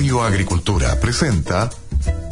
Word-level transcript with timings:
Radio 0.00 0.22
Agricultura 0.22 0.98
presenta 0.98 1.68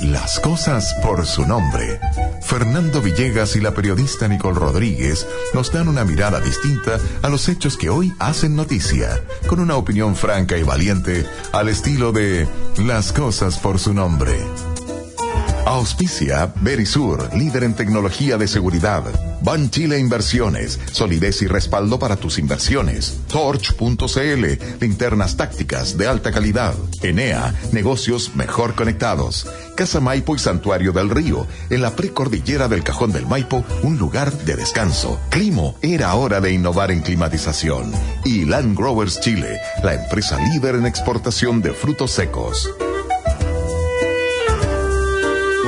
Las 0.00 0.40
cosas 0.40 0.94
por 1.02 1.26
su 1.26 1.46
nombre. 1.46 2.00
Fernando 2.40 3.02
Villegas 3.02 3.56
y 3.56 3.60
la 3.60 3.74
periodista 3.74 4.26
Nicole 4.26 4.58
Rodríguez 4.58 5.26
nos 5.52 5.70
dan 5.70 5.86
una 5.88 6.02
mirada 6.02 6.40
distinta 6.40 6.98
a 7.20 7.28
los 7.28 7.46
hechos 7.46 7.76
que 7.76 7.90
hoy 7.90 8.14
hacen 8.20 8.56
noticia, 8.56 9.22
con 9.48 9.60
una 9.60 9.76
opinión 9.76 10.16
franca 10.16 10.56
y 10.56 10.62
valiente 10.62 11.26
al 11.52 11.68
estilo 11.68 12.10
de 12.10 12.48
Las 12.78 13.12
cosas 13.12 13.58
por 13.58 13.78
su 13.78 13.92
nombre. 13.92 14.40
Auspicia 15.66 16.50
Berisur, 16.62 17.28
líder 17.34 17.64
en 17.64 17.74
tecnología 17.74 18.38
de 18.38 18.48
seguridad. 18.48 19.02
Ban 19.40 19.70
Chile 19.70 19.98
Inversiones, 19.98 20.80
solidez 20.92 21.42
y 21.42 21.46
respaldo 21.46 21.98
para 21.98 22.16
tus 22.16 22.38
inversiones. 22.38 23.20
Torch.cl, 23.30 24.44
linternas 24.80 25.36
tácticas 25.36 25.96
de 25.96 26.06
alta 26.06 26.32
calidad. 26.32 26.74
Enea, 27.02 27.54
negocios 27.72 28.34
mejor 28.34 28.74
conectados. 28.74 29.46
Casa 29.76 30.00
Maipo 30.00 30.34
y 30.34 30.38
Santuario 30.38 30.92
del 30.92 31.10
Río, 31.10 31.46
en 31.70 31.82
la 31.82 31.94
precordillera 31.94 32.68
del 32.68 32.82
Cajón 32.82 33.12
del 33.12 33.26
Maipo, 33.26 33.64
un 33.82 33.96
lugar 33.98 34.32
de 34.32 34.56
descanso. 34.56 35.20
Climo, 35.30 35.76
era 35.82 36.14
hora 36.14 36.40
de 36.40 36.52
innovar 36.52 36.90
en 36.90 37.00
climatización. 37.00 37.92
Y 38.24 38.44
Land 38.44 38.76
Growers 38.76 39.20
Chile, 39.20 39.60
la 39.82 39.94
empresa 39.94 40.38
líder 40.52 40.74
en 40.74 40.86
exportación 40.86 41.62
de 41.62 41.72
frutos 41.72 42.10
secos. 42.10 42.68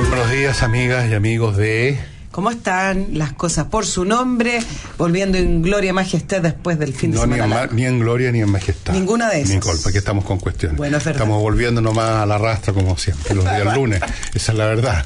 Buenos 0.09 0.31
días, 0.31 0.61
amigas 0.61 1.09
y 1.09 1.13
amigos 1.13 1.55
de. 1.55 2.20
¿Cómo 2.31 2.49
están 2.49 3.17
las 3.17 3.33
cosas 3.33 3.65
por 3.65 3.85
su 3.85 4.05
nombre? 4.05 4.59
Volviendo 4.97 5.37
en 5.37 5.61
gloria 5.61 5.89
y 5.89 5.93
majestad 5.93 6.41
después 6.41 6.79
del 6.79 6.93
fin 6.93 7.11
no, 7.11 7.21
de 7.21 7.27
ni 7.27 7.33
semana. 7.33 7.43
en, 7.43 7.49
largo. 7.59 7.73
ma- 7.73 7.75
ni 7.79 7.85
en 7.85 7.99
gloria 7.99 8.31
ni 8.31 8.39
en 8.39 8.49
majestad. 8.49 8.93
Ninguna 8.93 9.29
de 9.29 9.41
esas. 9.41 9.55
Nicole, 9.55 9.79
¿para 9.79 9.91
qué 9.91 9.97
estamos 9.97 10.23
con 10.23 10.39
cuestiones? 10.39 10.77
Bueno, 10.77 10.97
es 10.97 11.03
verdad. 11.03 11.21
Estamos 11.23 11.41
volviendo 11.41 11.81
nomás 11.81 12.09
a 12.21 12.25
la 12.25 12.37
rastra 12.37 12.73
como 12.73 12.97
siempre, 12.97 13.35
los 13.35 13.43
días 13.43 13.75
lunes. 13.75 13.99
Esa 14.33 14.51
es 14.53 14.57
la 14.57 14.65
verdad. 14.65 15.05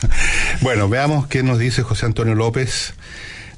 Bueno, 0.61 0.87
veamos 0.87 1.25
qué 1.27 1.41
nos 1.41 1.57
dice 1.57 1.81
José 1.81 2.05
Antonio 2.05 2.35
López. 2.35 2.93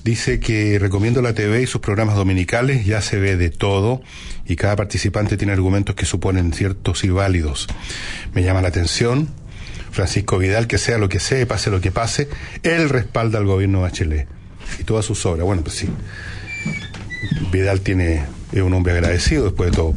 Dice 0.04 0.40
que 0.40 0.80
recomiendo 0.80 1.22
la 1.22 1.34
TV 1.34 1.64
y 1.64 1.68
sus 1.68 1.82
programas 1.82 2.16
dominicales, 2.16 2.86
ya 2.86 3.02
se 3.02 3.18
ve 3.20 3.36
de 3.36 3.50
todo 3.50 4.02
y 4.46 4.56
cada 4.56 4.78
participante 4.78 5.36
tiene 5.36 5.52
argumentos 5.52 5.96
que 5.96 6.06
suponen 6.06 6.54
ciertos 6.54 7.04
y 7.04 7.10
válidos. 7.10 7.68
Me 8.34 8.44
llama 8.44 8.62
la 8.62 8.70
atención. 8.70 9.28
Francisco 9.98 10.38
Vidal, 10.38 10.68
que 10.68 10.78
sea 10.78 11.00
lo 11.00 11.10
que 11.10 11.20
sea, 11.20 11.44
pase 11.48 11.72
lo 11.72 11.82
que 11.82 11.92
pase, 11.92 12.30
él 12.62 12.88
respalda 12.88 13.40
al 13.40 13.48
gobierno 13.48 13.80
de 13.80 13.84
Bachelet 13.86 14.28
y 14.78 14.84
todas 14.84 15.04
sus 15.04 15.26
obras. 15.26 15.44
Bueno, 15.44 15.64
pues 15.64 15.76
sí. 15.76 15.90
Vidal 17.52 17.82
tiene 17.82 18.24
es 18.52 18.62
un 18.62 18.76
hombre 18.76 18.94
agradecido 18.94 19.46
después 19.46 19.72
de 19.72 19.76
todo. 19.76 19.96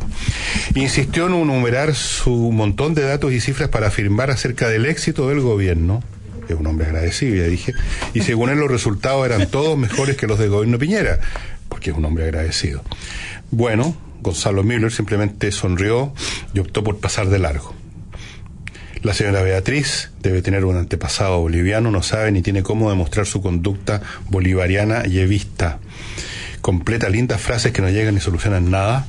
Insistió 0.74 1.26
en 1.26 1.34
enumerar 1.34 1.94
su 1.94 2.30
montón 2.30 2.94
de 2.94 3.02
datos 3.02 3.30
y 3.34 3.40
cifras 3.40 3.68
para 3.68 3.88
afirmar 3.88 4.30
acerca 4.30 4.70
del 4.70 4.86
éxito 4.86 5.28
del 5.28 5.40
gobierno. 5.40 6.02
Es 6.48 6.56
un 6.56 6.66
hombre 6.66 6.86
agradecido, 6.86 7.36
ya 7.36 7.44
dije. 7.44 7.74
Y 8.14 8.22
según 8.22 8.48
él 8.48 8.58
los 8.58 8.70
resultados 8.70 9.26
eran 9.26 9.48
todos 9.48 9.76
mejores 9.76 10.16
que 10.16 10.26
los 10.26 10.38
del 10.38 10.48
gobierno 10.48 10.78
Piñera, 10.78 11.20
porque 11.68 11.90
es 11.90 11.96
un 11.96 12.06
hombre 12.06 12.24
agradecido. 12.24 12.82
Bueno, 13.50 13.94
Gonzalo 14.22 14.62
Miller 14.62 14.92
simplemente 14.92 15.52
sonrió 15.52 16.14
y 16.54 16.60
optó 16.60 16.82
por 16.82 16.98
pasar 17.00 17.28
de 17.28 17.38
largo. 17.38 17.79
La 19.02 19.14
señora 19.14 19.42
Beatriz 19.42 20.10
debe 20.20 20.42
tener 20.42 20.66
un 20.66 20.76
antepasado 20.76 21.40
boliviano, 21.40 21.90
no 21.90 22.02
sabe 22.02 22.32
ni 22.32 22.42
tiene 22.42 22.62
cómo 22.62 22.90
demostrar 22.90 23.24
su 23.24 23.40
conducta 23.40 24.02
bolivariana 24.28 25.06
y 25.06 25.20
evista. 25.20 25.78
Completa 26.60 27.08
lindas 27.08 27.40
frases 27.40 27.72
que 27.72 27.80
no 27.80 27.88
llegan 27.88 28.14
ni 28.14 28.20
solucionan 28.20 28.70
nada. 28.70 29.06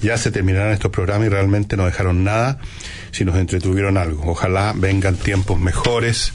Ya 0.00 0.16
se 0.16 0.30
terminarán 0.30 0.72
estos 0.72 0.92
programas 0.92 1.26
y 1.26 1.30
realmente 1.30 1.76
no 1.76 1.84
dejaron 1.84 2.22
nada 2.22 2.60
si 3.10 3.24
nos 3.24 3.36
entretuvieron 3.36 3.96
algo. 3.96 4.30
Ojalá 4.30 4.74
vengan 4.76 5.16
tiempos 5.16 5.58
mejores. 5.58 6.32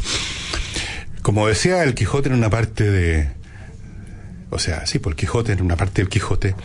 Como 1.21 1.47
decía 1.47 1.83
el 1.83 1.93
Quijote 1.93 2.27
en 2.27 2.35
una 2.35 2.49
parte 2.49 2.91
de... 2.91 3.29
O 4.49 4.59
sea, 4.59 4.85
sí, 4.85 4.99
por 4.99 5.13
el 5.13 5.17
Quijote, 5.17 5.53
en 5.53 5.61
una 5.61 5.77
parte 5.77 6.01
del 6.01 6.09
Quijote, 6.09 6.55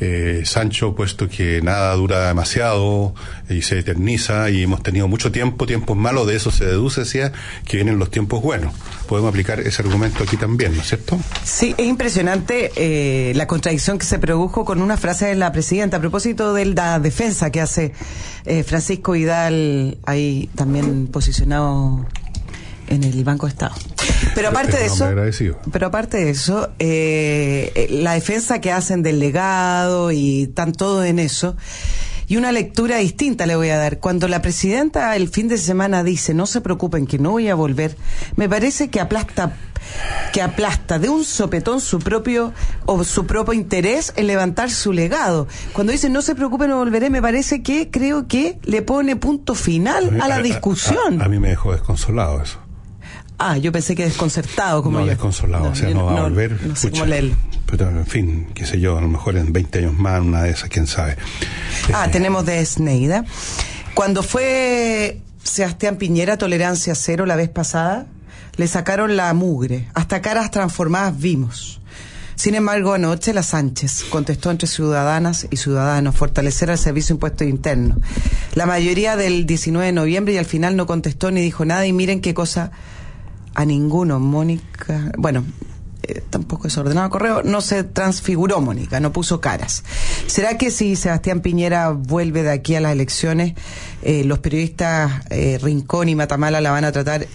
eh, 0.00 0.42
Sancho, 0.44 0.94
puesto 0.94 1.28
que 1.28 1.60
nada 1.62 1.94
dura 1.94 2.28
demasiado 2.28 3.14
y 3.48 3.62
se 3.62 3.78
eterniza 3.78 4.50
y 4.50 4.62
hemos 4.62 4.82
tenido 4.82 5.08
mucho 5.08 5.30
tiempo, 5.30 5.66
tiempos 5.66 5.96
malos, 5.96 6.26
de 6.26 6.36
eso 6.36 6.50
se 6.50 6.64
deduce, 6.64 7.02
decía, 7.02 7.32
que 7.66 7.76
vienen 7.76 7.98
los 7.98 8.10
tiempos 8.10 8.42
buenos. 8.42 8.74
Podemos 9.06 9.30
aplicar 9.30 9.60
ese 9.60 9.82
argumento 9.82 10.22
aquí 10.24 10.36
también, 10.36 10.74
¿no 10.74 10.82
es 10.82 10.88
cierto? 10.88 11.18
Sí, 11.44 11.74
es 11.76 11.86
impresionante 11.86 12.72
eh, 12.76 13.32
la 13.34 13.46
contradicción 13.46 13.98
que 13.98 14.06
se 14.06 14.18
produjo 14.18 14.64
con 14.64 14.80
una 14.80 14.96
frase 14.96 15.26
de 15.26 15.34
la 15.34 15.52
presidenta 15.52 15.98
a 15.98 16.00
propósito 16.00 16.54
de 16.54 16.66
la 16.66 16.98
defensa 16.98 17.50
que 17.50 17.60
hace 17.60 17.92
eh, 18.44 18.62
Francisco 18.62 19.12
Vidal, 19.12 19.98
ahí 20.04 20.50
también 20.54 21.06
posicionado 21.06 22.06
en 22.88 23.04
el 23.04 23.24
Banco 23.24 23.46
de 23.46 23.50
Estado. 23.50 23.74
Pero 24.34 24.48
aparte 24.48 24.76
de 24.76 24.86
eso, 24.86 25.04
agradecido. 25.04 25.58
pero 25.72 25.86
aparte 25.86 26.24
de 26.24 26.30
eso, 26.30 26.70
eh, 26.78 27.72
eh, 27.74 27.88
la 27.90 28.14
defensa 28.14 28.60
que 28.60 28.72
hacen 28.72 29.02
del 29.02 29.18
legado 29.18 30.10
y 30.12 30.44
están 30.44 30.72
todos 30.72 31.06
en 31.06 31.18
eso. 31.18 31.56
Y 32.26 32.38
una 32.38 32.52
lectura 32.52 32.96
distinta 32.96 33.44
le 33.46 33.54
voy 33.54 33.68
a 33.68 33.76
dar. 33.76 33.98
Cuando 33.98 34.28
la 34.28 34.40
presidenta 34.40 35.14
el 35.14 35.28
fin 35.28 35.46
de 35.48 35.58
semana 35.58 36.02
dice, 36.02 36.32
no 36.32 36.46
se 36.46 36.62
preocupen 36.62 37.06
que 37.06 37.18
no 37.18 37.32
voy 37.32 37.48
a 37.48 37.54
volver, 37.54 37.96
me 38.36 38.48
parece 38.48 38.88
que 38.88 39.00
aplasta 39.00 39.56
que 40.32 40.40
aplasta 40.40 40.98
de 40.98 41.10
un 41.10 41.24
sopetón 41.24 41.78
su 41.80 41.98
propio 41.98 42.54
o 42.86 43.04
su 43.04 43.26
propio 43.26 43.52
interés 43.52 44.14
en 44.16 44.26
levantar 44.26 44.70
su 44.70 44.94
legado. 44.94 45.46
Cuando 45.74 45.92
dice 45.92 46.08
no 46.08 46.22
se 46.22 46.34
preocupen 46.34 46.70
no 46.70 46.78
volveré, 46.78 47.10
me 47.10 47.20
parece 47.20 47.62
que 47.62 47.90
creo 47.90 48.26
que 48.26 48.58
le 48.64 48.80
pone 48.80 49.16
punto 49.16 49.54
final 49.54 50.18
a 50.22 50.28
la 50.28 50.40
discusión. 50.40 51.20
A, 51.20 51.26
a 51.26 51.28
mí 51.28 51.38
me 51.38 51.50
dejó 51.50 51.72
desconsolado 51.72 52.42
eso. 52.42 52.63
Ah, 53.50 53.58
yo 53.58 53.72
pensé 53.72 53.94
que 53.94 54.04
desconcertado 54.04 54.82
como 54.82 54.98
no 54.98 55.04
yo. 55.04 55.10
desconsolado, 55.10 55.70
o 55.70 55.74
sea, 55.74 55.90
no 55.90 56.06
va 56.06 56.18
a 56.18 56.22
volver. 56.22 56.58
No 56.66 56.74
sé 56.76 56.90
cómo 56.90 57.06
leerlo. 57.06 57.36
Pero, 57.66 57.90
en 57.90 58.06
fin, 58.06 58.46
qué 58.54 58.66
sé 58.66 58.80
yo, 58.80 58.96
a 58.96 59.00
lo 59.00 59.08
mejor 59.08 59.36
en 59.36 59.52
20 59.52 59.78
años 59.80 59.94
más, 59.94 60.20
una 60.20 60.42
de 60.42 60.50
esas, 60.50 60.68
quién 60.68 60.86
sabe. 60.86 61.16
Ah, 61.92 62.06
Eh, 62.06 62.10
tenemos 62.10 62.46
de 62.46 62.64
Sneida. 62.64 63.24
Cuando 63.94 64.22
fue 64.22 65.20
Sebastián 65.42 65.96
Piñera, 65.96 66.36
tolerancia 66.36 66.94
cero 66.94 67.26
la 67.26 67.36
vez 67.36 67.48
pasada, 67.48 68.06
le 68.56 68.66
sacaron 68.66 69.16
la 69.16 69.32
mugre. 69.34 69.88
Hasta 69.94 70.20
caras 70.22 70.50
transformadas 70.50 71.18
vimos. 71.18 71.80
Sin 72.36 72.54
embargo, 72.56 72.94
anoche 72.94 73.32
la 73.32 73.42
Sánchez 73.44 74.04
contestó 74.10 74.50
entre 74.50 74.66
ciudadanas 74.66 75.46
y 75.50 75.56
ciudadanos 75.56 76.16
fortalecer 76.16 76.68
el 76.68 76.78
servicio 76.78 77.08
de 77.08 77.16
impuestos 77.16 77.46
internos. 77.46 77.98
La 78.54 78.66
mayoría 78.66 79.16
del 79.16 79.46
19 79.46 79.86
de 79.86 79.92
noviembre 79.92 80.34
y 80.34 80.38
al 80.38 80.44
final 80.44 80.76
no 80.76 80.86
contestó 80.86 81.30
ni 81.30 81.40
dijo 81.40 81.64
nada 81.64 81.86
y 81.86 81.92
miren 81.92 82.20
qué 82.20 82.34
cosa 82.34 82.72
a 83.54 83.64
ninguno, 83.64 84.20
Mónica. 84.20 85.12
Bueno, 85.16 85.44
eh, 86.02 86.22
tampoco 86.28 86.68
es 86.68 86.76
ordenado 86.76 87.08
correo, 87.08 87.42
no 87.42 87.60
se 87.60 87.82
transfiguró 87.84 88.60
Mónica, 88.60 89.00
no 89.00 89.12
puso 89.12 89.40
caras. 89.40 89.84
¿Será 90.26 90.58
que 90.58 90.70
si 90.70 90.96
Sebastián 90.96 91.40
Piñera 91.40 91.90
vuelve 91.90 92.42
de 92.42 92.50
aquí 92.50 92.74
a 92.74 92.80
las 92.80 92.92
elecciones, 92.92 93.54
eh, 94.02 94.24
los 94.24 94.40
periodistas 94.40 95.22
eh, 95.30 95.58
Rincón 95.62 96.08
y 96.08 96.14
Matamala 96.14 96.60
la 96.60 96.72
van 96.72 96.84
a 96.84 96.92
tratar 96.92 97.26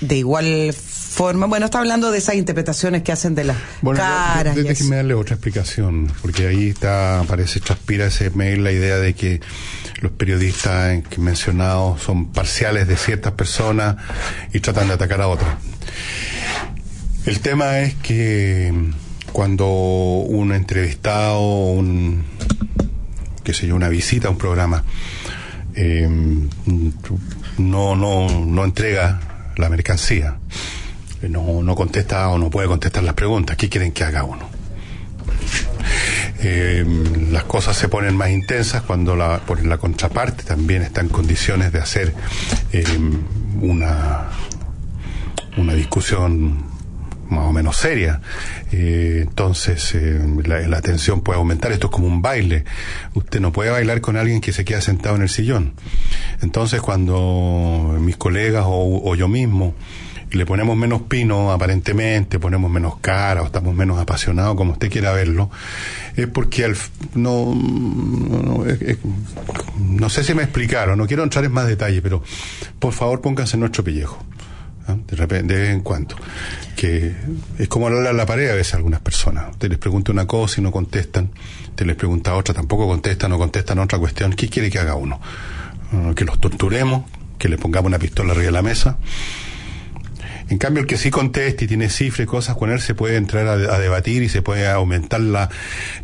de 0.00 0.16
igual 0.16 0.72
forma? 0.72 1.46
Bueno, 1.46 1.66
está 1.66 1.78
hablando 1.78 2.10
de 2.10 2.18
esas 2.18 2.36
interpretaciones 2.36 3.02
que 3.02 3.12
hacen 3.12 3.34
de 3.34 3.44
las 3.44 3.56
Bueno, 3.82 4.00
caras. 4.00 4.54
déjeme 4.54 4.96
darle 4.96 5.14
otra 5.14 5.34
explicación, 5.34 6.12
porque 6.22 6.46
ahí 6.46 6.68
está, 6.68 7.24
parece, 7.26 7.60
transpira 7.60 8.06
ese 8.06 8.30
mail 8.30 8.62
la 8.62 8.72
idea 8.72 8.98
de 8.98 9.14
que 9.14 9.40
los 10.00 10.12
periodistas 10.12 11.02
que 11.08 11.16
he 11.16 11.18
mencionado 11.18 11.98
son 11.98 12.26
parciales 12.32 12.86
de 12.86 12.96
ciertas 12.96 13.32
personas 13.32 13.96
y 14.52 14.60
tratan 14.60 14.88
de 14.88 14.94
atacar 14.94 15.20
a 15.20 15.28
otras. 15.28 15.56
El 17.26 17.40
tema 17.40 17.80
es 17.80 17.94
que 17.96 18.72
cuando 19.32 19.66
un 19.68 20.52
entrevistado, 20.52 21.40
un, 21.72 22.24
qué 23.44 23.52
sé 23.52 23.66
yo, 23.66 23.74
una 23.76 23.88
visita 23.88 24.28
a 24.28 24.30
un 24.30 24.38
programa, 24.38 24.84
eh, 25.74 26.08
no, 27.58 27.96
no, 27.96 28.44
no 28.46 28.64
entrega 28.64 29.20
la 29.58 29.68
mercancía, 29.68 30.38
no, 31.22 31.62
no 31.62 31.74
contesta 31.74 32.28
o 32.28 32.38
no 32.38 32.48
puede 32.48 32.68
contestar 32.68 33.02
las 33.02 33.14
preguntas, 33.14 33.56
¿qué 33.56 33.68
quieren 33.68 33.92
que 33.92 34.04
haga 34.04 34.24
uno? 34.24 34.48
Eh, 36.40 36.84
las 37.30 37.44
cosas 37.44 37.76
se 37.76 37.88
ponen 37.88 38.16
más 38.16 38.30
intensas 38.30 38.82
cuando 38.82 39.16
la, 39.16 39.38
por 39.38 39.64
la 39.64 39.78
contraparte 39.78 40.44
también 40.44 40.82
está 40.82 41.00
en 41.00 41.08
condiciones 41.08 41.72
de 41.72 41.80
hacer 41.80 42.14
eh, 42.72 42.84
una, 43.60 44.28
una 45.56 45.74
discusión 45.74 46.67
más 47.30 47.46
o 47.46 47.52
menos 47.52 47.76
seria. 47.76 48.20
Eh, 48.72 49.24
entonces, 49.28 49.94
eh, 49.94 50.20
la, 50.44 50.60
la 50.60 50.80
tensión 50.80 51.20
puede 51.20 51.38
aumentar. 51.38 51.72
Esto 51.72 51.88
es 51.88 51.92
como 51.92 52.06
un 52.06 52.22
baile. 52.22 52.64
Usted 53.14 53.40
no 53.40 53.52
puede 53.52 53.70
bailar 53.70 54.00
con 54.00 54.16
alguien 54.16 54.40
que 54.40 54.52
se 54.52 54.64
queda 54.64 54.80
sentado 54.80 55.16
en 55.16 55.22
el 55.22 55.28
sillón. 55.28 55.74
Entonces, 56.40 56.80
cuando 56.80 57.96
mis 58.00 58.16
colegas 58.16 58.64
o, 58.66 59.14
yo 59.14 59.28
mismo 59.28 59.74
le 60.30 60.44
ponemos 60.44 60.76
menos 60.76 61.02
pino 61.02 61.52
aparentemente, 61.52 62.38
ponemos 62.38 62.70
menos 62.70 62.98
cara 63.00 63.42
o 63.42 63.46
estamos 63.46 63.74
menos 63.74 63.98
apasionados, 63.98 64.56
como 64.56 64.72
usted 64.72 64.90
quiera 64.90 65.12
verlo, 65.12 65.50
es 66.16 66.26
porque 66.26 66.66
al, 66.66 66.76
no, 67.14 67.54
no, 67.54 68.64
no, 69.78 70.10
sé 70.10 70.24
si 70.24 70.34
me 70.34 70.42
explicaron, 70.42 70.98
no 70.98 71.06
quiero 71.06 71.22
entrar 71.22 71.46
en 71.46 71.52
más 71.52 71.66
detalle, 71.66 72.02
pero 72.02 72.22
por 72.78 72.92
favor 72.92 73.22
pónganse 73.22 73.56
en 73.56 73.60
nuestro 73.60 73.82
pellejo. 73.82 74.22
¿ah? 74.86 74.96
De, 75.06 75.16
repente, 75.16 75.54
de 75.54 75.60
vez 75.60 75.70
en 75.70 75.80
cuando. 75.80 76.14
Que 76.78 77.12
es 77.58 77.66
como 77.66 77.88
hablar 77.88 78.06
a 78.06 78.12
la 78.12 78.24
pared 78.24 78.48
a 78.50 78.54
veces 78.54 78.74
a 78.74 78.76
algunas 78.76 79.00
personas. 79.00 79.58
Te 79.58 79.68
les 79.68 79.78
pregunta 79.78 80.12
una 80.12 80.28
cosa 80.28 80.60
y 80.60 80.62
no 80.62 80.70
contestan, 80.70 81.32
te 81.74 81.84
les 81.84 81.96
pregunta 81.96 82.36
otra, 82.36 82.54
tampoco 82.54 82.86
contestan, 82.86 83.30
no 83.32 83.38
contestan 83.38 83.80
otra 83.80 83.98
cuestión. 83.98 84.32
¿Qué 84.32 84.48
quiere 84.48 84.70
que 84.70 84.78
haga 84.78 84.94
uno? 84.94 85.20
Ah, 85.92 86.12
que 86.14 86.24
los 86.24 86.40
torturemos, 86.40 87.02
que 87.36 87.48
le 87.48 87.58
pongamos 87.58 87.88
una 87.88 87.98
pistola 87.98 88.30
arriba 88.30 88.46
de 88.46 88.52
la 88.52 88.62
mesa. 88.62 88.96
En 90.50 90.58
cambio, 90.58 90.82
el 90.82 90.86
que 90.86 90.96
sí 90.96 91.10
conteste 91.10 91.64
y 91.64 91.68
tiene 91.68 91.90
cifras 91.90 92.24
y 92.24 92.26
cosas, 92.26 92.56
con 92.56 92.70
él 92.70 92.80
se 92.80 92.94
puede 92.94 93.16
entrar 93.16 93.48
a, 93.48 93.78
debatir 93.80 94.22
y 94.22 94.28
se 94.28 94.40
puede 94.40 94.68
aumentar 94.68 95.20
la, 95.20 95.50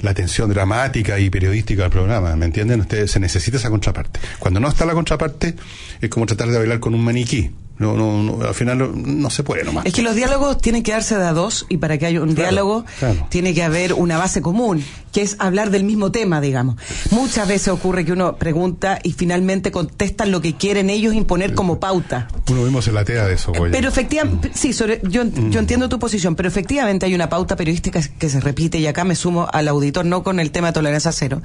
la 0.00 0.12
tensión 0.12 0.50
dramática 0.50 1.20
y 1.20 1.30
periodística 1.30 1.82
del 1.82 1.92
programa. 1.92 2.34
¿Me 2.34 2.46
entienden? 2.46 2.80
Ustedes, 2.80 3.12
se 3.12 3.20
necesita 3.20 3.58
esa 3.58 3.70
contraparte. 3.70 4.18
Cuando 4.40 4.58
no 4.58 4.68
está 4.68 4.84
la 4.86 4.92
contraparte, 4.94 5.54
es 6.00 6.10
como 6.10 6.26
tratar 6.26 6.48
de 6.48 6.58
bailar 6.58 6.80
con 6.80 6.94
un 6.94 7.04
maniquí. 7.04 7.52
No, 7.76 7.96
no, 7.96 8.22
no, 8.22 8.44
al 8.44 8.54
final 8.54 8.92
no, 8.94 9.30
se 9.30 9.42
puede 9.42 9.64
nomás. 9.64 9.84
Es 9.86 9.92
que 9.92 10.02
los 10.02 10.14
diálogos 10.14 10.58
tienen 10.58 10.84
que 10.84 10.92
darse 10.92 11.16
de 11.16 11.24
a 11.24 11.32
dos 11.32 11.66
y 11.68 11.78
para 11.78 11.98
que 11.98 12.06
haya 12.06 12.20
un 12.20 12.34
diálogo 12.34 12.84
tiene 13.30 13.52
que 13.52 13.64
haber 13.64 13.94
una 13.94 14.16
base 14.16 14.40
común, 14.40 14.84
que 15.12 15.22
es 15.22 15.36
hablar 15.40 15.70
del 15.70 15.82
mismo 15.82 16.12
tema, 16.12 16.40
digamos. 16.40 16.76
Muchas 17.10 17.48
veces 17.48 17.68
ocurre 17.68 18.04
que 18.04 18.12
uno 18.12 18.36
pregunta 18.36 19.00
y 19.02 19.12
finalmente 19.12 19.72
contestan 19.72 20.30
lo 20.30 20.40
que 20.40 20.54
quieren 20.54 20.88
ellos 20.88 21.14
imponer 21.14 21.54
como 21.54 21.80
pauta. 21.80 22.28
Uno 22.48 22.62
mismo 22.62 22.80
se 22.80 22.92
latea 22.92 23.26
de 23.26 23.34
eso, 23.34 23.50
Pero 23.52 23.88
efectivamente, 23.88 24.50
mm. 24.50 24.52
sí, 24.54 24.72
yo, 24.72 25.24
mm. 25.24 25.50
yo 25.50 25.58
entiendo 25.58 25.88
tu 25.88 25.98
posición, 25.98 26.36
pero 26.36 26.48
efectivamente 26.48 27.06
hay 27.06 27.14
una 27.14 27.28
pauta 27.28 27.56
periodística 27.56 28.00
que 28.00 28.28
se 28.28 28.40
repite 28.40 28.78
y 28.78 28.86
acá 28.86 29.02
me 29.02 29.16
sumo 29.16 29.48
al 29.52 29.66
auditor, 29.66 30.04
no 30.04 30.22
con 30.22 30.38
el 30.38 30.52
tema 30.52 30.68
de 30.68 30.74
tolerancia 30.74 31.10
cero, 31.10 31.42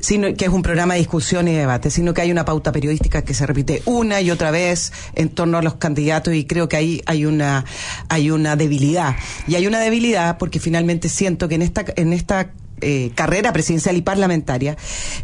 sino 0.00 0.34
que 0.34 0.44
es 0.44 0.50
un 0.50 0.62
programa 0.62 0.94
de 0.94 1.00
discusión 1.00 1.48
y 1.48 1.54
debate, 1.54 1.90
sino 1.90 2.12
que 2.12 2.20
hay 2.20 2.30
una 2.30 2.44
pauta 2.44 2.70
periodística 2.70 3.22
que 3.22 3.32
se 3.32 3.46
repite 3.46 3.82
una 3.86 4.20
y 4.20 4.30
otra 4.30 4.50
vez 4.50 4.92
en 5.14 5.30
torno 5.30 5.53
a 5.58 5.62
los 5.62 5.74
candidatos 5.74 6.34
y 6.34 6.44
creo 6.44 6.68
que 6.68 6.76
ahí 6.76 7.02
hay 7.06 7.26
una 7.26 7.64
hay 8.08 8.30
una 8.30 8.56
debilidad. 8.56 9.16
Y 9.46 9.54
hay 9.54 9.66
una 9.66 9.80
debilidad 9.80 10.38
porque 10.38 10.60
finalmente 10.60 11.08
siento 11.08 11.48
que 11.48 11.54
en 11.56 11.62
esta 11.62 11.84
en 11.96 12.12
esta 12.12 12.50
eh, 12.80 13.12
carrera 13.14 13.52
presidencial 13.52 13.96
y 13.96 14.02
parlamentaria, 14.02 14.76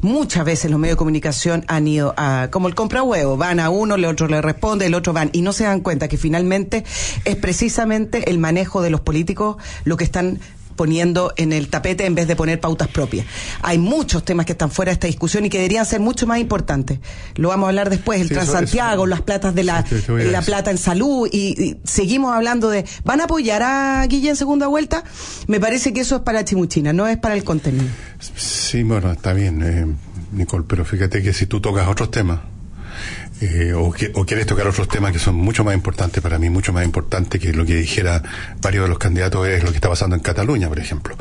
muchas 0.03 0.45
veces 0.45 0.71
los 0.71 0.81
medios 0.81 0.95
de 0.95 0.99
comunicación 0.99 1.65
han 1.67 1.87
ido 1.89 2.15
a, 2.17 2.49
como 2.51 2.69
el 2.69 2.75
compra 2.75 3.03
huevo, 3.03 3.37
van 3.37 3.61
a 3.61 3.71
uno, 3.71 3.97
el 3.97 4.05
otro 4.05 4.29
le 4.29 4.41
responde, 4.41 4.87
el 4.87 4.95
otro 4.95 5.13
van, 5.13 5.31
y 5.33 5.43
no 5.43 5.53
se 5.53 5.65
dan 5.65 5.81
cuenta 5.81 6.09
que 6.09 6.17
finalmente 6.17 6.85
es 7.25 7.37
precisamente 7.37 8.31
el 8.31 8.39
manejo 8.39 8.83
de 8.83 8.91
los 8.91 9.01
políticos 9.01 9.57
lo 9.85 9.97
que 9.97 10.05
están 10.05 10.39
poniendo 10.77 11.33
en 11.37 11.53
el 11.53 11.69
tapete 11.69 12.07
en 12.07 12.15
vez 12.15 12.27
de 12.29 12.37
poner 12.37 12.61
pautas 12.61 12.89
propias. 12.89 13.27
Hay 13.63 13.79
muchos 13.79 14.25
temas 14.25 14.47
que 14.47 14.53
están 14.53 14.71
fuera 14.71 14.91
de 14.91 14.95
esta 14.95 15.07
discusión 15.07 15.45
y 15.45 15.51
que 15.51 15.59
deberían 15.59 15.87
ser 15.87 16.01
mucho 16.01 16.27
más 16.27 16.39
importantes. 16.39 16.99
Lo 17.37 17.49
vamos 17.49 17.67
a 17.67 17.69
hablar 17.69 17.91
después, 17.91 18.21
el 18.21 18.29
Transantiago, 18.29 19.07
las 19.07 19.23
platas 19.23 19.55
de 19.55 19.65
la, 19.65 19.85
la 20.09 20.43
plata 20.43 20.71
en 20.71 20.79
salud 20.79 21.29
y, 21.31 21.77
seguimos 21.85 22.35
hablando 22.35 22.71
de, 22.71 22.85
¿van 23.05 23.21
a 23.21 23.25
apoyar 23.25 23.63
a 23.63 24.07
Guille 24.07 24.31
en 24.31 24.37
segunda 24.37 24.67
vuelta? 24.67 25.05
Me 25.47 25.61
parece 25.61 25.93
que 25.93 26.01
eso 26.01 26.17
es 26.17 26.23
para 26.23 26.45
Chimuchina, 26.45 26.93
no 26.93 27.07
es 27.07 27.19
para 27.19 27.35
el 27.35 27.45
contenido. 27.45 27.87
Sí, 28.37 28.83
bueno, 28.83 29.13
está 29.13 29.33
bien, 29.33 29.63
eh, 29.63 29.87
Nicole, 30.33 30.65
pero 30.67 30.85
fíjate 30.85 31.23
que 31.23 31.33
si 31.33 31.47
tú 31.47 31.61
tocas 31.61 31.89
otros 31.89 32.11
temas, 32.11 32.41
eh, 33.41 33.73
o, 33.73 33.91
que, 33.91 34.13
o, 34.15 34.27
quieres 34.27 34.47
tocar 34.47 34.67
otros 34.67 34.89
temas 34.89 35.13
que 35.13 35.19
son 35.19 35.35
mucho 35.35 35.65
más 35.65 35.75
importantes 35.75 36.23
para 36.23 36.39
mí, 36.39 36.51
mucho 36.51 36.73
más 36.73 36.85
importantes 36.85 37.41
que 37.41 37.53
lo 37.53 37.65
que 37.65 37.77
dijera 37.77 38.23
varios 38.61 38.85
de 38.85 38.89
los 38.89 38.99
candidatos 38.99 39.49
es 39.49 39.63
lo 39.65 39.71
que 39.71 39.77
está 39.77 39.89
pasando 39.89 40.15
en 40.15 40.23
Cataluña, 40.23 40.69
por 40.69 40.79
ejemplo. 40.79 41.17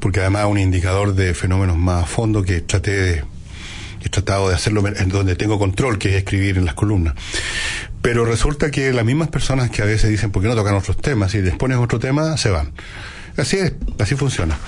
Porque 0.00 0.20
además 0.20 0.44
es 0.44 0.50
un 0.50 0.58
indicador 0.58 1.14
de 1.14 1.34
fenómenos 1.34 1.76
más 1.76 2.04
a 2.04 2.06
fondo 2.06 2.42
que 2.42 2.60
traté 2.60 2.90
de, 2.90 3.24
he 4.02 4.08
tratado 4.08 4.48
de 4.48 4.54
hacerlo 4.54 4.86
en 4.86 5.08
donde 5.08 5.36
tengo 5.36 5.58
control, 5.58 5.98
que 5.98 6.10
es 6.10 6.14
escribir 6.16 6.58
en 6.58 6.64
las 6.64 6.74
columnas. 6.74 7.14
Pero 8.02 8.24
resulta 8.24 8.70
que 8.70 8.92
las 8.92 9.04
mismas 9.04 9.28
personas 9.28 9.70
que 9.70 9.82
a 9.82 9.84
veces 9.84 10.10
dicen, 10.10 10.30
¿por 10.30 10.42
qué 10.42 10.48
no 10.48 10.54
tocan 10.54 10.74
otros 10.74 10.96
temas? 10.96 11.34
Y 11.34 11.42
les 11.42 11.56
pones 11.56 11.78
otro 11.78 11.98
tema, 11.98 12.36
se 12.36 12.50
van. 12.50 12.72
Así 13.38 13.56
es, 13.56 13.72
así 14.00 14.16
funciona. 14.16 14.58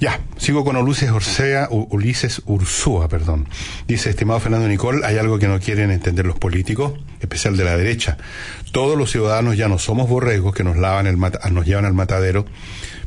Ya, 0.00 0.20
sigo 0.38 0.64
con 0.64 0.76
Ulises 0.76 1.10
Orsea, 1.10 1.68
Ulises 1.70 2.42
Ursúa, 2.46 3.08
perdón. 3.08 3.48
Dice, 3.86 4.10
estimado 4.10 4.40
Fernando 4.40 4.66
Nicol, 4.66 5.04
hay 5.04 5.18
algo 5.18 5.38
que 5.38 5.46
no 5.46 5.60
quieren 5.60 5.92
entender 5.92 6.26
los 6.26 6.36
políticos, 6.36 6.94
especial 7.20 7.56
de 7.56 7.64
la 7.64 7.76
derecha. 7.76 8.18
Todos 8.72 8.98
los 8.98 9.12
ciudadanos 9.12 9.56
ya 9.56 9.68
no 9.68 9.78
somos 9.78 10.08
borregos 10.08 10.52
que 10.52 10.64
nos 10.64 10.76
lavan 10.76 11.06
el 11.06 11.16
nos 11.16 11.64
llevan 11.64 11.84
al 11.84 11.94
matadero 11.94 12.44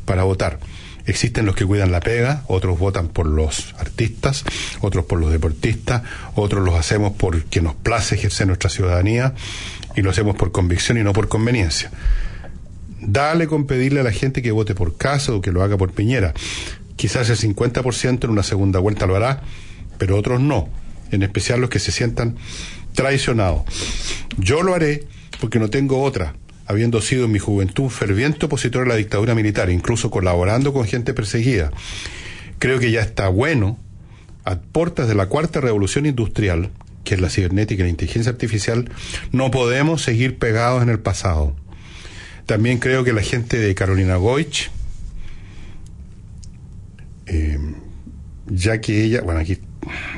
para 0.06 0.24
votar. 0.24 0.58
Existen 1.04 1.44
los 1.44 1.56
que 1.56 1.66
cuidan 1.66 1.92
la 1.92 2.00
pega, 2.00 2.44
otros 2.46 2.78
votan 2.78 3.08
por 3.08 3.26
los 3.26 3.74
artistas, 3.78 4.44
otros 4.80 5.04
por 5.04 5.18
los 5.20 5.30
deportistas, 5.30 6.02
otros 6.36 6.64
los 6.64 6.74
hacemos 6.74 7.12
porque 7.18 7.60
nos 7.60 7.74
place 7.74 8.14
ejercer 8.14 8.46
nuestra 8.46 8.70
ciudadanía 8.70 9.34
y 9.94 10.02
lo 10.02 10.10
hacemos 10.10 10.36
por 10.36 10.52
convicción 10.52 10.96
y 10.98 11.02
no 11.02 11.12
por 11.12 11.28
conveniencia. 11.28 11.90
Dale 13.02 13.48
con 13.48 13.66
pedirle 13.66 14.00
a 14.00 14.04
la 14.04 14.12
gente 14.12 14.42
que 14.42 14.52
vote 14.52 14.74
por 14.74 14.96
Casa 14.96 15.32
o 15.34 15.40
que 15.40 15.52
lo 15.52 15.62
haga 15.62 15.76
por 15.76 15.92
Piñera. 15.92 16.34
Quizás 16.96 17.28
el 17.30 17.36
50% 17.36 18.24
en 18.24 18.30
una 18.30 18.44
segunda 18.44 18.78
vuelta 18.78 19.06
lo 19.06 19.16
hará, 19.16 19.42
pero 19.98 20.16
otros 20.16 20.40
no, 20.40 20.68
en 21.10 21.22
especial 21.22 21.60
los 21.60 21.68
que 21.68 21.80
se 21.80 21.90
sientan 21.90 22.36
traicionados. 22.94 23.62
Yo 24.38 24.62
lo 24.62 24.74
haré 24.74 25.04
porque 25.40 25.58
no 25.58 25.68
tengo 25.68 26.02
otra, 26.02 26.36
habiendo 26.66 27.00
sido 27.00 27.24
en 27.24 27.32
mi 27.32 27.38
juventud 27.38 27.84
un 27.84 27.90
ferviente 27.90 28.46
opositor 28.46 28.84
a 28.84 28.88
la 28.88 28.96
dictadura 28.96 29.34
militar, 29.34 29.70
incluso 29.70 30.10
colaborando 30.10 30.72
con 30.72 30.84
gente 30.84 31.12
perseguida. 31.12 31.70
Creo 32.60 32.78
que 32.78 32.92
ya 32.92 33.00
está 33.00 33.28
bueno, 33.28 33.78
a 34.44 34.56
puertas 34.60 35.08
de 35.08 35.14
la 35.16 35.26
cuarta 35.26 35.60
revolución 35.60 36.06
industrial, 36.06 36.70
que 37.04 37.14
es 37.14 37.20
la 37.20 37.30
cibernética 37.30 37.82
y 37.82 37.84
la 37.84 37.90
inteligencia 37.90 38.30
artificial, 38.30 38.90
no 39.32 39.50
podemos 39.50 40.02
seguir 40.02 40.38
pegados 40.38 40.82
en 40.82 40.88
el 40.88 41.00
pasado. 41.00 41.56
También 42.46 42.78
creo 42.78 43.04
que 43.04 43.12
la 43.12 43.22
gente 43.22 43.58
de 43.58 43.74
Carolina 43.74 44.16
Goich, 44.16 44.70
eh, 47.26 47.58
ya 48.46 48.80
que 48.80 49.04
ella, 49.04 49.22
bueno, 49.22 49.40
aquí, 49.40 49.58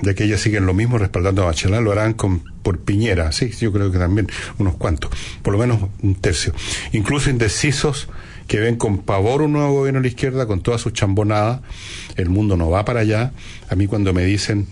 ya 0.03 0.15
que 0.15 0.25
ella 0.25 0.39
siguen 0.39 0.67
lo 0.67 0.75
mismo 0.75 0.99
respaldando 0.99 1.43
a 1.43 1.47
Bachelet, 1.47 1.83
lo 1.83 1.93
harán 1.93 2.15
con, 2.15 2.43
por 2.63 2.81
Piñera, 2.81 3.31
sí, 3.33 3.51
yo 3.51 3.73
creo 3.73 3.93
que 3.93 3.99
también 3.99 4.29
unos 4.59 4.75
cuantos, 4.77 5.11
por 5.43 5.53
lo 5.53 5.59
menos 5.59 5.91
un 6.03 6.15
tercio. 6.15 6.55
Incluso 6.93 7.31
indecisos 7.31 8.09
que 8.47 8.59
ven 8.61 8.77
con 8.77 8.99
pavor 8.99 9.43
un 9.43 9.53
nuevo 9.53 9.73
gobierno 9.73 10.01
de 10.01 10.05
la 10.05 10.09
izquierda 10.09 10.47
con 10.47 10.63
toda 10.63 10.79
su 10.79 10.91
chambonada, 10.91 11.63
el 12.17 12.29
mundo 12.29 12.57
no 12.57 12.71
va 12.71 12.85
para 12.85 13.01
allá. 13.01 13.33
A 13.69 13.75
mí 13.75 13.87
cuando 13.87 14.13
me 14.13 14.25
dicen 14.25 14.67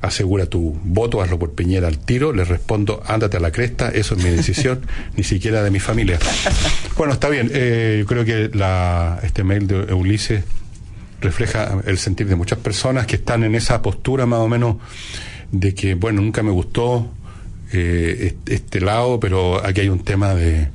asegura 0.00 0.46
tu 0.46 0.78
voto, 0.84 1.22
hazlo 1.22 1.38
por 1.38 1.54
Piñera 1.54 1.88
al 1.88 1.98
tiro, 1.98 2.32
le 2.32 2.44
respondo, 2.44 3.02
ándate 3.06 3.36
a 3.36 3.40
la 3.40 3.50
cresta, 3.50 3.88
eso 3.88 4.14
es 4.14 4.22
mi 4.22 4.30
decisión, 4.30 4.80
ni 5.16 5.24
siquiera 5.24 5.62
de 5.62 5.70
mi 5.70 5.80
familia. 5.80 6.18
Bueno, 6.96 7.12
está 7.12 7.28
bien, 7.28 7.50
eh, 7.52 7.98
yo 8.00 8.06
creo 8.06 8.24
que 8.24 8.50
la, 8.56 9.20
este 9.22 9.44
mail 9.44 9.66
de 9.66 9.92
Ulises 9.94 10.44
refleja 11.20 11.78
el 11.86 11.98
sentir 11.98 12.28
de 12.28 12.36
muchas 12.36 12.58
personas 12.58 13.06
que 13.06 13.16
están 13.16 13.44
en 13.44 13.54
esa 13.54 13.82
postura 13.82 14.26
más 14.26 14.40
o 14.40 14.48
menos 14.48 14.76
de 15.50 15.74
que, 15.74 15.94
bueno, 15.94 16.20
nunca 16.20 16.42
me 16.42 16.50
gustó 16.50 17.10
eh, 17.72 18.36
este 18.46 18.80
lado, 18.80 19.18
pero 19.20 19.64
aquí 19.64 19.80
hay 19.80 19.88
un 19.88 20.04
tema 20.04 20.34
de, 20.34 20.68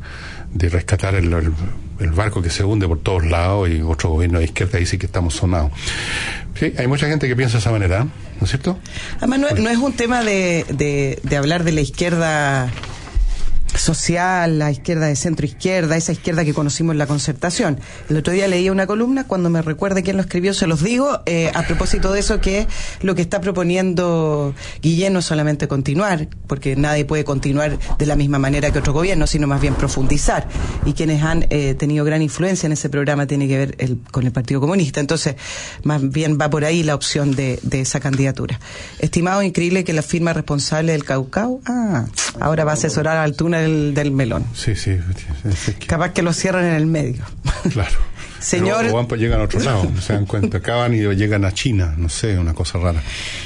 de 0.54 0.70
rescatar 0.70 1.16
el, 1.16 1.32
el, 1.32 1.52
barco 2.10 2.42
que 2.42 2.50
se 2.50 2.64
hunde 2.64 2.88
por 2.88 3.00
todos 3.00 3.24
lados 3.24 3.70
y 3.70 3.82
otro 3.82 4.10
gobierno 4.10 4.40
de 4.40 4.46
izquierda 4.46 4.80
dice 4.80 4.98
que 4.98 5.06
estamos 5.06 5.36
sonados. 5.36 5.72
Sí, 6.60 6.74
hay 6.76 6.88
mucha 6.88 7.08
gente 7.08 7.28
que 7.28 7.36
piensa 7.36 7.58
de 7.58 7.60
esa 7.60 7.72
manera. 7.72 8.08
¿no 8.42 8.46
es 8.46 8.50
cierto? 8.50 8.80
Además, 9.18 9.40
no, 9.60 9.70
es 9.70 9.78
un 9.78 9.94
tema 9.94 10.24
de, 10.24 10.66
de, 10.70 11.20
de 11.22 11.38
hablar 11.38 11.64
de 11.64 11.74
la 11.74 11.82
izquierda 11.82 12.72
social, 13.76 14.60
la 14.60 14.72
izquierda 14.72 15.08
de 15.08 15.16
centro 15.16 15.46
izquierda, 15.46 15.96
esa 15.98 16.12
izquierda 16.12 16.46
que 16.46 16.54
conocimos 16.54 16.94
en 16.94 16.98
la 16.98 17.08
concertación. 17.08 17.80
El 18.10 18.18
otro 18.18 18.34
día 18.34 18.48
leí 18.48 18.70
una 18.70 18.88
columna, 18.88 19.26
cuando 19.26 19.50
me 19.50 19.62
recuerde 19.62 20.04
quién 20.04 20.18
lo 20.18 20.24
escribió, 20.24 20.54
se 20.54 20.68
los 20.68 20.84
digo, 20.84 21.22
eh, 21.26 21.52
a 21.54 21.64
propósito 21.64 22.12
de 22.12 22.20
eso, 22.20 22.42
que 22.42 22.68
lo 23.02 23.16
que 23.16 23.22
está 23.22 23.42
proponiendo 23.42 24.54
Guillén 24.82 25.14
no 25.14 25.22
solamente 25.22 25.68
continuar, 25.68 26.28
porque 26.48 26.76
nadie 26.76 27.06
puede 27.06 27.24
continuar 27.24 27.78
de 27.98 28.06
la 28.06 28.16
misma 28.16 28.40
manera 28.40 28.72
que 28.72 28.80
otro 28.80 28.94
gobierno, 28.94 29.28
sino 29.28 29.48
más 29.48 29.62
bien 29.62 29.76
profundizar. 29.76 30.48
Y 30.86 30.94
quienes 30.94 31.24
han 31.24 31.48
eh, 31.50 31.76
tenido 31.76 32.06
gran 32.06 32.22
influencia 32.22 32.68
en 32.68 32.74
ese 32.74 32.90
programa 32.90 33.28
tiene 33.28 33.48
que 33.48 33.58
ver 33.58 33.98
con 34.12 34.26
el 34.26 34.32
Partido 34.32 34.60
Comunista. 34.60 35.00
Entonces, 35.00 35.36
más 35.84 36.08
bien 36.10 36.38
va 36.40 36.50
por 36.50 36.66
ahí 36.66 36.84
la 36.84 36.96
opción 36.96 37.32
de, 37.36 37.60
esa 37.72 38.00
candidatura. 38.00 38.60
Estimado, 39.00 39.42
increíble 39.42 39.84
que 39.84 39.94
la 39.94 40.02
firma 40.02 40.34
responsable 40.34 40.92
del 40.92 41.04
Caucao, 41.04 41.62
ah, 41.66 42.06
ahora 42.40 42.64
va 42.64 42.72
a 42.72 42.74
asesorar 42.76 43.18
al 43.18 43.36
túnel 43.36 43.61
del, 43.62 44.12
melón. 44.12 44.46
Sí, 44.54 44.76
sí. 44.76 44.98
Capaz 45.88 46.14
que 46.14 46.22
lo 46.22 46.34
cierran 46.34 46.66
en 46.66 46.76
el 46.76 46.86
medio. 46.86 47.24
Claro. 47.72 48.11
Señor. 48.42 48.92
Van, 48.92 49.08
pues 49.08 49.22
llegan 49.22 49.40
a 49.40 49.44
otro 49.44 49.60
lado, 49.60 49.90
se 50.02 50.14
dan 50.14 50.26
cuenta. 50.26 50.58
Acaban 50.58 50.94
y 50.94 51.00
llegan 51.16 51.46
a 51.46 51.54
China, 51.54 51.94
no 51.98 52.10
sé, 52.10 52.38
una 52.38 52.54
cosa 52.54 52.80
rara. 52.80 53.02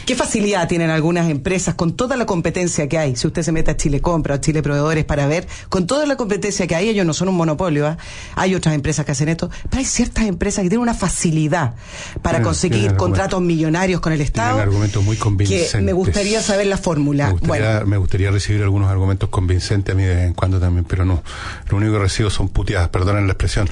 ¿Qué 0.06 0.16
facilidad 0.16 0.68
tienen 0.68 0.90
algunas 0.90 1.30
empresas 1.30 1.76
con 1.76 1.96
toda 1.96 2.16
la 2.16 2.26
competencia 2.26 2.88
que 2.88 2.98
hay? 2.98 3.16
Si 3.16 3.28
usted 3.28 3.44
se 3.44 3.52
mete 3.52 3.72
a 3.72 3.78
Chile 3.78 4.02
Compra 4.02 4.36
o 4.36 4.38
Chile 4.38 4.64
Proveedores 4.64 5.06
para 5.06 5.28
ver, 5.28 5.48
con 5.70 5.86
toda 5.86 6.06
la 6.06 6.16
competencia 6.16 6.66
que 6.68 6.76
hay, 6.76 6.90
ellos 6.90 7.06
no 7.06 7.14
son 7.14 7.30
un 7.30 7.36
monopolio, 7.36 7.88
¿ah? 7.88 7.98
hay 8.36 8.56
otras 8.56 8.74
empresas 8.76 9.06
que 9.06 9.12
hacen 9.12 9.30
esto, 9.30 9.50
pero 9.70 9.80
hay 9.80 9.86
ciertas 9.86 10.26
empresas 10.26 10.64
que 10.64 10.70
tienen 10.70 10.82
una 10.82 10.94
facilidad 10.94 11.76
para 12.22 12.42
conseguir 12.42 12.96
contratos 12.96 13.42
millonarios 13.42 14.00
con 14.02 14.14
el 14.14 14.22
Estado. 14.22 14.60
argumentos 14.60 15.04
muy 15.04 15.18
convincentes. 15.18 15.72
Que 15.72 15.82
me 15.82 15.94
gustaría 15.94 16.42
saber 16.42 16.68
la 16.68 16.78
fórmula. 16.78 17.28
Me 17.28 17.32
gustaría, 17.34 17.72
bueno. 17.72 17.88
me 17.88 17.98
gustaría 17.98 18.32
recibir 18.32 18.64
algunos 18.64 18.90
argumentos 18.90 19.30
convincentes 19.30 19.94
a 19.94 19.98
mí 19.98 20.04
de 20.04 20.16
vez 20.16 20.26
en 20.26 20.34
cuando 20.34 20.60
también, 20.60 20.86
pero 20.86 21.06
no. 21.06 21.24
Lo 21.70 21.78
único 21.78 21.94
que 21.94 22.00
recibo 22.00 22.30
son 22.30 22.50
puteadas, 22.50 22.90
perdonen 22.90 23.28
la 23.28 23.34
expresión. 23.34 23.70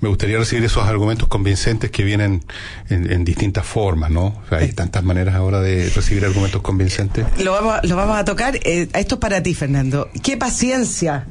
Me 0.00 0.08
gustaría 0.08 0.38
recibir 0.38 0.61
esos 0.66 0.84
argumentos 0.84 1.28
convincentes 1.28 1.90
que 1.90 2.04
vienen 2.04 2.44
en, 2.88 3.24
distintas 3.24 3.64
formas, 3.64 4.10
¿no? 4.10 4.42
hay 4.50 4.72
tantas 4.72 5.04
maneras 5.04 5.34
ahora 5.34 5.60
de 5.60 5.90
recibir 5.90 6.24
argumentos 6.24 6.62
convincentes. 6.62 7.26
Lo 7.38 7.52
vamos, 7.52 7.80
lo 7.84 7.96
vamos 7.96 8.16
a 8.16 8.24
tocar. 8.24 8.56
Eh, 8.56 8.88
esto 8.94 9.14
es 9.14 9.20
para 9.20 9.42
ti, 9.42 9.54
Fernando. 9.54 10.10
¿Qué 10.22 10.36
paciencia 10.36 11.26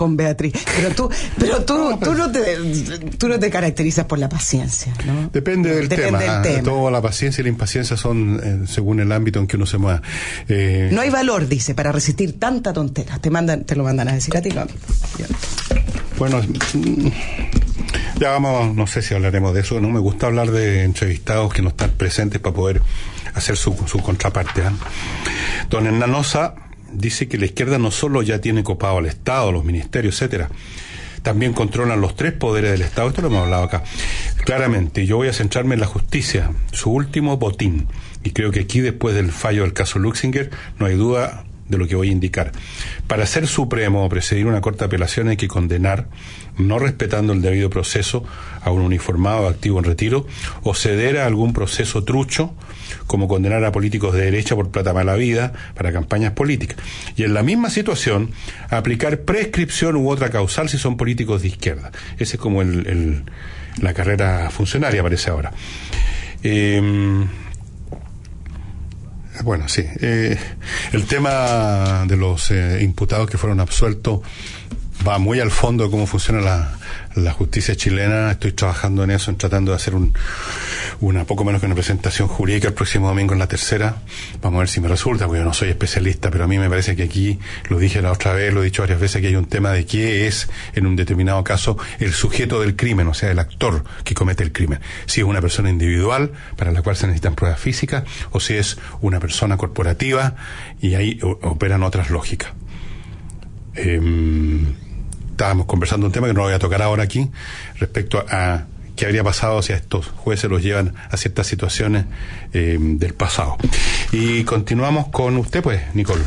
con 0.00 0.16
Beatriz. 0.16 0.54
Pero 0.76 0.94
tú, 0.94 1.10
pero 1.38 1.62
tú, 1.62 1.74
no, 1.74 1.98
tú 1.98 2.14
no 2.14 2.32
te, 2.32 2.56
tú 3.18 3.28
no 3.28 3.38
te 3.38 3.50
caracterizas 3.50 4.06
por 4.06 4.18
la 4.18 4.30
paciencia, 4.30 4.94
¿no? 5.04 5.28
Depende 5.30 5.74
del 5.74 5.90
tema. 5.90 6.40
Del 6.40 6.62
Todo 6.62 6.90
la 6.90 7.02
paciencia 7.02 7.42
y 7.42 7.44
la 7.44 7.50
impaciencia 7.50 7.98
son 7.98 8.40
eh, 8.42 8.66
según 8.66 9.00
el 9.00 9.12
ámbito 9.12 9.40
en 9.40 9.46
que 9.46 9.56
uno 9.56 9.66
se 9.66 9.76
mueva. 9.76 10.00
Eh, 10.48 10.88
no 10.90 11.02
hay 11.02 11.10
valor, 11.10 11.48
dice, 11.48 11.74
para 11.74 11.92
resistir 11.92 12.38
tanta 12.38 12.72
tontera. 12.72 13.18
Te 13.18 13.28
mandan, 13.28 13.64
te 13.64 13.76
lo 13.76 13.84
mandan 13.84 14.08
a 14.08 14.14
decir 14.14 14.34
a 14.38 14.40
ti, 14.40 14.48
¿no? 14.48 14.66
Bueno, 16.18 16.40
ya 18.20 18.32
vamos, 18.32 18.76
no 18.76 18.86
sé 18.86 19.00
si 19.00 19.14
hablaremos 19.14 19.54
de 19.54 19.60
eso. 19.60 19.80
No 19.80 19.88
me 19.88 19.98
gusta 19.98 20.26
hablar 20.26 20.50
de 20.50 20.84
entrevistados 20.84 21.52
que 21.54 21.62
no 21.62 21.70
están 21.70 21.90
presentes 21.92 22.38
para 22.38 22.54
poder 22.54 22.82
hacer 23.34 23.56
su, 23.56 23.74
su 23.86 23.98
contraparte. 24.00 24.60
¿eh? 24.60 24.70
Don 25.70 25.86
Hernanosa 25.86 26.54
dice 26.92 27.28
que 27.28 27.38
la 27.38 27.46
izquierda 27.46 27.78
no 27.78 27.90
solo 27.90 28.20
ya 28.20 28.38
tiene 28.38 28.62
copado 28.62 28.98
al 28.98 29.06
Estado, 29.06 29.50
los 29.52 29.64
ministerios, 29.64 30.16
etcétera, 30.16 30.50
también 31.22 31.54
controlan 31.54 32.02
los 32.02 32.14
tres 32.14 32.34
poderes 32.34 32.72
del 32.72 32.82
Estado. 32.82 33.08
Esto 33.08 33.22
lo 33.22 33.28
hemos 33.28 33.44
hablado 33.44 33.64
acá. 33.64 33.84
Claramente, 34.44 35.06
yo 35.06 35.16
voy 35.16 35.28
a 35.28 35.32
centrarme 35.32 35.74
en 35.74 35.80
la 35.80 35.86
justicia, 35.86 36.50
su 36.72 36.90
último 36.90 37.38
botín. 37.38 37.88
Y 38.22 38.32
creo 38.32 38.50
que 38.50 38.60
aquí, 38.60 38.80
después 38.80 39.14
del 39.14 39.32
fallo 39.32 39.62
del 39.62 39.72
caso 39.72 39.98
Luxinger, 39.98 40.50
no 40.78 40.84
hay 40.84 40.94
duda 40.94 41.44
de 41.70 41.78
lo 41.78 41.86
que 41.86 41.96
voy 41.96 42.08
a 42.08 42.12
indicar. 42.12 42.52
Para 43.06 43.26
ser 43.26 43.46
supremo 43.46 44.04
o 44.04 44.08
presidir 44.08 44.46
una 44.46 44.60
corta 44.60 44.86
apelación 44.86 45.28
hay 45.28 45.36
que 45.36 45.48
condenar, 45.48 46.08
no 46.58 46.78
respetando 46.78 47.32
el 47.32 47.40
debido 47.40 47.70
proceso, 47.70 48.24
a 48.60 48.70
un 48.70 48.82
uniformado 48.82 49.48
activo 49.48 49.78
en 49.78 49.84
retiro, 49.84 50.26
o 50.62 50.74
ceder 50.74 51.18
a 51.18 51.26
algún 51.26 51.52
proceso 51.52 52.04
trucho, 52.04 52.52
como 53.06 53.28
condenar 53.28 53.64
a 53.64 53.72
políticos 53.72 54.14
de 54.14 54.22
derecha 54.22 54.54
por 54.54 54.70
plata 54.70 54.92
mala 54.92 55.14
vida 55.14 55.52
para 55.74 55.92
campañas 55.92 56.32
políticas. 56.32 56.76
Y 57.16 57.22
en 57.24 57.34
la 57.34 57.42
misma 57.42 57.70
situación, 57.70 58.30
aplicar 58.68 59.20
prescripción 59.20 59.96
u 59.96 60.10
otra 60.10 60.30
causal 60.30 60.68
si 60.68 60.78
son 60.78 60.96
políticos 60.96 61.42
de 61.42 61.48
izquierda. 61.48 61.92
Ese 62.18 62.36
es 62.36 62.40
como 62.40 62.62
el, 62.62 63.24
la 63.80 63.94
carrera 63.94 64.50
funcionaria, 64.50 65.02
parece 65.02 65.30
ahora. 65.30 65.52
Eh, 66.42 67.26
bueno, 69.44 69.68
sí. 69.68 69.84
Eh, 70.00 70.38
el 70.92 71.06
tema 71.06 72.04
de 72.06 72.16
los 72.16 72.50
eh, 72.50 72.80
imputados 72.82 73.28
que 73.28 73.38
fueron 73.38 73.60
absueltos 73.60 74.20
va 75.06 75.18
muy 75.18 75.40
al 75.40 75.50
fondo 75.50 75.84
de 75.84 75.90
cómo 75.90 76.06
funciona 76.06 76.40
la, 76.40 76.79
la 77.14 77.32
justicia 77.32 77.74
chilena. 77.74 78.30
Estoy 78.30 78.52
trabajando 78.52 79.04
en 79.04 79.10
eso, 79.10 79.30
en 79.30 79.36
tratando 79.36 79.72
de 79.72 79.76
hacer 79.76 79.94
un, 79.94 80.14
una 81.00 81.24
poco 81.24 81.44
menos 81.44 81.60
que 81.60 81.66
una 81.66 81.74
presentación 81.74 82.28
jurídica 82.28 82.68
el 82.68 82.74
próximo 82.74 83.08
domingo 83.08 83.32
en 83.32 83.38
la 83.38 83.48
tercera. 83.48 83.96
Vamos 84.40 84.58
a 84.58 84.60
ver 84.60 84.68
si 84.68 84.80
me 84.80 84.88
resulta, 84.88 85.26
porque 85.26 85.40
yo 85.40 85.44
no 85.44 85.54
soy 85.54 85.70
especialista, 85.70 86.30
pero 86.30 86.44
a 86.44 86.46
mí 86.46 86.58
me 86.58 86.68
parece 86.68 86.96
que 86.96 87.02
aquí, 87.02 87.38
lo 87.68 87.78
dije 87.78 88.02
la 88.02 88.12
otra 88.12 88.32
vez, 88.32 88.52
lo 88.52 88.62
he 88.62 88.66
dicho 88.66 88.82
varias 88.82 89.00
veces, 89.00 89.20
que 89.20 89.28
hay 89.28 89.36
un 89.36 89.46
tema 89.46 89.72
de 89.72 89.86
qué 89.86 90.26
es, 90.26 90.48
en 90.74 90.86
un 90.86 90.96
determinado 90.96 91.42
caso, 91.44 91.76
el 91.98 92.12
sujeto 92.12 92.60
del 92.60 92.76
crimen, 92.76 93.06
o 93.08 93.14
sea, 93.14 93.30
el 93.30 93.38
actor 93.38 93.84
que 94.04 94.14
comete 94.14 94.42
el 94.42 94.52
crimen. 94.52 94.80
Si 95.06 95.20
es 95.20 95.26
una 95.26 95.40
persona 95.40 95.70
individual, 95.70 96.32
para 96.56 96.72
la 96.72 96.82
cual 96.82 96.96
se 96.96 97.06
necesitan 97.06 97.34
pruebas 97.34 97.60
físicas, 97.60 98.04
o 98.30 98.40
si 98.40 98.54
es 98.54 98.78
una 99.00 99.20
persona 99.20 99.56
corporativa, 99.56 100.36
y 100.80 100.94
ahí 100.94 101.18
operan 101.22 101.82
otras 101.82 102.10
lógicas. 102.10 102.52
Eh, 103.74 104.00
estábamos 105.40 105.64
conversando 105.64 106.04
un 106.04 106.12
tema 106.12 106.26
que 106.26 106.34
no 106.34 106.42
voy 106.42 106.52
a 106.52 106.58
tocar 106.58 106.82
ahora 106.82 107.02
aquí, 107.02 107.30
respecto 107.78 108.22
a 108.28 108.66
qué 108.94 109.06
habría 109.06 109.24
pasado 109.24 109.62
si 109.62 109.72
a 109.72 109.76
estos 109.76 110.06
jueces 110.08 110.50
los 110.50 110.62
llevan 110.62 110.94
a 111.10 111.16
ciertas 111.16 111.46
situaciones 111.46 112.04
eh, 112.52 112.76
del 112.78 113.14
pasado. 113.14 113.56
Y 114.12 114.44
continuamos 114.44 115.08
con 115.08 115.38
usted, 115.38 115.62
pues, 115.62 115.80
Nicole. 115.94 116.22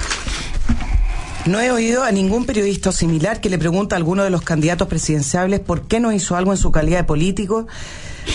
No 1.46 1.62
he 1.62 1.70
oído 1.70 2.03
a 2.03 2.12
ningún 2.12 2.48
periodista 2.48 2.91
similar 2.91 3.39
que 3.39 3.51
le 3.51 3.60
pregunte 3.60 3.93
a 3.93 4.00
alguno 4.00 4.24
de 4.24 4.32
los 4.32 4.41
candidatos 4.41 4.88
presidenciables 4.88 5.60
por 5.60 5.88
qué 5.88 6.00
no 6.00 6.12
hizo 6.12 6.36
algo 6.36 6.51
en 6.51 6.58
su 6.58 6.72
calidad 6.72 6.98
de 6.98 7.03
político 7.03 7.67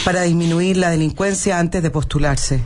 para 0.04 0.22
disminuir 0.22 0.76
la 0.76 0.90
delincuencia 0.90 1.58
antes 1.58 1.82
de 1.82 1.90
postularse. 1.90 2.60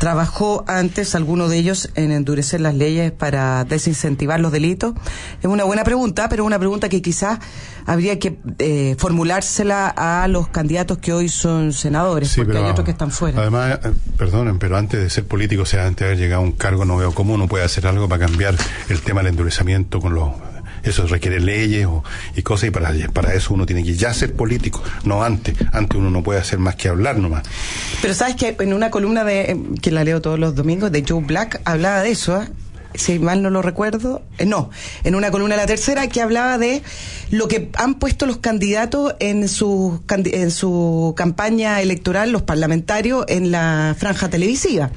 ¿Trabajó 0.00 0.64
antes 0.66 1.14
alguno 1.14 1.50
de 1.50 1.58
ellos 1.58 1.90
en 1.94 2.10
endurecer 2.10 2.62
las 2.62 2.74
leyes 2.74 3.12
para 3.12 3.64
desincentivar 3.64 4.40
los 4.40 4.50
delitos? 4.50 4.94
Es 5.42 5.44
una 5.44 5.64
buena 5.64 5.84
pregunta, 5.84 6.30
pero 6.30 6.46
una 6.46 6.58
pregunta 6.58 6.88
que 6.88 7.02
quizás 7.02 7.38
habría 7.84 8.18
que 8.18 8.38
eh, 8.60 8.96
formulársela 8.96 9.88
a 9.94 10.26
los 10.26 10.48
candidatos 10.48 10.96
que 10.96 11.12
hoy 11.12 11.28
son 11.28 11.74
senadores, 11.74 12.34
porque 12.34 12.56
hay 12.56 12.64
otros 12.64 12.86
que 12.86 12.92
están 12.92 13.10
fuera. 13.10 13.42
Además, 13.42 13.78
eh, 13.84 13.92
perdonen, 14.16 14.58
pero 14.58 14.78
antes 14.78 15.02
de 15.02 15.10
ser 15.10 15.26
político, 15.26 15.64
o 15.64 15.66
sea, 15.66 15.84
antes 15.84 15.98
de 15.98 16.06
haber 16.06 16.18
llegado 16.18 16.40
a 16.40 16.44
un 16.46 16.52
cargo, 16.52 16.86
no 16.86 16.96
veo 16.96 17.12
cómo 17.12 17.34
uno 17.34 17.46
puede 17.46 17.66
hacer 17.66 17.86
algo 17.86 18.08
para 18.08 18.26
cambiar 18.26 18.54
el 18.88 19.02
tema 19.02 19.20
del 19.20 19.32
endurecimiento 19.32 20.00
con 20.00 20.14
los 20.14 20.30
eso 20.82 21.06
requiere 21.06 21.40
leyes 21.40 21.86
y 22.36 22.42
cosas 22.42 22.68
y 22.68 22.70
para, 22.70 22.92
para 23.12 23.34
eso 23.34 23.54
uno 23.54 23.66
tiene 23.66 23.84
que 23.84 23.94
ya 23.94 24.12
ser 24.14 24.34
político, 24.34 24.82
no 25.04 25.22
antes. 25.22 25.54
Antes 25.72 25.98
uno 25.98 26.10
no 26.10 26.22
puede 26.22 26.40
hacer 26.40 26.58
más 26.58 26.76
que 26.76 26.88
hablar 26.88 27.18
nomás. 27.18 27.44
Pero 28.02 28.14
sabes 28.14 28.36
que 28.36 28.56
en 28.58 28.72
una 28.72 28.90
columna 28.90 29.24
de 29.24 29.40
eh, 29.42 29.60
que 29.80 29.90
la 29.90 30.04
leo 30.04 30.20
todos 30.20 30.38
los 30.38 30.54
domingos 30.54 30.92
de 30.92 31.04
Joe 31.06 31.22
Black 31.22 31.60
hablaba 31.64 32.02
de 32.02 32.10
eso, 32.10 32.42
¿eh? 32.42 32.48
Si 32.94 33.18
mal 33.18 33.42
no 33.42 33.50
lo 33.50 33.62
recuerdo, 33.62 34.22
eh, 34.38 34.46
no, 34.46 34.70
en 35.04 35.14
una 35.14 35.30
columna 35.30 35.54
de 35.54 35.62
la 35.62 35.66
tercera 35.66 36.08
que 36.08 36.20
hablaba 36.20 36.58
de 36.58 36.82
lo 37.30 37.48
que 37.48 37.70
han 37.74 37.94
puesto 37.94 38.26
los 38.26 38.38
candidatos 38.38 39.14
en 39.20 39.48
su, 39.48 40.02
en 40.08 40.50
su 40.50 41.14
campaña 41.16 41.80
electoral, 41.80 42.32
los 42.32 42.42
parlamentarios, 42.42 43.24
en 43.28 43.50
la 43.50 43.94
franja 43.98 44.28
televisiva. 44.28 44.90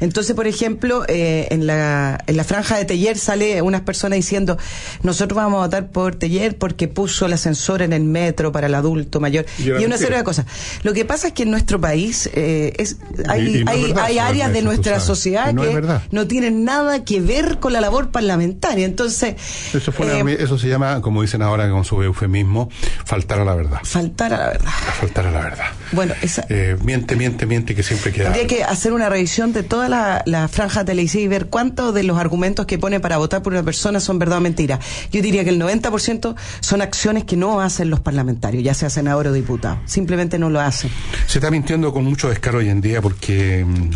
Entonces, 0.00 0.34
por 0.34 0.46
ejemplo, 0.46 1.04
eh, 1.08 1.48
en, 1.50 1.66
la, 1.66 2.18
en 2.26 2.36
la 2.36 2.44
franja 2.44 2.76
de 2.76 2.84
Teller 2.84 3.16
sale 3.18 3.62
unas 3.62 3.82
personas 3.82 4.16
diciendo, 4.16 4.58
nosotros 5.02 5.36
vamos 5.36 5.58
a 5.58 5.66
votar 5.66 5.90
por 5.90 6.16
Teller 6.16 6.58
porque 6.58 6.88
puso 6.88 7.26
el 7.26 7.32
ascensor 7.32 7.82
en 7.82 7.92
el 7.92 8.04
metro 8.04 8.52
para 8.52 8.66
el 8.66 8.74
adulto 8.74 9.20
mayor 9.20 9.46
y 9.58 9.84
una 9.84 9.98
serie 9.98 10.18
de 10.18 10.24
cosas. 10.24 10.46
Lo 10.82 10.92
que 10.92 11.04
pasa 11.04 11.28
es 11.28 11.32
que 11.32 11.44
en 11.44 11.50
nuestro 11.50 11.80
país 11.80 12.28
eh, 12.34 12.72
es, 12.78 12.96
hay, 13.28 13.64
hay, 13.66 13.94
hay 13.96 14.18
áreas 14.18 14.52
de 14.52 14.62
nuestra 14.62 15.00
sociedad 15.00 15.54
que 15.54 15.82
no 16.10 16.26
tienen 16.26 16.64
nada 16.64 17.04
que 17.04 17.20
ver 17.20 17.35
con 17.58 17.72
la 17.72 17.80
labor 17.80 18.10
parlamentaria. 18.10 18.84
Entonces. 18.84 19.34
Eso, 19.74 19.92
eh, 20.02 20.36
eso 20.40 20.58
se 20.58 20.68
llama, 20.68 21.00
como 21.00 21.22
dicen 21.22 21.42
ahora 21.42 21.70
con 21.70 21.84
su 21.84 22.02
eufemismo, 22.02 22.68
faltar 23.04 23.40
a 23.40 23.44
la 23.44 23.54
verdad. 23.54 23.80
Faltar 23.84 24.32
a 24.34 24.38
la 24.38 24.46
verdad. 24.48 24.70
Faltar 25.00 25.26
a 25.26 25.30
la 25.30 25.40
verdad. 25.40 25.66
Bueno, 25.92 26.14
esa. 26.22 26.46
Eh, 26.48 26.76
miente, 26.82 27.16
miente, 27.16 27.46
miente, 27.46 27.74
que 27.74 27.82
siempre 27.82 28.12
queda. 28.12 28.28
Habría 28.28 28.46
que 28.46 28.64
hacer 28.64 28.92
una 28.92 29.08
revisión 29.08 29.52
de 29.52 29.62
toda 29.62 29.88
la, 29.88 30.48
franja 30.48 30.84
televisiva 30.84 31.24
y 31.24 31.28
ver 31.28 31.46
cuántos 31.46 31.92
de 31.92 32.02
los 32.02 32.18
argumentos 32.18 32.66
que 32.66 32.78
pone 32.78 33.00
para 33.00 33.18
votar 33.18 33.42
por 33.42 33.52
una 33.52 33.62
persona 33.62 34.00
son 34.00 34.18
verdad 34.18 34.38
o 34.38 34.40
mentira. 34.40 34.78
Yo 35.10 35.22
diría 35.22 35.44
que 35.44 35.50
el 35.50 35.60
90% 35.60 36.34
son 36.60 36.82
acciones 36.82 37.24
que 37.24 37.36
no 37.36 37.60
hacen 37.60 37.90
los 37.90 38.00
parlamentarios, 38.00 38.62
ya 38.62 38.74
sea 38.74 38.90
senador 38.90 39.26
o 39.26 39.32
diputado. 39.32 39.78
Simplemente 39.86 40.38
no 40.38 40.50
lo 40.50 40.60
hacen. 40.60 40.90
Se 41.26 41.38
está 41.38 41.50
mintiendo 41.50 41.92
con 41.92 42.04
mucho 42.04 42.28
descaro 42.28 42.58
hoy 42.58 42.68
en 42.68 42.80
día 42.80 43.02
porque. 43.02 43.64
Mm, 43.64 43.90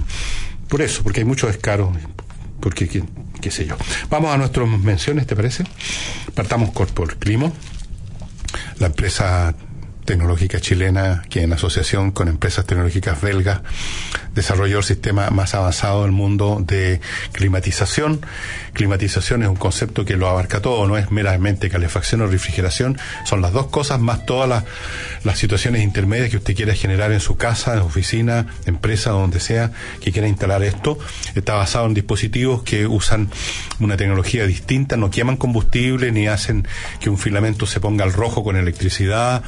por 0.69 0.83
eso, 0.83 1.03
porque 1.03 1.21
hay 1.21 1.27
mucho 1.27 1.47
descaro. 1.47 1.93
Porque 2.61 3.03
qué 3.41 3.51
sé 3.51 3.67
yo. 3.67 3.77
Vamos 4.09 4.33
a 4.33 4.37
nuestras 4.37 4.69
menciones, 4.69 5.27
¿te 5.27 5.37
parece? 5.37 5.65
Partamos 6.35 6.71
por 6.71 7.17
Climo, 7.17 7.53
la 8.79 8.87
empresa 8.87 9.55
tecnológica 10.11 10.61
chilena 10.61 11.23
que 11.31 11.43
en 11.43 11.53
asociación 11.53 12.11
con 12.11 12.27
empresas 12.27 12.67
tecnológicas 12.67 13.21
belgas 13.21 13.61
desarrolló 14.35 14.79
el 14.79 14.85
sistema 14.85 15.31
más 15.31 15.55
avanzado 15.55 16.03
del 16.03 16.11
mundo 16.11 16.61
de 16.67 17.01
climatización. 17.31 18.21
Climatización 18.73 19.45
es 19.45 19.49
un 19.49 19.55
concepto 19.55 20.05
que 20.05 20.17
lo 20.17 20.29
abarca 20.29 20.61
todo, 20.61 20.85
no 20.89 20.97
es 20.97 21.13
meramente 21.13 21.71
calefacción 21.71 22.23
o 22.23 22.27
refrigeración, 22.27 22.99
son 23.25 23.41
las 23.41 23.53
dos 23.53 23.67
cosas 23.67 24.01
más 24.01 24.27
todas 24.27 24.49
las, 24.49 24.65
las 25.23 25.39
situaciones 25.39 25.83
intermedias 25.83 26.29
que 26.31 26.39
usted 26.39 26.57
quiera 26.57 26.75
generar 26.75 27.13
en 27.13 27.21
su 27.21 27.37
casa, 27.37 27.75
en 27.75 27.81
oficina, 27.81 28.47
empresa, 28.67 29.11
donde 29.11 29.39
sea 29.39 29.71
que 30.01 30.11
quiera 30.11 30.27
instalar 30.27 30.65
esto. 30.65 30.99
Está 31.37 31.55
basado 31.55 31.87
en 31.87 31.95
dispositivos 31.95 32.65
que 32.65 32.85
usan 32.89 33.31
una 33.79 33.97
tecnología 33.97 34.45
distinta, 34.45 34.97
no 34.97 35.09
queman 35.09 35.37
combustible 35.37 36.11
ni 36.11 36.27
hacen 36.27 36.67
que 36.99 37.11
un 37.11 37.19
filamento 37.19 37.65
se 37.65 37.79
ponga 37.79 38.05
al 38.05 38.13
rojo 38.13 38.43
con 38.43 38.57
electricidad 38.57 39.45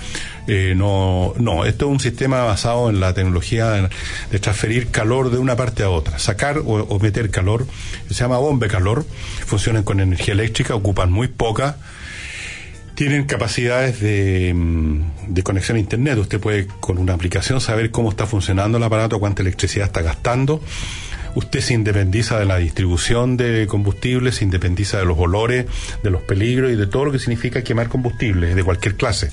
Eh, 0.48 0.74
no, 0.76 1.34
no, 1.38 1.64
esto 1.64 1.86
es 1.86 1.92
un 1.92 2.00
sistema 2.00 2.42
basado 2.42 2.90
en 2.90 2.98
la 2.98 3.14
tecnología 3.14 3.88
de, 4.30 4.38
transferir 4.40 4.88
calor 4.88 5.30
de 5.30 5.38
una 5.38 5.54
parte 5.56 5.84
a 5.84 5.90
otra, 5.90 6.18
sacar 6.18 6.62
o, 6.64 6.98
meter 6.98 7.30
calor, 7.30 7.66
se 8.08 8.14
llama 8.14 8.38
bomba 8.38 8.66
calor, 8.66 9.06
funcionan 9.46 9.84
con 9.84 10.00
energía 10.00 10.34
eléctrica, 10.34 10.74
ocupan 10.74 11.12
muy 11.12 11.28
poca, 11.28 11.76
tienen 12.96 13.24
capacidades 13.24 14.00
de, 14.00 14.52
mm, 14.52 15.02
de, 15.28 15.42
conexión 15.42 15.76
a 15.76 15.80
Internet. 15.80 16.18
Usted 16.18 16.40
puede 16.40 16.66
con 16.66 16.98
una 16.98 17.14
aplicación 17.14 17.60
saber 17.60 17.90
cómo 17.90 18.10
está 18.10 18.26
funcionando 18.26 18.78
el 18.78 18.84
aparato, 18.84 19.18
cuánta 19.20 19.42
electricidad 19.42 19.86
está 19.86 20.02
gastando. 20.02 20.60
Usted 21.34 21.60
se 21.60 21.72
independiza 21.72 22.38
de 22.38 22.44
la 22.44 22.58
distribución 22.58 23.36
de 23.36 23.66
combustible, 23.66 24.32
se 24.32 24.44
independiza 24.44 24.98
de 24.98 25.06
los 25.06 25.18
olores, 25.18 25.66
de 26.02 26.10
los 26.10 26.20
peligros 26.22 26.70
y 26.70 26.76
de 26.76 26.86
todo 26.86 27.06
lo 27.06 27.12
que 27.12 27.18
significa 27.18 27.62
quemar 27.64 27.88
combustible 27.88 28.54
de 28.54 28.64
cualquier 28.64 28.96
clase. 28.96 29.30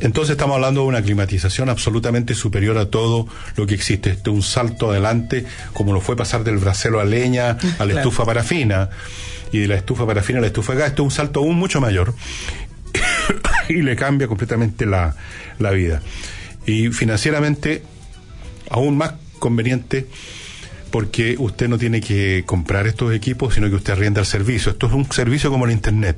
Entonces 0.00 0.32
estamos 0.32 0.54
hablando 0.54 0.82
de 0.82 0.86
una 0.86 1.02
climatización 1.02 1.68
absolutamente 1.68 2.34
superior 2.34 2.78
a 2.78 2.86
todo 2.86 3.26
lo 3.56 3.66
que 3.66 3.74
existe. 3.74 4.10
Este 4.10 4.30
es 4.30 4.34
un 4.34 4.42
salto 4.42 4.90
adelante, 4.90 5.44
como 5.74 5.92
lo 5.92 6.00
fue 6.00 6.16
pasar 6.16 6.42
del 6.42 6.56
brasero 6.56 7.00
a 7.00 7.04
leña 7.04 7.58
a 7.78 7.84
la 7.84 7.94
estufa 7.98 8.24
parafina 8.24 8.88
y 9.52 9.58
de 9.58 9.68
la 9.68 9.76
estufa 9.76 10.06
parafina 10.06 10.38
a 10.38 10.42
la 10.42 10.48
estufa 10.48 10.74
gas. 10.74 10.88
Esto 10.88 11.02
es 11.02 11.04
un 11.04 11.10
salto 11.10 11.40
aún 11.40 11.56
mucho 11.56 11.80
mayor 11.80 12.14
y 13.68 13.82
le 13.82 13.94
cambia 13.94 14.26
completamente 14.26 14.86
la, 14.86 15.14
la 15.58 15.70
vida. 15.70 16.00
Y 16.66 16.88
financieramente 16.88 17.82
aún 18.70 18.96
más 18.96 19.14
conveniente 19.38 20.06
porque 20.90 21.36
usted 21.38 21.68
no 21.68 21.78
tiene 21.78 22.00
que 22.00 22.42
comprar 22.46 22.86
estos 22.86 23.14
equipos, 23.14 23.54
sino 23.54 23.68
que 23.68 23.76
usted 23.76 23.92
arrienda 23.92 24.20
el 24.20 24.26
servicio. 24.26 24.72
Esto 24.72 24.86
es 24.86 24.92
un 24.92 25.10
servicio 25.12 25.50
como 25.50 25.66
el 25.66 25.72
Internet. 25.72 26.16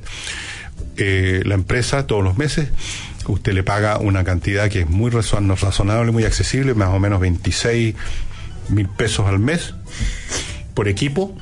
Eh, 0.97 1.41
la 1.45 1.55
empresa 1.55 2.07
todos 2.07 2.23
los 2.23 2.37
meses 2.37 2.69
usted 3.27 3.53
le 3.53 3.63
paga 3.63 3.97
una 3.99 4.23
cantidad 4.23 4.69
que 4.69 4.81
es 4.81 4.89
muy 4.89 5.11
razonable, 5.11 6.11
muy 6.11 6.25
accesible, 6.25 6.73
más 6.73 6.89
o 6.89 6.99
menos 6.99 7.19
26 7.19 7.95
mil 8.69 8.87
pesos 8.87 9.27
al 9.27 9.39
mes 9.39 9.73
por 10.73 10.87
equipo 10.87 11.35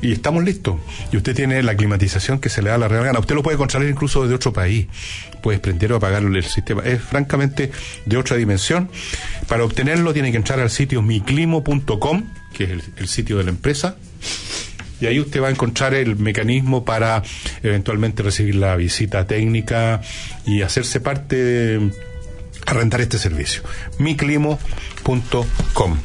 y 0.00 0.12
estamos 0.12 0.42
listos. 0.42 0.76
Y 1.12 1.16
usted 1.16 1.34
tiene 1.34 1.62
la 1.62 1.76
climatización 1.76 2.40
que 2.40 2.48
se 2.48 2.60
le 2.60 2.70
da 2.70 2.74
a 2.74 2.78
la 2.78 2.88
real 2.88 3.04
gana. 3.04 3.20
Usted 3.20 3.36
lo 3.36 3.42
puede 3.42 3.56
contratar 3.56 3.88
incluso 3.88 4.22
desde 4.22 4.34
otro 4.34 4.52
país. 4.52 4.88
Puede 5.42 5.60
prender 5.60 5.92
o 5.92 5.96
apagar 5.96 6.22
el 6.22 6.44
sistema. 6.44 6.82
Es 6.82 7.00
francamente 7.00 7.70
de 8.04 8.16
otra 8.16 8.36
dimensión. 8.36 8.90
Para 9.46 9.64
obtenerlo 9.64 10.12
tiene 10.12 10.32
que 10.32 10.36
entrar 10.36 10.58
al 10.58 10.70
sitio 10.70 11.02
miclimo.com, 11.02 12.24
que 12.52 12.64
es 12.64 12.70
el 12.96 13.08
sitio 13.08 13.38
de 13.38 13.44
la 13.44 13.50
empresa 13.50 13.96
y 15.02 15.06
ahí 15.06 15.18
usted 15.18 15.42
va 15.42 15.48
a 15.48 15.50
encontrar 15.50 15.94
el 15.94 16.14
mecanismo 16.14 16.84
para 16.84 17.24
eventualmente 17.64 18.22
recibir 18.22 18.54
la 18.54 18.76
visita 18.76 19.26
técnica 19.26 20.00
y 20.46 20.62
hacerse 20.62 21.00
parte 21.00 21.36
de 21.36 21.90
arrendar 22.66 23.00
este 23.00 23.18
servicio. 23.18 23.62
miclimo.com 23.98 25.98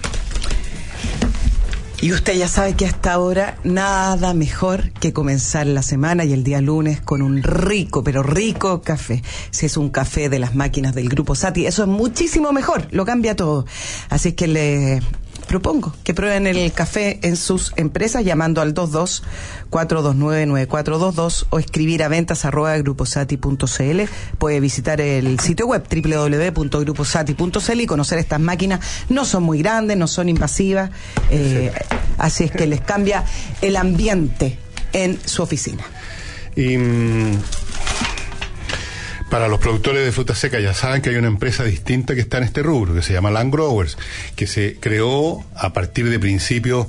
y 2.00 2.12
usted 2.12 2.36
ya 2.36 2.48
sabe 2.48 2.75
que 2.75 2.86
hasta 2.86 3.13
ahora 3.13 3.58
nada 3.63 4.36
mejor 4.36 4.92
que 4.92 5.13
comenzar 5.13 5.66
la 5.66 5.82
semana 5.82 6.25
y 6.25 6.34
el 6.34 6.44
día 6.44 6.62
lunes 6.62 7.01
con 7.01 7.24
un 7.24 7.42
rico, 7.42 8.04
pero 8.04 8.22
rico 8.22 8.84
café. 8.84 9.24
Si 9.50 9.66
es 9.66 9.77
un 9.77 9.89
café 9.89 10.30
de 10.30 10.38
las 10.38 10.54
máquinas 10.54 10.94
del 10.94 11.10
grupo 11.10 11.34
Sati, 11.34 11.66
eso 11.66 11.82
es 11.82 11.89
muchísimo 11.89 12.51
mejor, 12.51 12.88
lo 12.92 13.04
cambia 13.04 13.36
todo. 13.36 13.66
Así 14.10 14.34
que 14.34 14.48
le 14.48 15.01
propongo 15.48 15.94
que 16.04 16.13
prueben 16.13 16.46
el 16.46 16.72
café 16.74 17.20
en 17.24 17.36
sus 17.38 17.74
empresas 17.77 18.24
llamando 18.24 18.62
al 18.62 18.74
22 18.74 19.24
429 19.70 20.46
9422 20.46 21.48
o 21.50 21.60
escribir 21.60 22.04
a 22.04 22.08
ventas 22.08 22.46
arroba 22.46 22.77
gruposati.cl. 22.77 24.01
Puede 24.38 24.60
visitar 24.60 25.01
el 25.01 25.39
sitio 25.39 25.68
web 25.68 25.84
www.gruposati.cl 25.89 27.82
y 27.82 27.86
conocer 27.86 28.20
estas 28.20 28.39
máquinas. 28.39 28.80
No 29.10 29.25
son 29.25 29.44
muy 29.44 29.60
grandes, 29.60 29.98
no 29.98 30.08
son 30.08 30.30
invasivas, 30.30 30.92
eh, 31.32 31.72
así 32.18 32.44
es 32.44 32.51
que 32.51 32.68
les 32.68 32.82
cambia 32.82 33.24
el 33.62 33.75
ambiente 33.75 34.60
en 34.94 35.20
su 35.25 35.44
oficina. 35.44 35.84
Y 36.56 36.77
mm, 36.77 37.38
para 39.29 39.48
los 39.48 39.60
productores 39.60 40.05
de 40.05 40.12
fruta 40.12 40.36
seca 40.36 40.60
ya 40.60 40.74
saben 40.74 41.01
que 41.01 41.10
hay 41.10 41.15
una 41.17 41.27
empresa 41.27 41.63
distinta 41.63 42.15
que 42.15 42.22
está 42.22 42.38
en 42.38 42.43
este 42.43 42.63
rubro, 42.63 42.93
que 42.93 43.01
se 43.01 43.13
llama 43.13 43.31
Land 43.31 43.53
Growers, 43.53 43.98
que 44.36 44.48
se 44.48 44.77
creó 44.79 45.46
a 45.55 45.74
partir 45.74 46.10
de 46.10 46.19
principios 46.19 46.88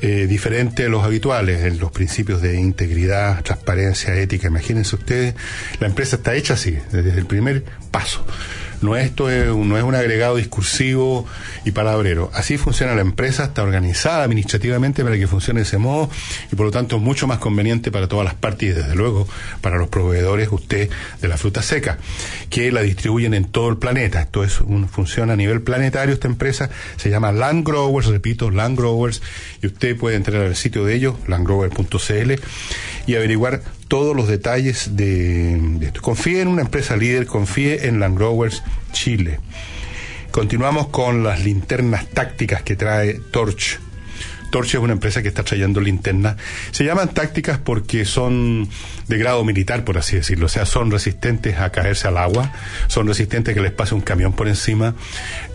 eh, 0.00 0.26
diferentes 0.28 0.86
a 0.86 0.88
los 0.88 1.02
habituales, 1.02 1.78
los 1.78 1.90
principios 1.90 2.42
de 2.42 2.60
integridad, 2.60 3.42
transparencia, 3.42 4.14
ética. 4.14 4.48
Imagínense 4.48 4.96
ustedes, 4.96 5.34
la 5.80 5.86
empresa 5.86 6.16
está 6.16 6.34
hecha 6.34 6.54
así, 6.54 6.76
desde 6.92 7.18
el 7.18 7.26
primer 7.26 7.64
paso. 7.90 8.24
No 8.82 8.96
esto 8.96 9.30
es, 9.30 9.46
no 9.46 9.78
es 9.78 9.84
un 9.84 9.94
agregado 9.94 10.36
discursivo 10.36 11.26
y 11.64 11.70
palabrero. 11.70 12.30
Así 12.34 12.58
funciona 12.58 12.94
la 12.94 13.00
empresa, 13.00 13.44
está 13.44 13.62
organizada 13.62 14.24
administrativamente 14.24 15.04
para 15.04 15.16
que 15.16 15.26
funcione 15.26 15.60
de 15.60 15.66
ese 15.66 15.78
modo 15.78 16.10
y 16.52 16.56
por 16.56 16.66
lo 16.66 16.72
tanto 16.72 16.96
es 16.96 17.02
mucho 17.02 17.26
más 17.26 17.38
conveniente 17.38 17.90
para 17.90 18.08
todas 18.08 18.24
las 18.24 18.34
partes 18.34 18.70
y 18.70 18.72
desde 18.72 18.94
luego 18.94 19.26
para 19.60 19.76
los 19.76 19.88
proveedores, 19.88 20.48
usted, 20.50 20.90
de 21.20 21.28
la 21.28 21.36
fruta 21.36 21.62
seca, 21.62 21.98
que 22.50 22.72
la 22.72 22.82
distribuyen 22.82 23.34
en 23.34 23.46
todo 23.46 23.68
el 23.68 23.76
planeta. 23.76 24.20
Esto 24.20 24.44
es 24.44 24.60
un, 24.60 24.88
funciona 24.88 25.32
a 25.32 25.36
nivel 25.36 25.62
planetario 25.62 26.14
esta 26.14 26.28
empresa, 26.28 26.70
se 26.96 27.10
llama 27.10 27.32
Land 27.32 27.66
Growers, 27.66 28.06
repito, 28.06 28.50
Land 28.50 28.78
Growers, 28.78 29.22
y 29.62 29.66
usted 29.66 29.96
puede 29.96 30.16
entrar 30.16 30.42
al 30.42 30.56
sitio 30.56 30.84
de 30.84 30.94
ellos, 30.94 31.14
landgrower.cl, 31.26 32.32
y 33.06 33.14
averiguar 33.14 33.62
todos 33.94 34.16
los 34.16 34.26
detalles 34.26 34.96
de, 34.96 35.54
esto. 35.80 36.02
Confíe 36.02 36.40
en 36.40 36.48
una 36.48 36.62
empresa 36.62 36.96
líder, 36.96 37.26
confíe 37.26 37.86
en 37.86 38.00
Land 38.00 38.18
Growers 38.18 38.64
Chile. 38.90 39.38
Continuamos 40.32 40.88
con 40.88 41.22
las 41.22 41.44
linternas 41.44 42.04
tácticas 42.08 42.64
que 42.64 42.74
trae 42.74 43.14
Torch. 43.30 43.78
Torch 44.54 44.76
es 44.76 44.80
una 44.80 44.92
empresa 44.92 45.20
que 45.20 45.26
está 45.26 45.42
trayendo 45.42 45.80
linternas. 45.80 46.36
Se 46.70 46.84
llaman 46.84 47.08
tácticas 47.08 47.58
porque 47.58 48.04
son 48.04 48.68
de 49.08 49.18
grado 49.18 49.44
militar, 49.44 49.82
por 49.82 49.98
así 49.98 50.14
decirlo. 50.14 50.46
O 50.46 50.48
sea, 50.48 50.64
son 50.64 50.92
resistentes 50.92 51.58
a 51.58 51.72
caerse 51.72 52.06
al 52.06 52.16
agua, 52.18 52.52
son 52.86 53.08
resistentes 53.08 53.50
a 53.50 53.54
que 53.56 53.60
les 53.60 53.72
pase 53.72 53.96
un 53.96 54.00
camión 54.00 54.32
por 54.32 54.46
encima. 54.46 54.94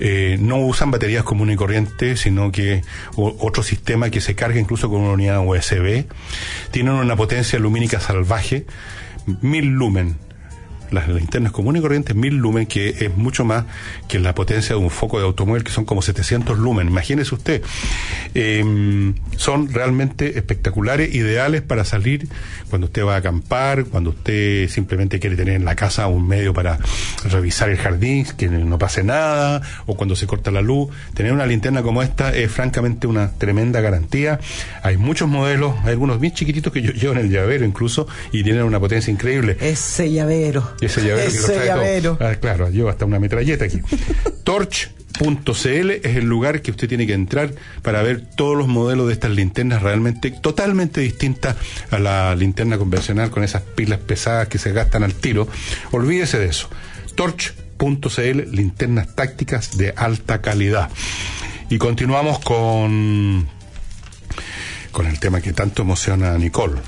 Eh, 0.02 0.36
no 0.42 0.58
usan 0.58 0.92
baterías 0.92 1.24
comunes 1.24 1.54
y 1.54 1.58
corrientes, 1.58 2.20
sino 2.20 2.52
que 2.52 2.82
otro 3.16 3.64
sistema 3.64 4.10
que 4.10 4.20
se 4.20 4.36
carga 4.36 4.60
incluso 4.60 4.90
con 4.90 5.00
una 5.00 5.14
unidad 5.14 5.48
USB. 5.48 6.04
Tienen 6.72 6.96
una 6.96 7.16
potencia 7.16 7.58
lumínica 7.58 8.02
salvaje, 8.02 8.66
mil 9.42 9.68
lumen 9.68 10.18
las 10.92 11.08
linternas 11.08 11.52
comunes 11.52 11.80
y 11.80 11.84
corrientes, 11.84 12.16
1000 12.16 12.36
lumen, 12.36 12.66
que 12.66 12.90
es 12.90 13.16
mucho 13.16 13.46
más 13.46 13.66
que 14.08 14.20
la 14.20 14.36
potencia 14.36 14.76
de 14.76 14.82
un 14.82 14.90
foco 14.90 15.20
de 15.20 15.26
automóvil, 15.26 15.64
que 15.64 15.72
son 15.72 15.86
como 15.86 16.02
700 16.02 16.58
lumen. 16.58 16.88
Imagínese 16.88 17.36
usted. 17.36 17.62
Em, 18.34 19.16
son 19.38 19.72
realmente 19.72 20.38
espectaculares, 20.38 21.14
ideales 21.14 21.62
para 21.62 21.86
salir 21.86 22.28
cuando 22.70 22.88
usted 22.88 23.04
va 23.04 23.16
a 23.16 23.18
acampar, 23.18 23.86
cuando 23.86 24.12
usted 24.12 24.70
simplemente 24.70 25.20
quiere 25.20 25.36
tener 25.36 25.56
en 25.56 25.66
la 25.66 25.76
casa 25.76 26.08
un 26.08 26.28
medio 26.28 26.54
para 26.54 26.78
revisar 27.26 27.70
el 27.70 27.78
jardín, 27.78 28.26
que 28.38 28.48
no 28.48 28.78
pase 28.78 29.04
nada, 29.04 29.62
o 29.86 29.96
cuando 29.96 30.16
se 30.16 30.28
corta 30.28 30.52
la 30.52 30.62
luz. 30.62 30.90
Tener 31.14 31.34
una 31.34 31.46
linterna 31.46 31.82
como 31.82 32.04
esta 32.04 32.34
es 32.36 32.52
francamente 32.52 33.08
una 33.08 33.32
tremenda 33.32 33.82
garantía. 33.82 34.40
Hay 34.84 34.98
muchos 34.98 35.28
modelos, 35.28 35.76
hay 35.84 35.92
algunos 35.92 36.20
bien 36.20 36.34
chiquititos 36.34 36.72
que 36.72 36.82
yo 36.82 36.92
llevo 36.92 37.14
en 37.14 37.20
el 37.20 37.30
llavero 37.30 37.66
incluso, 37.66 38.08
y 38.32 38.44
tienen 38.44 38.64
una 38.64 38.80
potencia 38.80 39.12
increíble. 39.12 39.58
Ese 39.60 40.12
llavero. 40.12 40.76
Ese 40.82 41.66
llavero. 41.66 42.18
Ah, 42.20 42.36
claro, 42.36 42.70
llevo 42.70 42.90
hasta 42.90 43.06
una 43.06 43.20
metralleta 43.20 43.66
aquí. 43.66 43.82
Torch.cl 44.44 45.92
es 45.92 46.16
el 46.16 46.26
lugar 46.26 46.62
que 46.62 46.72
usted 46.72 46.88
tiene 46.88 47.06
que 47.06 47.14
entrar 47.14 47.52
para 47.82 48.02
ver 48.02 48.22
todos 48.36 48.58
los 48.58 48.68
modelos 48.68 49.08
de 49.08 49.14
estas 49.14 49.32
linternas 49.32 49.82
realmente 49.82 50.32
totalmente 50.32 51.02
distintas 51.02 51.56
a 51.92 52.00
la 52.00 52.36
linterna 52.36 52.78
convencional 52.78 53.30
con 53.30 53.44
esas 53.44 53.62
pilas 53.62 54.00
pesadas 54.00 54.48
que 54.48 54.58
se 54.58 54.72
gastan 54.72 55.04
al 55.04 55.14
tiro. 55.14 55.48
Olvídese 55.92 56.40
de 56.40 56.48
eso. 56.48 56.70
Torch.cl, 57.16 58.52
linternas 58.52 59.16
tácticas 59.16 59.78
de 59.78 59.94
alta 59.96 60.42
calidad. 60.42 60.90
Y 61.70 61.78
continuamos 61.78 62.40
con 62.40 63.48
con 64.92 65.06
el 65.06 65.20
tema 65.20 65.40
que 65.42 65.54
tanto 65.54 65.84
emociona 65.84 66.34
a 66.34 66.38
Nicole. 66.38 66.80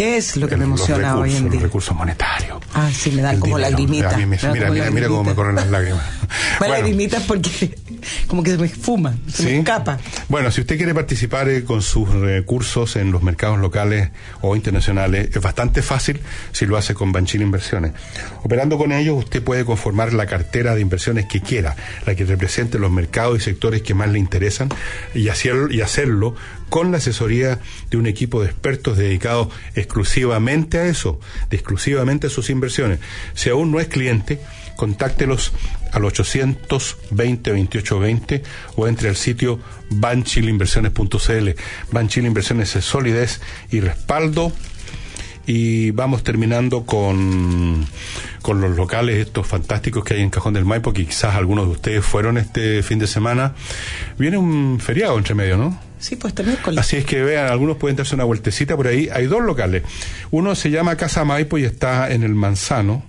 ¿Qué 0.00 0.16
es 0.16 0.38
lo 0.38 0.48
que 0.48 0.56
me 0.56 0.64
emociona 0.64 1.14
hoy 1.14 1.36
en 1.36 1.50
día? 1.50 1.52
Los 1.52 1.62
recursos 1.64 1.94
monetarios. 1.94 2.58
Ah, 2.72 2.88
sí, 2.90 3.10
me 3.10 3.20
dan 3.20 3.38
como 3.38 3.58
lagrimitas. 3.58 4.16
mira, 4.16 4.70
mira, 4.70 4.90
mira, 4.90 5.08
cómo 5.08 5.24
me 5.24 5.34
corren 5.34 5.56
las 5.56 5.68
lágrimas. 5.68 6.02
bueno, 6.58 6.72
lagrimitas 6.72 7.22
porque 7.24 7.76
como 8.26 8.42
que 8.42 8.52
se 8.52 8.56
me 8.56 8.68
fuma, 8.68 9.14
se 9.28 9.42
me 9.42 9.58
escapa. 9.58 9.98
Bueno, 10.30 10.50
si 10.50 10.62
usted 10.62 10.78
quiere 10.78 10.94
participar 10.94 11.50
eh, 11.50 11.64
con 11.64 11.82
sus 11.82 12.08
recursos 12.08 12.96
en 12.96 13.12
los 13.12 13.22
mercados 13.22 13.58
locales 13.58 14.08
o 14.40 14.56
internacionales, 14.56 15.28
es 15.34 15.42
bastante 15.42 15.82
fácil 15.82 16.20
si 16.52 16.64
lo 16.64 16.78
hace 16.78 16.94
con 16.94 17.12
Banchile 17.12 17.44
Inversiones. 17.44 17.92
Operando 18.42 18.78
con 18.78 18.92
ellos, 18.92 19.18
usted 19.18 19.42
puede 19.42 19.66
conformar 19.66 20.14
la 20.14 20.24
cartera 20.24 20.74
de 20.74 20.80
inversiones 20.80 21.26
que 21.26 21.42
quiera, 21.42 21.76
la 22.06 22.14
que 22.14 22.24
represente 22.24 22.78
los 22.78 22.90
mercados 22.90 23.36
y 23.36 23.40
sectores 23.42 23.82
que 23.82 23.92
más 23.92 24.08
le 24.08 24.18
interesan, 24.18 24.70
y 25.14 25.28
hacerlo, 25.28 25.70
y 25.70 25.82
hacerlo 25.82 26.34
con 26.70 26.92
la 26.92 26.98
asesoría 26.98 27.60
de 27.90 27.98
un 27.98 28.06
equipo 28.06 28.40
de 28.40 28.46
expertos 28.46 28.96
dedicados 28.96 29.48
exclusivamente 29.74 30.78
a 30.78 30.86
eso, 30.86 31.20
de 31.50 31.56
exclusivamente 31.56 32.28
a 32.28 32.30
sus 32.30 32.48
inversiones. 32.48 33.00
Si 33.34 33.50
aún 33.50 33.70
no 33.70 33.80
es 33.80 33.88
cliente, 33.88 34.40
contáctelos 34.76 35.52
al 35.92 36.04
820 36.06 37.50
2820 37.50 38.42
o 38.76 38.88
entre 38.88 39.10
al 39.10 39.16
sitio 39.16 39.60
banchileinversiones.cl. 39.90 41.50
Banchile 41.92 42.28
Inversiones 42.28 42.76
es 42.76 42.84
solidez 42.84 43.40
y 43.70 43.80
respaldo. 43.80 44.52
Y 45.46 45.90
vamos 45.90 46.22
terminando 46.22 46.86
con, 46.86 47.84
con 48.40 48.60
los 48.60 48.76
locales 48.76 49.16
estos 49.16 49.46
fantásticos 49.46 50.04
que 50.04 50.14
hay 50.14 50.20
en 50.20 50.30
Cajón 50.30 50.54
del 50.54 50.64
Maipo, 50.64 50.92
que 50.92 51.04
quizás 51.04 51.34
algunos 51.34 51.66
de 51.66 51.72
ustedes 51.72 52.04
fueron 52.04 52.38
este 52.38 52.82
fin 52.84 53.00
de 53.00 53.08
semana. 53.08 53.54
Viene 54.16 54.38
un 54.38 54.78
feriado 54.80 55.18
entre 55.18 55.34
medio, 55.34 55.56
¿no? 55.56 55.89
Sí, 56.00 56.16
pues 56.16 56.32
este 56.32 56.42
miércoles. 56.42 56.80
Así 56.80 56.96
es 56.96 57.04
que 57.04 57.22
vean, 57.22 57.48
algunos 57.48 57.76
pueden 57.76 57.96
darse 57.96 58.14
una 58.14 58.24
vueltecita 58.24 58.76
por 58.76 58.88
ahí. 58.88 59.08
Hay 59.12 59.26
dos 59.26 59.42
locales. 59.42 59.82
Uno 60.30 60.54
se 60.54 60.70
llama 60.70 60.96
Casa 60.96 61.24
Maipo 61.24 61.58
y 61.58 61.64
está 61.64 62.10
en 62.10 62.22
el 62.22 62.34
Manzano. 62.34 63.04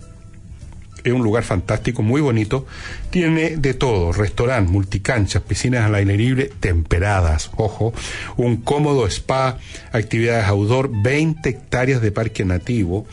Es 1.03 1.13
un 1.13 1.23
lugar 1.23 1.43
fantástico, 1.43 2.03
muy 2.03 2.21
bonito. 2.21 2.67
Tiene 3.09 3.57
de 3.57 3.73
todo, 3.73 4.11
restaurante, 4.11 4.71
multicanchas, 4.71 5.41
piscinas 5.41 5.85
al 5.85 5.95
aire 5.95 6.15
libre, 6.15 6.51
temperadas, 6.59 7.49
ojo, 7.55 7.91
un 8.37 8.57
cómodo 8.57 9.07
spa, 9.07 9.57
actividades 9.93 10.45
outdoor, 10.45 10.91
20 11.01 11.49
hectáreas 11.49 12.01
de 12.01 12.11
parque 12.11 12.45
nativo. 12.45 13.07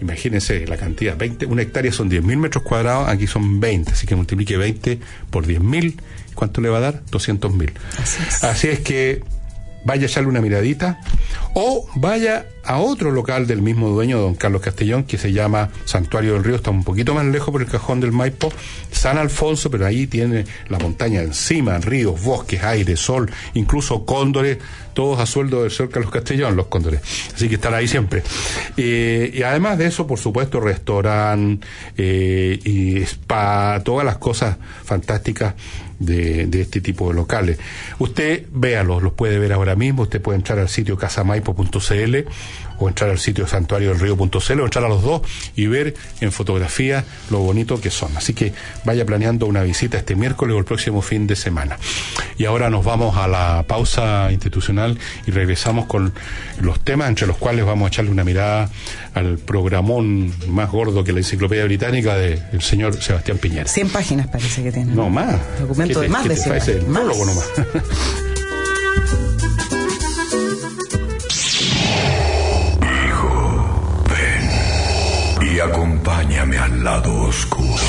Imagínense 0.00 0.66
la 0.66 0.76
cantidad, 0.76 1.16
20, 1.16 1.46
una 1.46 1.62
hectárea 1.62 1.90
son 1.92 2.10
10.000 2.10 2.36
metros 2.36 2.64
cuadrados, 2.64 3.08
aquí 3.08 3.26
son 3.26 3.60
20, 3.60 3.92
así 3.92 4.06
que 4.06 4.14
multiplique 4.14 4.56
20 4.56 5.00
por 5.30 5.46
10.000, 5.46 5.94
¿cuánto 6.34 6.60
le 6.60 6.68
va 6.68 6.78
a 6.78 6.80
dar? 6.80 7.02
200.000. 7.10 7.72
Así 7.98 8.22
es. 8.28 8.44
Así 8.44 8.68
es 8.68 8.80
que 8.80 9.22
vaya 9.84 10.02
a 10.02 10.06
echarle 10.06 10.28
una 10.28 10.40
miradita 10.40 11.00
o 11.54 11.88
vaya 11.94 12.46
a 12.66 12.78
otro 12.78 13.10
local 13.10 13.46
del 13.46 13.62
mismo 13.62 13.88
dueño, 13.88 14.18
don 14.18 14.34
Carlos 14.34 14.60
Castellón, 14.60 15.04
que 15.04 15.18
se 15.18 15.32
llama 15.32 15.70
Santuario 15.84 16.34
del 16.34 16.44
Río, 16.44 16.56
está 16.56 16.70
un 16.70 16.84
poquito 16.84 17.14
más 17.14 17.24
lejos 17.26 17.50
por 17.50 17.62
el 17.62 17.68
cajón 17.68 18.00
del 18.00 18.12
Maipo, 18.12 18.52
San 18.90 19.18
Alfonso, 19.18 19.70
pero 19.70 19.86
ahí 19.86 20.06
tiene 20.06 20.44
la 20.68 20.78
montaña 20.78 21.22
encima, 21.22 21.78
ríos, 21.78 22.22
bosques, 22.22 22.62
aire, 22.62 22.96
sol, 22.96 23.30
incluso 23.54 24.04
cóndores, 24.04 24.58
todos 24.94 25.20
a 25.20 25.26
sueldo 25.26 25.62
del 25.62 25.70
señor 25.70 25.92
Carlos 25.92 26.10
Castellón, 26.10 26.56
los 26.56 26.66
cóndores. 26.66 27.02
Así 27.34 27.48
que 27.48 27.56
están 27.56 27.74
ahí 27.74 27.86
siempre. 27.86 28.22
Eh, 28.76 29.30
y 29.32 29.42
además 29.42 29.76
de 29.78 29.86
eso, 29.86 30.06
por 30.06 30.18
supuesto, 30.18 30.58
restaurante 30.58 31.66
eh, 31.96 32.58
y 32.64 33.02
spa, 33.02 33.82
todas 33.84 34.06
las 34.06 34.16
cosas 34.16 34.56
fantásticas 34.84 35.54
de, 35.98 36.46
de, 36.46 36.62
este 36.62 36.80
tipo 36.80 37.08
de 37.08 37.14
locales. 37.14 37.58
Usted 37.98 38.46
véalos, 38.50 39.02
los 39.02 39.12
puede 39.12 39.38
ver 39.38 39.52
ahora 39.52 39.76
mismo, 39.76 40.02
usted 40.02 40.20
puede 40.20 40.38
entrar 40.38 40.58
al 40.58 40.68
sitio 40.68 40.96
casamaipo.cl 40.96 42.16
o 42.78 42.88
entrar 42.88 43.10
al 43.10 43.18
sitio 43.18 43.46
santuario 43.46 43.90
del 43.90 44.00
río.cl 44.00 44.60
o 44.60 44.64
entrar 44.64 44.84
a 44.84 44.88
los 44.88 45.02
dos 45.02 45.22
y 45.54 45.66
ver 45.66 45.94
en 46.20 46.32
fotografía 46.32 47.04
lo 47.30 47.38
bonito 47.38 47.80
que 47.80 47.90
son. 47.90 48.16
Así 48.16 48.34
que 48.34 48.52
vaya 48.84 49.04
planeando 49.04 49.46
una 49.46 49.62
visita 49.62 49.98
este 49.98 50.14
miércoles 50.14 50.54
o 50.54 50.58
el 50.58 50.64
próximo 50.64 51.02
fin 51.02 51.26
de 51.26 51.36
semana. 51.36 51.78
Y 52.38 52.44
ahora 52.44 52.70
nos 52.70 52.84
vamos 52.84 53.16
a 53.16 53.28
la 53.28 53.64
pausa 53.66 54.30
institucional 54.30 54.98
y 55.26 55.30
regresamos 55.30 55.86
con 55.86 56.12
los 56.60 56.80
temas 56.80 57.08
entre 57.08 57.26
los 57.26 57.36
cuales 57.36 57.64
vamos 57.64 57.86
a 57.86 57.88
echarle 57.88 58.10
una 58.10 58.24
mirada 58.24 58.70
al 59.14 59.38
programón 59.38 60.32
más 60.48 60.70
gordo 60.70 61.04
que 61.04 61.12
la 61.12 61.18
enciclopedia 61.18 61.64
británica 61.64 62.16
del 62.16 62.60
señor 62.60 63.00
Sebastián 63.02 63.38
Piñera. 63.38 63.68
100 63.68 63.88
páginas 63.90 64.26
parece 64.28 64.62
que 64.62 64.72
tiene. 64.72 64.94
No, 64.94 65.08
más. 65.08 65.36
Documento 65.58 66.00
de 66.00 66.08
más 66.08 66.28
de 66.28 66.36
100 66.36 66.58
páginas. 66.58 66.68
El 66.68 66.92
prólogo 66.92 67.24
nomás. 67.24 67.46
acompáñame 75.66 76.58
al 76.58 76.84
lado 76.84 77.22
oscuro. 77.22 77.82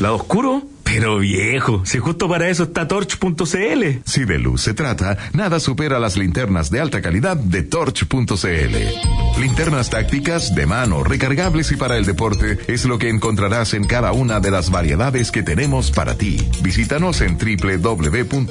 ¿Lado 0.00 0.16
oscuro? 0.16 0.62
Pero 0.84 1.18
viejo, 1.18 1.82
si 1.86 1.98
justo 1.98 2.28
para 2.28 2.50
eso 2.50 2.64
está 2.64 2.86
torch.cl. 2.86 3.84
Si 4.04 4.24
de 4.24 4.38
luz 4.38 4.60
se 4.60 4.74
trata, 4.74 5.16
nada 5.32 5.58
supera 5.58 5.98
las 5.98 6.18
linternas 6.18 6.70
de 6.70 6.80
alta 6.80 7.00
calidad 7.00 7.36
de 7.36 7.62
torch.cl. 7.62 9.40
Linternas 9.40 9.88
tácticas, 9.88 10.54
de 10.54 10.66
mano, 10.66 11.02
recargables 11.02 11.72
y 11.72 11.76
para 11.76 11.96
el 11.96 12.04
deporte 12.04 12.58
es 12.68 12.84
lo 12.84 12.98
que 12.98 13.08
encontrarás 13.08 13.72
en 13.72 13.84
cada 13.84 14.12
una 14.12 14.40
de 14.40 14.50
las 14.50 14.70
variedades 14.70 15.30
que 15.30 15.42
tenemos 15.42 15.90
para 15.90 16.18
ti. 16.18 16.36
Visítanos 16.62 17.22
en 17.22 17.38
www.torch.cl. 17.38 18.42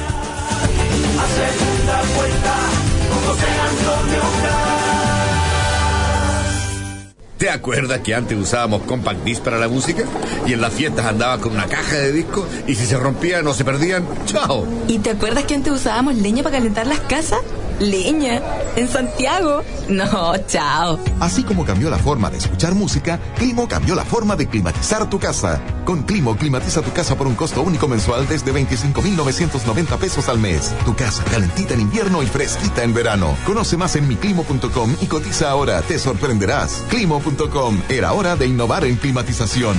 ¿Te 7.46 7.52
acuerdas 7.52 8.00
que 8.00 8.16
antes 8.16 8.36
usábamos 8.36 8.82
compact 8.88 9.24
disc 9.24 9.44
para 9.44 9.60
la 9.60 9.68
música? 9.68 10.04
Y 10.48 10.54
en 10.54 10.62
las 10.62 10.74
fiestas 10.74 11.06
andaba 11.06 11.40
con 11.40 11.52
una 11.52 11.68
caja 11.68 11.96
de 11.98 12.12
discos 12.12 12.48
y 12.66 12.74
si 12.74 12.88
se 12.88 12.98
rompían 12.98 13.46
o 13.46 13.54
se 13.54 13.64
perdían, 13.64 14.04
¡chao! 14.26 14.66
¿Y 14.88 14.98
te 14.98 15.12
acuerdas 15.12 15.44
que 15.44 15.54
antes 15.54 15.72
usábamos 15.72 16.16
leña 16.16 16.42
para 16.42 16.58
calentar 16.58 16.88
las 16.88 17.02
casas? 17.02 17.42
¿Leña? 17.80 18.42
¿En 18.76 18.88
Santiago? 18.88 19.64
No, 19.90 20.38
chao. 20.48 21.00
Así 21.20 21.44
como 21.44 21.66
cambió 21.66 21.90
la 21.90 21.98
forma 21.98 22.30
de 22.30 22.38
escuchar 22.38 22.74
música, 22.74 23.20
Climo 23.38 23.68
cambió 23.68 23.96
la 23.96 24.06
forma 24.06 24.36
de 24.36 24.48
climatizar 24.48 25.10
tu 25.10 25.20
casa. 25.20 25.62
Con 25.86 26.04
Climo, 26.04 26.36
climatiza 26.38 26.82
tu 26.82 26.92
casa 26.92 27.16
por 27.16 27.28
un 27.28 27.36
costo 27.36 27.62
único 27.62 27.88
mensual 27.88 28.28
desde 28.28 28.52
25,990 28.52 29.98
pesos 29.98 30.30
al 30.30 30.40
mes. 30.40 30.74
Tu 30.86 30.96
casa 30.96 31.24
calentita 31.26 31.74
en 31.74 31.82
invierno 31.82 32.24
y 32.24 32.28
fresquita 32.28 32.84
en 32.84 32.94
verano. 32.94 33.36
Conoce 33.46 33.78
más 33.78 33.96
en 33.96 34.08
miclimo.com 34.08 34.96
y 35.02 35.06
cotiza 35.08 35.50
ahora. 35.50 35.82
Te 35.82 36.00
sorprenderás. 36.00 36.84
Climo.com. 36.90 37.82
Era 37.90 38.14
hora 38.14 38.36
de 38.36 38.48
innovar 38.48 38.86
en 38.86 38.96
climatización. 38.96 39.76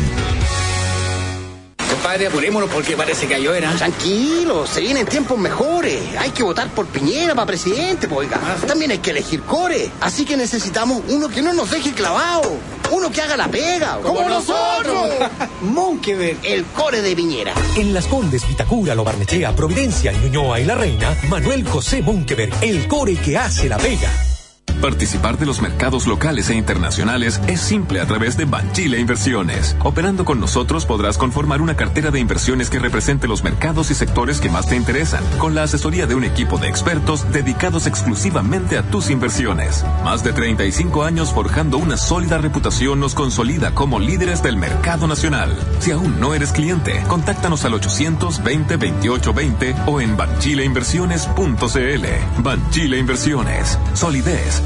Compadre, 2.07 2.29
apurémonos 2.29 2.71
porque 2.71 2.97
parece 2.97 3.27
que 3.27 3.42
llover. 3.42 3.69
Tranquilo, 3.79 4.64
se 4.64 4.81
vienen 4.81 5.07
tiempos 5.07 5.37
mejores. 5.37 6.01
Hay 6.21 6.31
que 6.31 6.45
votar 6.45 6.69
por 6.69 6.87
Piñera 6.87 7.35
para 7.35 7.47
presidente, 7.47 8.07
pues, 8.07 8.29
oiga. 8.29 8.38
También 8.64 8.92
hay 8.92 8.99
que 8.99 9.11
elegir 9.11 9.42
core. 9.42 9.90
Así 10.01 10.25
que 10.25 10.37
necesitamos 10.37 11.03
uno 11.09 11.29
que 11.29 11.42
no 11.42 11.53
nos 11.53 11.69
deje 11.69 11.90
clavado. 11.90 12.59
Uno 12.92 13.11
que 13.11 13.23
haga 13.23 13.37
la 13.37 13.49
pega. 13.49 13.99
¡Como, 14.03 14.19
como 14.19 14.29
nosotros! 14.29 15.14
Monkeberg, 15.62 16.38
el 16.45 16.64
core 16.66 17.03
de 17.03 17.16
Piñera. 17.16 17.53
En 17.75 17.92
Las 17.92 18.07
Condes, 18.07 18.47
Vitacura, 18.47 18.95
Lo 18.95 19.03
Barnechea, 19.03 19.57
Providencia, 19.57 20.12
Ñuñoa 20.12 20.61
y 20.61 20.64
La 20.64 20.77
Reina, 20.77 21.12
Manuel 21.29 21.66
José 21.66 22.03
Monkeberg, 22.03 22.53
el 22.61 22.87
core 22.87 23.16
que 23.16 23.37
hace 23.37 23.69
la 23.69 23.79
pega. 23.79 24.36
Participar 24.80 25.38
de 25.38 25.46
los 25.46 25.62
mercados 25.62 26.06
locales 26.06 26.50
e 26.50 26.54
internacionales 26.54 27.40
es 27.46 27.60
simple 27.60 28.00
a 28.00 28.06
través 28.06 28.36
de 28.36 28.44
Banchile 28.44 29.00
Inversiones. 29.00 29.76
Operando 29.82 30.24
con 30.24 30.38
nosotros 30.38 30.84
podrás 30.84 31.18
conformar 31.18 31.62
una 31.62 31.76
cartera 31.76 32.10
de 32.10 32.20
inversiones 32.20 32.70
que 32.70 32.78
represente 32.78 33.26
los 33.26 33.42
mercados 33.42 33.90
y 33.90 33.94
sectores 33.94 34.40
que 34.40 34.50
más 34.50 34.68
te 34.68 34.76
interesan, 34.76 35.24
con 35.38 35.54
la 35.54 35.62
asesoría 35.62 36.06
de 36.06 36.14
un 36.14 36.24
equipo 36.24 36.58
de 36.58 36.68
expertos 36.68 37.32
dedicados 37.32 37.86
exclusivamente 37.86 38.76
a 38.76 38.82
tus 38.82 39.10
inversiones. 39.10 39.84
Más 40.04 40.22
de 40.22 40.32
35 40.32 41.04
años 41.04 41.32
forjando 41.32 41.78
una 41.78 41.96
sólida 41.96 42.38
reputación 42.38 43.00
nos 43.00 43.14
consolida 43.14 43.74
como 43.74 43.98
líderes 43.98 44.42
del 44.42 44.58
mercado 44.58 45.06
nacional. 45.06 45.56
Si 45.80 45.90
aún 45.90 46.20
no 46.20 46.34
eres 46.34 46.52
cliente, 46.52 47.02
contáctanos 47.08 47.64
al 47.64 47.74
820 47.74 48.76
2820 48.76 49.74
o 49.86 50.00
en 50.00 50.16
banchileinversiones.cl. 50.16 52.42
Banchile 52.42 52.98
Inversiones, 52.98 53.78
solidez 53.94 54.65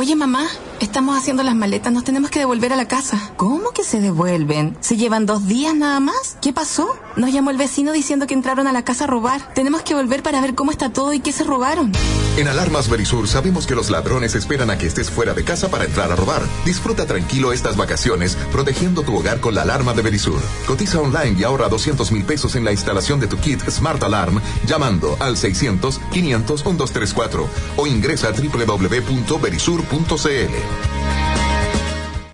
Oye, 0.00 0.16
mamá, 0.16 0.46
estamos 0.80 1.14
haciendo 1.14 1.42
las 1.42 1.54
maletas, 1.54 1.92
nos 1.92 2.04
tenemos 2.04 2.30
que 2.30 2.38
devolver 2.38 2.72
a 2.72 2.76
la 2.76 2.88
casa. 2.88 3.32
¿Cómo 3.36 3.72
que 3.72 3.84
se 3.84 4.00
devuelven? 4.00 4.74
¿Se 4.80 4.96
llevan 4.96 5.26
dos 5.26 5.46
días 5.46 5.74
nada 5.74 6.00
más? 6.00 6.38
¿Qué 6.40 6.54
pasó? 6.54 6.96
Nos 7.16 7.34
llamó 7.34 7.50
el 7.50 7.58
vecino 7.58 7.92
diciendo 7.92 8.26
que 8.26 8.32
entraron 8.32 8.66
a 8.66 8.72
la 8.72 8.82
casa 8.82 9.04
a 9.04 9.08
robar. 9.08 9.52
Tenemos 9.52 9.82
que 9.82 9.94
volver 9.94 10.22
para 10.22 10.40
ver 10.40 10.54
cómo 10.54 10.70
está 10.70 10.88
todo 10.88 11.12
y 11.12 11.20
qué 11.20 11.32
se 11.32 11.44
robaron. 11.44 11.92
En 12.40 12.48
Alarmas 12.48 12.88
Berisur 12.88 13.28
sabemos 13.28 13.66
que 13.66 13.74
los 13.74 13.90
ladrones 13.90 14.34
esperan 14.34 14.70
a 14.70 14.78
que 14.78 14.86
estés 14.86 15.10
fuera 15.10 15.34
de 15.34 15.44
casa 15.44 15.70
para 15.70 15.84
entrar 15.84 16.10
a 16.10 16.16
robar. 16.16 16.40
Disfruta 16.64 17.04
tranquilo 17.04 17.52
estas 17.52 17.76
vacaciones 17.76 18.34
protegiendo 18.50 19.02
tu 19.02 19.14
hogar 19.14 19.40
con 19.40 19.54
la 19.54 19.60
alarma 19.60 19.92
de 19.92 20.00
Berisur. 20.00 20.40
Cotiza 20.66 21.00
online 21.00 21.36
y 21.38 21.44
ahorra 21.44 21.68
200 21.68 22.10
mil 22.12 22.24
pesos 22.24 22.56
en 22.56 22.64
la 22.64 22.72
instalación 22.72 23.20
de 23.20 23.26
tu 23.26 23.36
kit 23.36 23.60
Smart 23.68 24.02
Alarm 24.02 24.40
llamando 24.66 25.18
al 25.20 25.36
600 25.36 26.00
500 26.10 26.64
1234 26.64 27.46
o 27.76 27.86
ingresa 27.86 28.28
a 28.28 28.32
www.berisur.cl. 28.32 30.54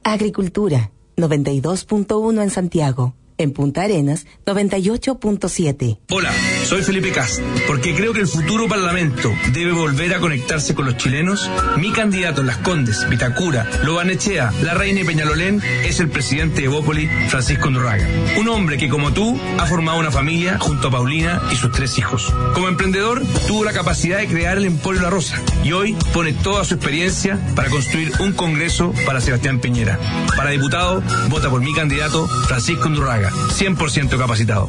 Agricultura 0.04 0.92
92.1 1.16 2.42
en 2.44 2.50
Santiago. 2.50 3.16
En 3.38 3.53
Punta 3.53 3.83
Arenas, 3.83 4.27
98.7. 4.46 5.99
Hola, 6.11 6.33
soy 6.64 6.83
Felipe 6.83 7.12
Cast. 7.12 7.40
Porque 7.66 7.94
creo 7.94 8.12
que 8.12 8.20
el 8.20 8.29
futuro 8.29 8.66
Parlamento 8.68 9.33
debe 9.53 9.72
volver 9.72 10.14
a 10.14 10.20
conectarse 10.20 10.75
con 10.75 10.87
los 10.87 10.96
chilenos. 10.96 11.51
Mi 11.77 11.92
candidato 11.92 12.40
en 12.40 12.46
Las 12.46 12.59
Condes, 12.59 13.09
Vitacura, 13.09 13.68
Lobanechea, 13.85 14.53
La 14.62 14.75
Reina 14.75 15.01
y 15.01 15.05
Peñalolén 15.05 15.62
es 15.85 16.01
el 16.01 16.09
presidente 16.09 16.62
de 16.62 16.68
Bópoli, 16.68 17.09
Francisco 17.29 17.70
Ndurraga. 17.70 18.09
Un 18.38 18.49
hombre 18.49 18.79
que, 18.79 18.88
como 18.88 19.12
tú, 19.12 19.38
ha 19.59 19.66
formado 19.66 19.99
una 19.99 20.11
familia 20.11 20.59
junto 20.59 20.88
a 20.88 20.90
Paulina 20.90 21.42
y 21.53 21.57
sus 21.57 21.72
tres 21.72 21.99
hijos. 21.99 22.33
Como 22.55 22.68
emprendedor, 22.68 23.22
tuvo 23.46 23.64
la 23.64 23.72
capacidad 23.72 24.18
de 24.18 24.27
crear 24.27 24.57
el 24.57 24.64
Emporio 24.64 25.03
La 25.03 25.11
Rosa 25.11 25.40
y 25.62 25.72
hoy 25.72 25.96
pone 26.12 26.33
toda 26.33 26.64
su 26.64 26.75
experiencia 26.75 27.38
para 27.55 27.68
construir 27.68 28.12
un 28.20 28.33
congreso 28.33 28.92
para 29.05 29.20
Sebastián 29.20 29.61
Piñera. 29.61 29.99
Para 30.37 30.51
diputado, 30.51 31.03
vota 31.29 31.51
por 31.51 31.61
mi 31.61 31.75
candidato, 31.75 32.27
Francisco 32.27 32.88
Ndurraga. 33.30 33.54
100% 33.54 34.18
capacitado. 34.18 34.68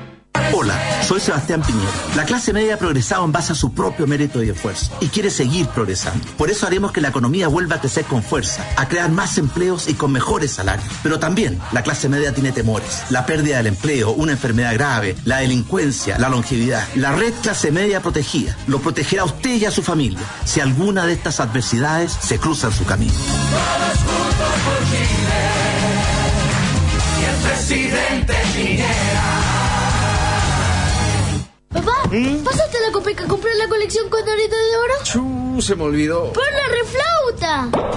Hola, 0.53 0.77
soy 1.01 1.21
Sebastián 1.21 1.61
Piñera. 1.61 1.89
La 2.15 2.25
clase 2.25 2.51
media 2.51 2.75
ha 2.75 2.77
progresado 2.77 3.23
en 3.23 3.31
base 3.31 3.53
a 3.53 3.55
su 3.55 3.73
propio 3.73 4.05
mérito 4.05 4.43
y 4.43 4.49
esfuerzo 4.49 4.91
y 4.99 5.07
quiere 5.07 5.29
seguir 5.29 5.67
progresando. 5.67 6.25
Por 6.37 6.49
eso 6.49 6.67
haremos 6.67 6.91
que 6.91 6.99
la 6.99 7.07
economía 7.07 7.47
vuelva 7.47 7.77
a 7.77 7.79
crecer 7.79 8.03
con 8.03 8.21
fuerza, 8.21 8.65
a 8.75 8.87
crear 8.89 9.09
más 9.11 9.37
empleos 9.37 9.87
y 9.87 9.93
con 9.93 10.11
mejores 10.11 10.51
salarios. 10.51 10.87
Pero 11.03 11.19
también 11.19 11.57
la 11.71 11.83
clase 11.83 12.09
media 12.09 12.33
tiene 12.33 12.51
temores. 12.51 13.03
La 13.09 13.25
pérdida 13.25 13.57
del 13.57 13.67
empleo, 13.67 14.11
una 14.11 14.33
enfermedad 14.33 14.73
grave, 14.73 15.15
la 15.23 15.37
delincuencia, 15.37 16.17
la 16.19 16.27
longevidad. 16.27 16.85
La 16.95 17.13
red 17.13 17.33
clase 17.41 17.71
media 17.71 18.01
protegida 18.01 18.57
lo 18.67 18.79
protegerá 18.79 19.21
a 19.21 19.25
usted 19.25 19.55
y 19.55 19.65
a 19.65 19.71
su 19.71 19.81
familia 19.81 20.19
si 20.43 20.59
alguna 20.59 21.05
de 21.05 21.13
estas 21.13 21.39
adversidades 21.39 22.11
se 22.11 22.39
cruza 22.39 22.67
en 22.67 22.73
su 22.73 22.85
camino. 22.85 23.13
Papá, 31.73 32.03
¿pásate 32.43 32.77
a 32.77 32.81
la 32.87 32.91
Copeca 32.91 33.23
a 33.23 33.27
comprar 33.27 33.55
la 33.55 33.69
colección 33.69 34.09
Condorito 34.09 34.55
de 34.55 34.77
Oro? 34.77 34.93
Chu, 35.03 35.61
se 35.61 35.75
me 35.75 35.83
olvidó. 35.83 36.33
¡Por 36.33 36.43
la 36.51 36.67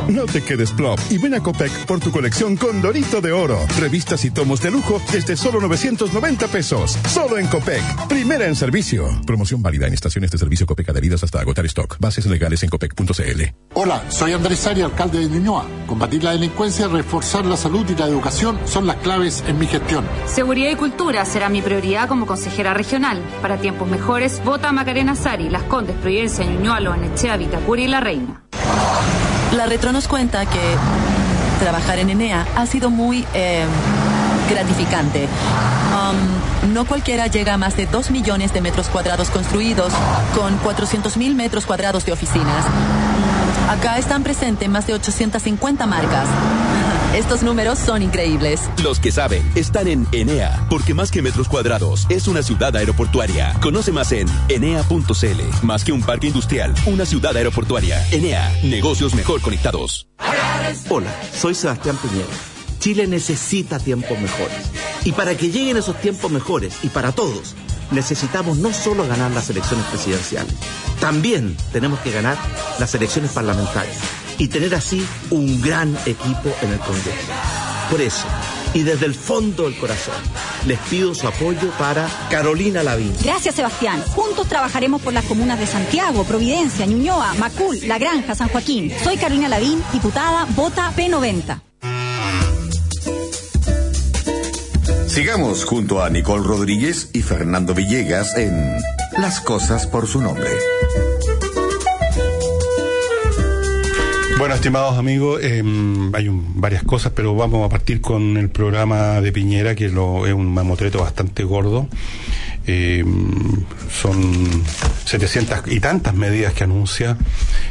No 0.08 0.24
te 0.24 0.42
quedes 0.42 0.72
plop 0.72 0.98
y 1.10 1.18
ven 1.18 1.34
a 1.34 1.42
Copec 1.42 1.70
por 1.86 2.00
tu 2.00 2.10
colección 2.10 2.56
Condorito 2.56 3.20
de 3.20 3.32
Oro. 3.32 3.58
Revistas 3.78 4.24
y 4.24 4.30
tomos 4.30 4.62
de 4.62 4.70
lujo 4.70 5.00
desde 5.12 5.36
solo 5.36 5.60
990 5.60 6.48
pesos. 6.48 6.98
Solo 7.08 7.36
en 7.36 7.46
Copec. 7.48 7.82
Primera 8.08 8.46
en 8.46 8.56
servicio. 8.56 9.06
Promoción 9.26 9.62
válida 9.62 9.86
en 9.86 9.92
estaciones 9.92 10.30
de 10.30 10.38
servicio 10.38 10.66
Copec 10.66 10.88
adheridas 10.88 11.22
hasta 11.24 11.40
agotar 11.40 11.66
stock. 11.66 11.98
Bases 12.00 12.26
legales 12.26 12.62
en 12.62 12.70
copec.cl. 12.70 13.42
Hola, 13.74 14.02
soy 14.08 14.32
Andrés 14.32 14.66
Ari, 14.66 14.80
alcalde 14.80 15.18
de 15.18 15.28
Ñuñoa. 15.28 15.66
Combatir 15.86 16.24
la 16.24 16.32
delincuencia, 16.32 16.88
reforzar 16.88 17.44
la 17.44 17.56
salud 17.56 17.84
y 17.90 17.94
la 17.94 18.06
educación 18.06 18.58
son 18.64 18.86
las 18.86 18.96
claves 18.96 19.44
en 19.46 19.58
mi 19.58 19.66
gestión. 19.66 20.06
Seguridad 20.26 20.70
y 20.70 20.76
cultura 20.76 21.24
será 21.26 21.50
mi 21.50 21.60
prioridad 21.60 22.08
como 22.08 22.26
consejera 22.26 22.72
regional. 22.72 23.20
Para 23.42 23.58
tiempos 23.58 23.88
mejores, 23.88 24.42
vota 24.44 24.70
a 24.70 24.72
Macarena 24.72 25.14
Sari, 25.14 25.50
Las 25.50 25.64
Condes, 25.64 25.96
Providencia, 25.96 26.46
Ñuñoa, 26.46 26.80
Loanechea, 26.80 27.36
Vitacura 27.36 27.82
y 27.82 27.88
La 27.88 28.00
Reina. 28.00 28.43
La 29.56 29.66
retro 29.66 29.92
nos 29.92 30.08
cuenta 30.08 30.46
que 30.46 30.60
trabajar 31.60 32.00
en 32.00 32.10
Enea 32.10 32.44
ha 32.56 32.66
sido 32.66 32.90
muy 32.90 33.24
eh, 33.34 33.64
gratificante. 34.50 35.28
Um, 35.94 36.72
no 36.72 36.84
cualquiera 36.84 37.28
llega 37.28 37.54
a 37.54 37.56
más 37.56 37.76
de 37.76 37.86
2 37.86 38.10
millones 38.10 38.52
de 38.52 38.60
metros 38.60 38.88
cuadrados 38.88 39.30
construidos 39.30 39.92
con 40.34 40.56
400 40.58 41.16
mil 41.16 41.36
metros 41.36 41.66
cuadrados 41.66 42.04
de 42.04 42.12
oficinas. 42.12 42.64
Acá 43.70 43.98
están 43.98 44.24
presentes 44.24 44.68
más 44.68 44.88
de 44.88 44.94
850 44.94 45.86
marcas. 45.86 46.26
Estos 47.14 47.44
números 47.44 47.78
son 47.78 48.02
increíbles. 48.02 48.60
Los 48.82 48.98
que 48.98 49.12
saben 49.12 49.48
están 49.54 49.86
en 49.86 50.04
Enea, 50.10 50.66
porque 50.68 50.94
más 50.94 51.12
que 51.12 51.22
metros 51.22 51.48
cuadrados, 51.48 52.06
es 52.08 52.26
una 52.26 52.42
ciudad 52.42 52.74
aeroportuaria. 52.74 53.54
Conoce 53.62 53.92
más 53.92 54.10
en 54.10 54.26
enea.cl. 54.48 55.64
Más 55.64 55.84
que 55.84 55.92
un 55.92 56.02
parque 56.02 56.26
industrial, 56.26 56.74
una 56.86 57.06
ciudad 57.06 57.36
aeroportuaria. 57.36 58.04
Enea, 58.10 58.52
negocios 58.64 59.14
mejor 59.14 59.40
conectados. 59.42 60.08
Hola, 60.88 61.14
soy 61.32 61.54
Sebastián 61.54 61.96
Piñera. 61.98 62.26
Chile 62.80 63.06
necesita 63.06 63.78
tiempos 63.78 64.18
mejores. 64.18 64.56
Y 65.04 65.12
para 65.12 65.36
que 65.36 65.52
lleguen 65.52 65.76
esos 65.76 66.00
tiempos 66.00 66.32
mejores, 66.32 66.78
y 66.82 66.88
para 66.88 67.12
todos, 67.12 67.54
necesitamos 67.92 68.58
no 68.58 68.72
solo 68.72 69.06
ganar 69.06 69.30
las 69.30 69.48
elecciones 69.50 69.86
presidenciales, 69.86 70.54
también 70.98 71.56
tenemos 71.72 72.00
que 72.00 72.10
ganar 72.10 72.36
las 72.80 72.92
elecciones 72.96 73.30
parlamentarias 73.30 74.23
y 74.38 74.48
tener 74.48 74.74
así 74.74 75.04
un 75.30 75.60
gran 75.60 75.96
equipo 76.06 76.54
en 76.62 76.72
el 76.72 76.78
Congreso. 76.78 77.32
Por 77.90 78.00
eso, 78.00 78.26
y 78.72 78.82
desde 78.82 79.06
el 79.06 79.14
fondo 79.14 79.64
del 79.64 79.76
corazón, 79.76 80.14
les 80.66 80.78
pido 80.80 81.14
su 81.14 81.28
apoyo 81.28 81.70
para 81.78 82.08
Carolina 82.30 82.82
Lavín. 82.82 83.14
Gracias, 83.22 83.54
Sebastián. 83.54 84.02
Juntos 84.14 84.48
trabajaremos 84.48 85.00
por 85.02 85.12
las 85.12 85.24
comunas 85.24 85.58
de 85.58 85.66
Santiago, 85.66 86.24
Providencia, 86.24 86.86
Ñuñoa, 86.86 87.34
Macul, 87.34 87.78
La 87.86 87.98
Granja, 87.98 88.34
San 88.34 88.48
Joaquín. 88.48 88.92
Soy 89.02 89.16
Carolina 89.16 89.48
Lavín, 89.48 89.82
diputada, 89.92 90.46
vota 90.56 90.92
P90. 90.96 91.60
Sigamos 95.06 95.64
junto 95.64 96.02
a 96.02 96.10
Nicole 96.10 96.42
Rodríguez 96.42 97.10
y 97.12 97.22
Fernando 97.22 97.72
Villegas 97.72 98.36
en 98.36 98.76
Las 99.16 99.40
cosas 99.40 99.86
por 99.86 100.08
su 100.08 100.20
nombre. 100.20 100.50
Bueno, 104.44 104.56
estimados 104.56 104.98
amigos, 104.98 105.40
eh, 105.42 105.62
hay 106.12 106.28
un- 106.28 106.60
varias 106.60 106.82
cosas, 106.82 107.12
pero 107.16 107.34
vamos 107.34 107.64
a 107.64 107.70
partir 107.70 108.02
con 108.02 108.36
el 108.36 108.50
programa 108.50 109.22
de 109.22 109.32
Piñera, 109.32 109.74
que 109.74 109.88
lo- 109.88 110.26
es 110.26 110.34
un 110.34 110.52
mamotreto 110.52 110.98
bastante 111.00 111.44
gordo. 111.44 111.88
Eh, 112.66 113.02
son 113.90 114.62
700 115.06 115.60
y 115.72 115.80
tantas 115.80 116.12
medidas 116.14 116.52
que 116.52 116.64
anuncia. 116.64 117.16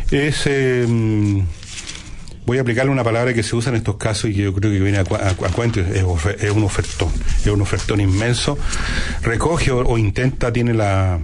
Es, 0.09 0.45
eh, 0.47 1.43
voy 2.47 2.57
a 2.57 2.61
aplicarle 2.61 2.91
una 2.91 3.03
palabra 3.03 3.35
que 3.35 3.43
se 3.43 3.55
usa 3.55 3.69
en 3.69 3.75
estos 3.75 3.97
casos 3.97 4.31
y 4.31 4.33
que 4.33 4.41
yo 4.41 4.51
creo 4.55 4.71
que 4.71 4.79
viene 4.79 4.97
a, 4.97 5.01
a- 5.01 5.29
a 5.29 5.49
cuento, 5.51 5.79
es, 5.79 6.03
es 6.41 6.49
un 6.51 6.63
ofertón, 6.63 7.09
es 7.41 7.51
un 7.51 7.61
ofertón 7.61 8.01
inmenso. 8.01 8.57
Recoge 9.21 9.69
o, 9.69 9.85
o 9.87 9.99
intenta, 9.99 10.51
tiene 10.51 10.73
la 10.73 11.19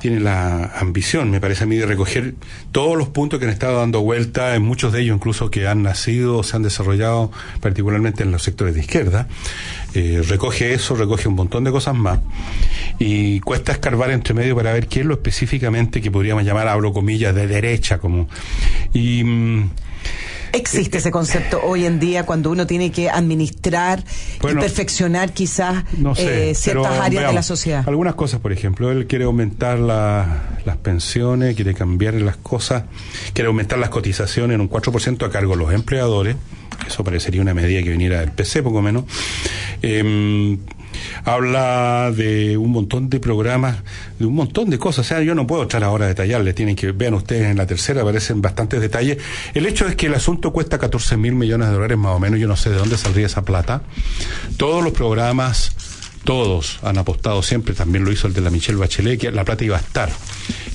tiene 0.00 0.18
la 0.18 0.72
ambición, 0.76 1.30
me 1.30 1.40
parece 1.40 1.64
a 1.64 1.66
mí, 1.66 1.76
de 1.76 1.86
recoger 1.86 2.34
todos 2.72 2.96
los 2.96 3.08
puntos 3.08 3.38
que 3.38 3.44
han 3.44 3.52
estado 3.52 3.78
dando 3.78 4.00
vuelta, 4.00 4.54
en 4.54 4.62
muchos 4.62 4.92
de 4.92 5.02
ellos 5.02 5.16
incluso 5.16 5.50
que 5.50 5.68
han 5.68 5.82
nacido 5.82 6.38
o 6.38 6.42
se 6.42 6.56
han 6.56 6.62
desarrollado 6.62 7.30
particularmente 7.60 8.22
en 8.22 8.32
los 8.32 8.42
sectores 8.42 8.74
de 8.74 8.80
izquierda. 8.80 9.28
Eh, 9.94 10.22
recoge 10.26 10.72
eso, 10.72 10.96
recoge 10.96 11.28
un 11.28 11.34
montón 11.34 11.64
de 11.64 11.70
cosas 11.70 11.94
más 11.94 12.20
y 12.98 13.40
cuesta 13.40 13.72
escarbar 13.72 14.10
entre 14.10 14.34
medio 14.34 14.56
para 14.56 14.72
ver 14.72 14.86
qué 14.88 15.00
es 15.00 15.06
lo 15.06 15.14
específicamente 15.14 16.00
que 16.00 16.10
podríamos 16.10 16.44
llamar, 16.44 16.68
hablo 16.68 16.92
comillas, 16.92 17.34
de 17.34 17.46
derecha, 17.46 17.98
como... 17.98 18.28
Y... 18.92 19.22
mm, 19.24 19.70
Existe 20.52 20.98
ese 20.98 21.10
concepto 21.10 21.60
hoy 21.62 21.86
en 21.86 21.98
día 22.00 22.24
cuando 22.26 22.50
uno 22.50 22.66
tiene 22.66 22.90
que 22.90 23.08
administrar 23.10 24.02
Bueno, 24.40 24.60
y 24.60 24.62
perfeccionar 24.62 25.32
quizás 25.32 25.84
no 25.98 26.14
sé, 26.14 26.50
eh, 26.50 26.54
ciertas 26.54 26.88
pero 26.92 27.02
áreas 27.02 27.28
de 27.28 27.32
la 27.34 27.42
sociedad. 27.42 27.84
Algunas 27.86 28.14
cosas, 28.14 28.40
por 28.40 28.52
ejemplo, 28.52 28.90
él 28.90 29.06
quiere 29.06 29.24
aumentar 29.24 29.78
la- 29.78 30.58
las 30.64 30.76
pensiones, 30.76 31.54
quiere 31.56 31.74
cambiar 31.74 32.14
las 32.14 32.36
cosas, 32.36 32.84
quiere 33.32 33.48
aumentar 33.48 33.78
las 33.78 33.90
cotizaciones 33.90 34.54
en 34.54 34.60
un 34.60 34.68
4% 34.68 35.24
a 35.26 35.30
cargo 35.30 35.52
de 35.52 35.58
los 35.58 35.72
empleadores. 35.72 36.36
Eso 36.86 37.04
parecería 37.04 37.40
una 37.42 37.54
medida 37.54 37.82
que 37.82 37.90
viniera 37.90 38.20
del 38.20 38.32
PC, 38.32 38.62
poco 38.62 38.82
menos. 38.82 39.04
Em, 39.82 40.58
habla 41.24 42.12
de 42.14 42.56
un 42.56 42.70
montón 42.70 43.08
de 43.10 43.20
programas, 43.20 43.78
de 44.18 44.26
un 44.26 44.34
montón 44.34 44.70
de 44.70 44.78
cosas. 44.78 45.06
O 45.06 45.08
sea, 45.08 45.22
yo 45.22 45.34
no 45.34 45.46
puedo 45.46 45.62
entrar 45.62 45.84
ahora 45.84 46.06
a 46.06 46.08
detallarles, 46.08 46.54
tienen 46.54 46.76
que, 46.76 46.92
vean 46.92 47.14
ustedes 47.14 47.50
en 47.50 47.56
la 47.56 47.66
tercera, 47.66 48.02
aparecen 48.02 48.42
bastantes 48.42 48.80
detalles. 48.80 49.18
El 49.54 49.66
hecho 49.66 49.86
es 49.86 49.96
que 49.96 50.06
el 50.06 50.14
asunto 50.14 50.52
cuesta 50.52 50.78
14 50.78 51.16
mil 51.16 51.34
millones 51.34 51.68
de 51.68 51.74
dólares 51.74 51.98
más 51.98 52.16
o 52.16 52.18
menos, 52.18 52.38
yo 52.40 52.48
no 52.48 52.56
sé 52.56 52.70
de 52.70 52.76
dónde 52.76 52.96
saldría 52.96 53.26
esa 53.26 53.42
plata. 53.42 53.82
Todos 54.56 54.82
los 54.82 54.92
programas, 54.92 55.72
todos 56.24 56.78
han 56.82 56.98
apostado 56.98 57.42
siempre, 57.42 57.74
también 57.74 58.04
lo 58.04 58.12
hizo 58.12 58.26
el 58.26 58.34
de 58.34 58.40
la 58.40 58.50
Michelle 58.50 58.78
Bachelet, 58.78 59.20
que 59.20 59.30
la 59.30 59.44
plata 59.44 59.64
iba 59.64 59.76
a 59.76 59.80
estar, 59.80 60.10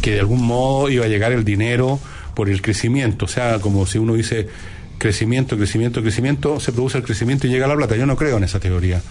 que 0.02 0.12
de 0.12 0.20
algún 0.20 0.44
modo 0.44 0.90
iba 0.90 1.06
a 1.06 1.08
llegar 1.08 1.32
el 1.32 1.44
dinero 1.44 2.00
por 2.36 2.50
el 2.50 2.62
crecimiento, 2.62 3.26
o 3.26 3.28
sea, 3.28 3.60
como 3.60 3.86
si 3.86 3.98
uno 3.98 4.14
dice 4.14 4.50
crecimiento, 4.98 5.58
crecimiento, 5.58 6.02
crecimiento, 6.02 6.60
se 6.60 6.72
produce 6.72 6.98
el 6.98 7.04
crecimiento 7.04 7.48
y 7.48 7.50
llega 7.50 7.68
la 7.68 7.76
plata. 7.76 7.96
Yo 7.96 8.06
no 8.06 8.16
creo 8.16 8.38
en 8.38 8.44
esa 8.44 8.60
teoría 8.60 9.02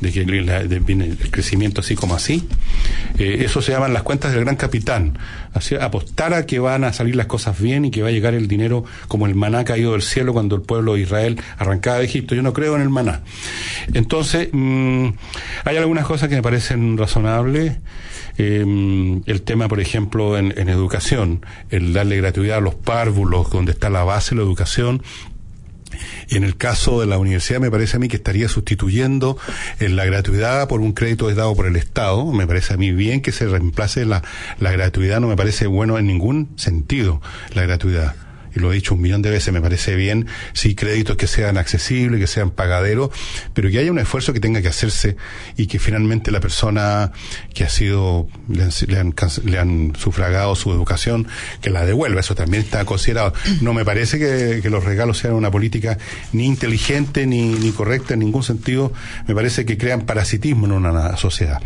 de 0.00 0.12
que 0.12 0.24
viene 0.24 1.04
el 1.06 1.30
crecimiento 1.30 1.80
así 1.80 1.94
como 1.94 2.14
así. 2.14 2.48
Eh, 3.18 3.42
eso 3.44 3.62
se 3.62 3.72
llaman 3.72 3.92
las 3.92 4.02
cuentas 4.02 4.32
del 4.32 4.44
gran 4.44 4.56
capitán. 4.56 5.18
Apostar 5.80 6.34
a 6.34 6.46
que 6.46 6.58
van 6.58 6.84
a 6.84 6.92
salir 6.92 7.16
las 7.16 7.26
cosas 7.26 7.60
bien 7.60 7.84
y 7.84 7.90
que 7.90 8.02
va 8.02 8.08
a 8.08 8.12
llegar 8.12 8.34
el 8.34 8.48
dinero 8.48 8.84
como 9.08 9.26
el 9.26 9.34
maná 9.34 9.64
caído 9.64 9.92
del 9.92 10.02
cielo 10.02 10.32
cuando 10.32 10.56
el 10.56 10.62
pueblo 10.62 10.94
de 10.94 11.02
Israel 11.02 11.40
arrancaba 11.58 11.98
de 11.98 12.04
Egipto. 12.04 12.34
Yo 12.34 12.42
no 12.42 12.52
creo 12.52 12.74
en 12.76 12.82
el 12.82 12.90
maná. 12.90 13.22
Entonces, 13.92 14.48
mm, 14.52 15.08
hay 15.64 15.76
algunas 15.76 16.06
cosas 16.06 16.28
que 16.28 16.36
me 16.36 16.42
parecen 16.42 16.98
razonables. 16.98 17.78
Eh, 18.36 19.22
el 19.26 19.42
tema, 19.42 19.68
por 19.68 19.80
ejemplo, 19.80 20.36
en, 20.36 20.52
en 20.56 20.68
educación, 20.68 21.46
el 21.70 21.92
darle 21.92 22.16
gratuidad 22.16 22.58
a 22.58 22.60
los 22.60 22.74
párvulos, 22.74 23.50
donde 23.50 23.72
está 23.72 23.90
la 23.90 24.02
base 24.02 24.30
de 24.30 24.40
la 24.40 24.42
educación, 24.42 25.02
en 26.30 26.44
el 26.44 26.56
caso 26.56 27.00
de 27.00 27.06
la 27.06 27.18
universidad 27.18 27.60
me 27.60 27.70
parece 27.70 27.96
a 27.96 28.00
mí 28.00 28.08
que 28.08 28.16
estaría 28.16 28.48
sustituyendo 28.48 29.36
eh, 29.80 29.88
la 29.88 30.04
gratuidad 30.04 30.68
por 30.68 30.80
un 30.80 30.92
crédito 30.92 31.28
dado 31.34 31.54
por 31.54 31.66
el 31.66 31.76
Estado. 31.76 32.24
Me 32.32 32.46
parece 32.46 32.74
a 32.74 32.76
mí 32.76 32.92
bien 32.92 33.20
que 33.20 33.32
se 33.32 33.46
reemplace 33.46 34.04
la, 34.04 34.22
la 34.58 34.72
gratuidad, 34.72 35.20
no 35.20 35.28
me 35.28 35.36
parece 35.36 35.66
bueno 35.66 35.98
en 35.98 36.06
ningún 36.06 36.50
sentido 36.56 37.20
la 37.54 37.62
gratuidad. 37.62 38.23
Y 38.54 38.60
lo 38.60 38.72
he 38.72 38.74
dicho 38.76 38.94
un 38.94 39.00
millón 39.00 39.22
de 39.22 39.30
veces, 39.30 39.52
me 39.52 39.60
parece 39.60 39.96
bien, 39.96 40.26
sí, 40.52 40.74
créditos 40.74 41.16
que 41.16 41.26
sean 41.26 41.58
accesibles, 41.58 42.20
que 42.20 42.26
sean 42.26 42.50
pagaderos, 42.50 43.10
pero 43.52 43.70
que 43.70 43.78
haya 43.78 43.90
un 43.90 43.98
esfuerzo 43.98 44.32
que 44.32 44.40
tenga 44.40 44.62
que 44.62 44.68
hacerse 44.68 45.16
y 45.56 45.66
que 45.66 45.78
finalmente 45.78 46.30
la 46.30 46.40
persona 46.40 47.12
que 47.52 47.64
ha 47.64 47.68
sido, 47.68 48.28
le 48.48 48.64
han, 48.64 48.70
le 48.86 48.98
han 48.98 49.14
le 49.44 49.58
han 49.58 49.92
sufragado 49.96 50.54
su 50.54 50.72
educación, 50.72 51.26
que 51.60 51.70
la 51.70 51.84
devuelva. 51.84 52.20
Eso 52.20 52.34
también 52.34 52.62
está 52.62 52.84
considerado. 52.84 53.32
No 53.60 53.72
me 53.72 53.84
parece 53.84 54.18
que, 54.18 54.60
que 54.62 54.70
los 54.70 54.84
regalos 54.84 55.18
sean 55.18 55.34
una 55.34 55.50
política 55.50 55.98
ni 56.32 56.46
inteligente 56.46 57.26
ni, 57.26 57.54
ni 57.54 57.70
correcta 57.72 58.14
en 58.14 58.20
ningún 58.20 58.42
sentido. 58.42 58.92
Me 59.26 59.34
parece 59.34 59.64
que 59.64 59.78
crean 59.78 60.02
parasitismo 60.02 60.66
en 60.66 60.72
una 60.72 61.16
sociedad. 61.16 61.60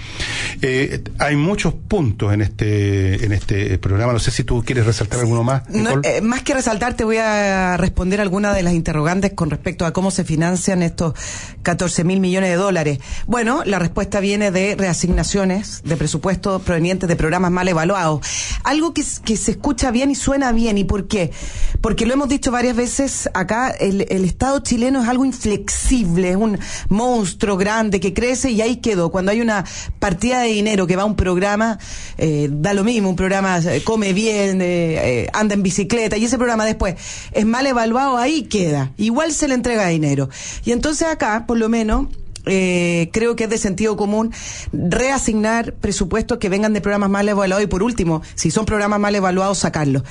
Eh, 0.63 1.03
hay 1.19 1.37
muchos 1.37 1.75
puntos 1.75 2.33
en 2.33 2.43
este, 2.43 3.25
en 3.25 3.33
este 3.33 3.79
programa. 3.79 4.13
No 4.13 4.19
sé 4.19 4.31
si 4.31 4.45
tú 4.45 4.63
quieres 4.65 4.87
resaltar 4.87 5.21
alguno 5.21 5.43
más. 5.43 5.69
No, 5.69 6.01
eh, 6.03 6.21
más 6.21 6.43
que 6.43 6.55
resaltar, 6.55 6.78
te 6.79 7.05
voy 7.05 7.17
a 7.17 7.77
responder 7.77 8.21
algunas 8.21 8.55
de 8.55 8.63
las 8.63 8.73
interrogantes 8.73 9.33
con 9.33 9.51
respecto 9.51 9.85
a 9.85 9.93
cómo 9.93 10.11
se 10.11 10.25
financian 10.25 10.83
estos 10.83 11.15
14 11.63 12.05
mil 12.05 12.21
millones 12.21 12.51
de 12.51 12.57
dólares. 12.57 13.01
Bueno, 13.27 13.63
la 13.65 13.79
respuesta 13.79 14.21
viene 14.21 14.53
de 14.53 14.77
reasignaciones 14.77 15.83
de 15.85 15.97
presupuesto 15.97 16.61
provenientes 16.61 17.09
de 17.09 17.17
programas 17.17 17.51
mal 17.51 17.67
evaluados. 17.67 18.21
Algo 18.63 18.95
que 18.95 19.03
se 19.03 19.51
escucha 19.51 19.91
bien 19.91 20.11
y 20.11 20.15
suena 20.15 20.53
bien. 20.53 20.79
¿Y 20.79 20.85
por 20.85 21.09
qué? 21.09 21.33
Porque 21.81 22.07
lo 22.07 22.15
hemos 22.15 22.29
dicho 22.29 22.53
varias 22.53 22.77
veces 22.77 23.29
acá, 23.35 23.71
el, 23.71 24.07
el 24.09 24.25
Estado 24.25 24.61
chileno 24.61 25.03
es 25.03 25.09
algo 25.09 25.25
inflexible, 25.25 26.31
es 26.31 26.37
un 26.37 26.59
monstruo 26.89 27.57
grande 27.57 27.99
que 27.99 28.15
crece 28.15 28.51
y 28.51 28.63
ahí 28.63 28.77
quedó. 28.77 29.11
Cuando 29.11 29.33
hay 29.33 29.41
una 29.41 29.65
partida 29.99 30.41
de 30.43 30.49
dinero 30.49 30.87
que 30.87 30.97
va 30.97 31.03
a 31.03 31.07
un 31.07 31.17
programa, 31.17 31.79
eh, 32.19 32.49
da 32.51 32.73
lo 32.73 32.85
mismo, 32.85 33.11
un 33.11 33.17
programa 33.17 33.59
eh, 33.59 33.83
come 33.85 34.13
bien, 34.13 34.63
eh, 34.63 35.23
eh, 35.23 35.29
anda 35.33 35.55
en 35.55 35.63
bicicleta, 35.63 36.17
y 36.17 36.25
ese 36.25 36.37
programa 36.39 36.68
después 36.69 36.97
es 37.33 37.47
mal 37.47 37.67
evaluado, 37.67 38.17
ahí 38.17 38.43
queda. 38.43 38.93
Igual 38.97 39.33
se 39.33 39.49
le 39.49 39.55
entrega 39.55 39.89
dinero. 39.89 40.29
Y 40.65 40.73
entonces 40.73 41.09
acá, 41.09 41.45
por 41.47 41.59
lo 41.59 41.69
menos, 41.69 42.07
eh, 42.51 43.11
creo 43.13 43.37
que 43.37 43.45
es 43.45 43.51
de 43.51 43.59
sentido 43.59 43.97
común 43.97 44.33
reasignar 44.73 45.75
presupuestos 45.75 46.39
que 46.39 46.49
vengan 46.49 46.73
de 46.73 46.81
programas 46.81 47.11
mal 47.11 47.29
evaluados 47.29 47.63
y 47.63 47.67
por 47.67 47.83
último, 47.83 48.23
si 48.35 48.51
son 48.51 48.65
programas 48.65 48.99
mal 48.99 49.15
evaluados, 49.15 49.59
sacarlos. 49.59 50.03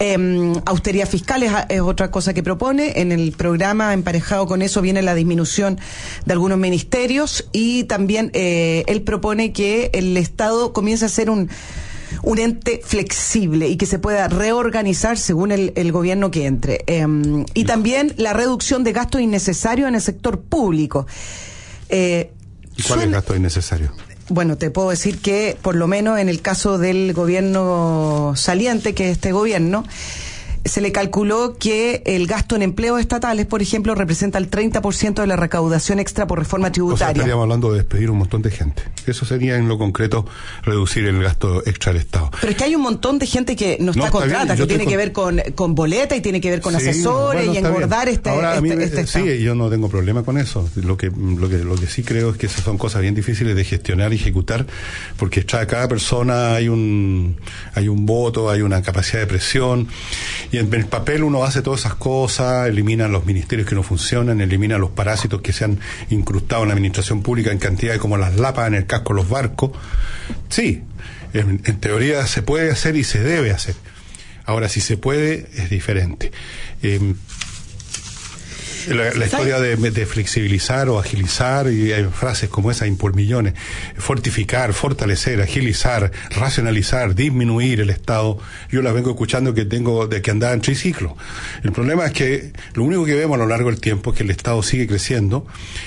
Eh, 0.00 0.52
austeridad 0.66 1.08
fiscal 1.08 1.42
es, 1.42 1.80
otra 1.80 2.10
cosa 2.10 2.34
que 2.34 2.42
propone. 2.42 3.00
En 3.00 3.12
el 3.12 3.32
programa 3.32 3.92
emparejado 3.92 4.46
con 4.46 4.62
eso 4.62 4.82
viene 4.82 5.02
la 5.02 5.14
disminución 5.14 5.78
de 6.26 6.32
algunos 6.32 6.58
ministerios 6.58 7.48
y 7.52 7.84
también 7.84 8.30
eh, 8.34 8.82
él 8.88 9.02
propone 9.02 9.52
que 9.52 9.90
el 9.92 10.16
Estado 10.16 10.72
comience 10.72 11.04
a 11.04 11.08
ser 11.08 11.30
un 11.30 11.48
un 12.22 12.38
ente 12.38 12.80
flexible 12.84 13.68
y 13.68 13.76
que 13.76 13.86
se 13.86 13.98
pueda 13.98 14.28
reorganizar 14.28 15.18
según 15.18 15.52
el, 15.52 15.72
el 15.76 15.92
gobierno 15.92 16.30
que 16.30 16.46
entre. 16.46 16.84
Eh, 16.86 17.06
y 17.54 17.64
también 17.64 18.14
la 18.16 18.32
reducción 18.32 18.84
de 18.84 18.92
gastos 18.92 19.20
innecesarios 19.20 19.88
en 19.88 19.94
el 19.94 20.02
sector 20.02 20.40
público. 20.40 21.06
Eh, 21.88 22.30
¿Y 22.76 22.82
cuál 22.82 23.00
es 23.00 23.06
el 23.06 23.12
gasto 23.12 23.36
innecesario? 23.36 23.92
bueno, 24.28 24.56
te 24.56 24.70
puedo 24.70 24.90
decir 24.90 25.18
que, 25.18 25.56
por 25.60 25.76
lo 25.76 25.86
menos 25.86 26.18
en 26.18 26.28
el 26.28 26.40
caso 26.40 26.78
del 26.78 27.12
gobierno 27.12 28.32
saliente, 28.36 28.94
que 28.94 29.10
es 29.10 29.12
este 29.12 29.32
gobierno, 29.32 29.84
se 30.64 30.80
le 30.80 30.92
calculó 30.92 31.56
que 31.58 32.02
el 32.06 32.26
gasto 32.26 32.56
en 32.56 32.62
empleos 32.62 33.00
estatales, 33.00 33.46
por 33.46 33.60
ejemplo, 33.62 33.94
representa 33.94 34.38
el 34.38 34.50
30% 34.50 35.14
de 35.20 35.26
la 35.26 35.36
recaudación 35.36 35.98
extra 36.00 36.26
por 36.26 36.38
reforma 36.38 36.66
O 36.66 36.68
sea, 36.68 36.72
tributaria. 36.72 37.12
estaríamos 37.12 37.42
hablando 37.42 37.70
de 37.72 37.78
despedir 37.78 38.10
un 38.10 38.18
montón 38.18 38.42
de 38.42 38.50
gente. 38.50 38.82
Eso 39.06 39.24
sería 39.26 39.56
en 39.56 39.68
lo 39.68 39.76
concreto 39.78 40.26
reducir 40.62 41.04
el 41.06 41.22
gasto 41.22 41.62
extra 41.66 41.92
del 41.92 42.00
Estado. 42.02 42.30
Pero 42.40 42.50
es 42.52 42.56
que 42.56 42.64
hay 42.64 42.74
un 42.74 42.82
montón 42.82 43.18
de 43.18 43.26
gente 43.26 43.56
que 43.56 43.76
no 43.80 43.90
está 43.90 44.06
está 44.06 44.10
contrata, 44.18 44.56
que 44.56 44.66
tiene 44.66 44.86
que 44.86 44.96
ver 44.96 45.12
con, 45.12 45.40
con 45.54 45.74
boleta 45.74 46.16
y 46.16 46.20
tiene 46.20 46.40
que 46.40 46.50
ver 46.50 46.60
con 46.60 46.72
Sí, 46.74 46.88
asesores 46.88 47.46
bueno, 47.46 47.52
y 47.54 47.56
engordar 47.58 48.06
bien. 48.06 48.16
este, 48.16 48.30
Ahora, 48.30 48.56
a 48.56 48.60
mí 48.60 48.70
este, 48.70 48.78
me- 48.78 48.84
este. 48.84 49.06
Sí, 49.06 49.42
yo 49.42 49.54
no 49.54 49.68
tengo 49.70 49.88
problema 49.88 50.22
con 50.22 50.38
eso. 50.38 50.68
Lo 50.76 50.96
que, 50.96 51.10
lo 51.10 51.48
que 51.48 51.58
lo 51.58 51.74
que 51.76 51.86
sí 51.86 52.02
creo 52.02 52.30
es 52.30 52.36
que 52.36 52.46
esas 52.46 52.64
son 52.64 52.78
cosas 52.78 53.02
bien 53.02 53.14
difíciles 53.14 53.54
de 53.54 53.64
gestionar 53.64 54.12
y 54.12 54.16
ejecutar, 54.16 54.66
porque 55.18 55.44
cada 55.44 55.88
persona 55.88 56.54
hay 56.54 56.68
un 56.68 57.36
hay 57.74 57.88
un 57.88 58.06
voto, 58.06 58.50
hay 58.50 58.62
una 58.62 58.80
capacidad 58.82 59.20
de 59.20 59.26
presión 59.26 59.88
y 60.54 60.58
en 60.58 60.72
el 60.72 60.86
papel 60.86 61.24
uno 61.24 61.42
hace 61.42 61.62
todas 61.62 61.80
esas 61.80 61.96
cosas, 61.96 62.68
elimina 62.68 63.08
los 63.08 63.26
ministerios 63.26 63.68
que 63.68 63.74
no 63.74 63.82
funcionan, 63.82 64.40
elimina 64.40 64.78
los 64.78 64.90
parásitos 64.90 65.40
que 65.40 65.52
se 65.52 65.64
han 65.64 65.80
incrustado 66.10 66.62
en 66.62 66.68
la 66.68 66.74
administración 66.74 67.22
pública 67.24 67.50
en 67.50 67.58
cantidades 67.58 68.00
como 68.00 68.16
las 68.16 68.36
lapas 68.36 68.68
en 68.68 68.74
el 68.74 68.86
casco 68.86 69.14
de 69.14 69.16
los 69.16 69.28
barcos. 69.28 69.72
Sí, 70.50 70.84
en, 71.32 71.58
teoría 71.80 72.24
se 72.28 72.42
puede 72.42 72.70
hacer 72.70 72.94
y 72.94 73.02
se 73.02 73.20
debe 73.20 73.50
hacer. 73.50 73.74
Ahora, 74.44 74.68
si 74.68 74.80
se 74.80 74.96
puede, 74.96 75.48
es 75.56 75.70
diferente. 75.70 76.30
Eh, 76.84 77.14
La, 78.88 79.14
la 79.14 79.24
historia 79.24 79.60
de, 79.60 79.76
de 79.76 80.06
flexibilizar 80.06 80.88
o 80.88 80.98
agilizar, 80.98 81.70
y 81.70 81.92
hay 81.92 82.04
frases 82.04 82.48
como 82.48 82.70
esa 82.70 82.84
por 82.98 83.14
millones, 83.14 83.54
fortificar, 83.96 84.72
fortalecer, 84.72 85.40
agilizar, 85.40 86.12
racionalizar, 86.30 87.14
disminuir 87.14 87.80
el 87.80 87.90
Estado, 87.90 88.38
yo 88.70 88.82
las 88.82 88.94
vengo 88.94 89.10
escuchando 89.10 89.54
que 89.54 89.64
tengo 89.64 90.06
de 90.06 90.22
que 90.22 90.30
andaba 90.30 90.52
en 90.52 90.60
triciclo. 90.60 91.16
El 91.62 91.72
problema 91.72 92.04
es 92.06 92.12
que 92.12 92.52
lo 92.74 92.84
único 92.84 93.04
que 93.04 93.14
vemos 93.14 93.36
a 93.36 93.38
lo 93.38 93.46
largo 93.46 93.70
del 93.70 93.80
tiempo 93.80 94.10
es 94.10 94.18
que 94.18 94.22
el 94.22 94.30
Estado 94.30 94.62
sigue 94.62 94.86
creciendo, 94.86 95.46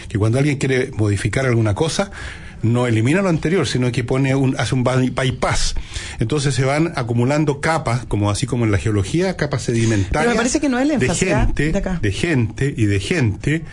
que 0.09 0.17
cuando 0.17 0.39
alguien 0.39 0.57
quiere 0.57 0.91
modificar 0.93 1.45
alguna 1.45 1.75
cosa, 1.75 2.11
no 2.61 2.87
elimina 2.87 3.21
lo 3.21 3.29
anterior, 3.29 3.67
sino 3.67 3.91
que 3.91 4.03
pone 4.03 4.33
un, 4.35 4.55
hace 4.57 4.75
un 4.75 4.83
by- 4.83 5.09
bypass. 5.11 5.75
Entonces 6.19 6.55
se 6.55 6.63
van 6.65 6.93
acumulando 6.95 7.61
capas, 7.61 8.05
como 8.05 8.29
así 8.31 8.45
como 8.45 8.65
en 8.65 8.71
la 8.71 8.77
geología, 8.77 9.35
capas 9.37 9.63
sedimentarias. 9.63 10.11
Pero 10.23 10.29
me 10.31 10.35
parece 10.37 10.59
que 10.59 10.69
no 10.69 10.79
es 10.79 10.87
la 10.87 10.97
de 10.97 11.13
gente, 11.13 11.71
de 11.71 11.77
acá. 11.77 11.99
de 12.01 12.11
gente 12.11 12.73
y 12.75 12.85
de 12.85 12.99
gente 12.99 13.63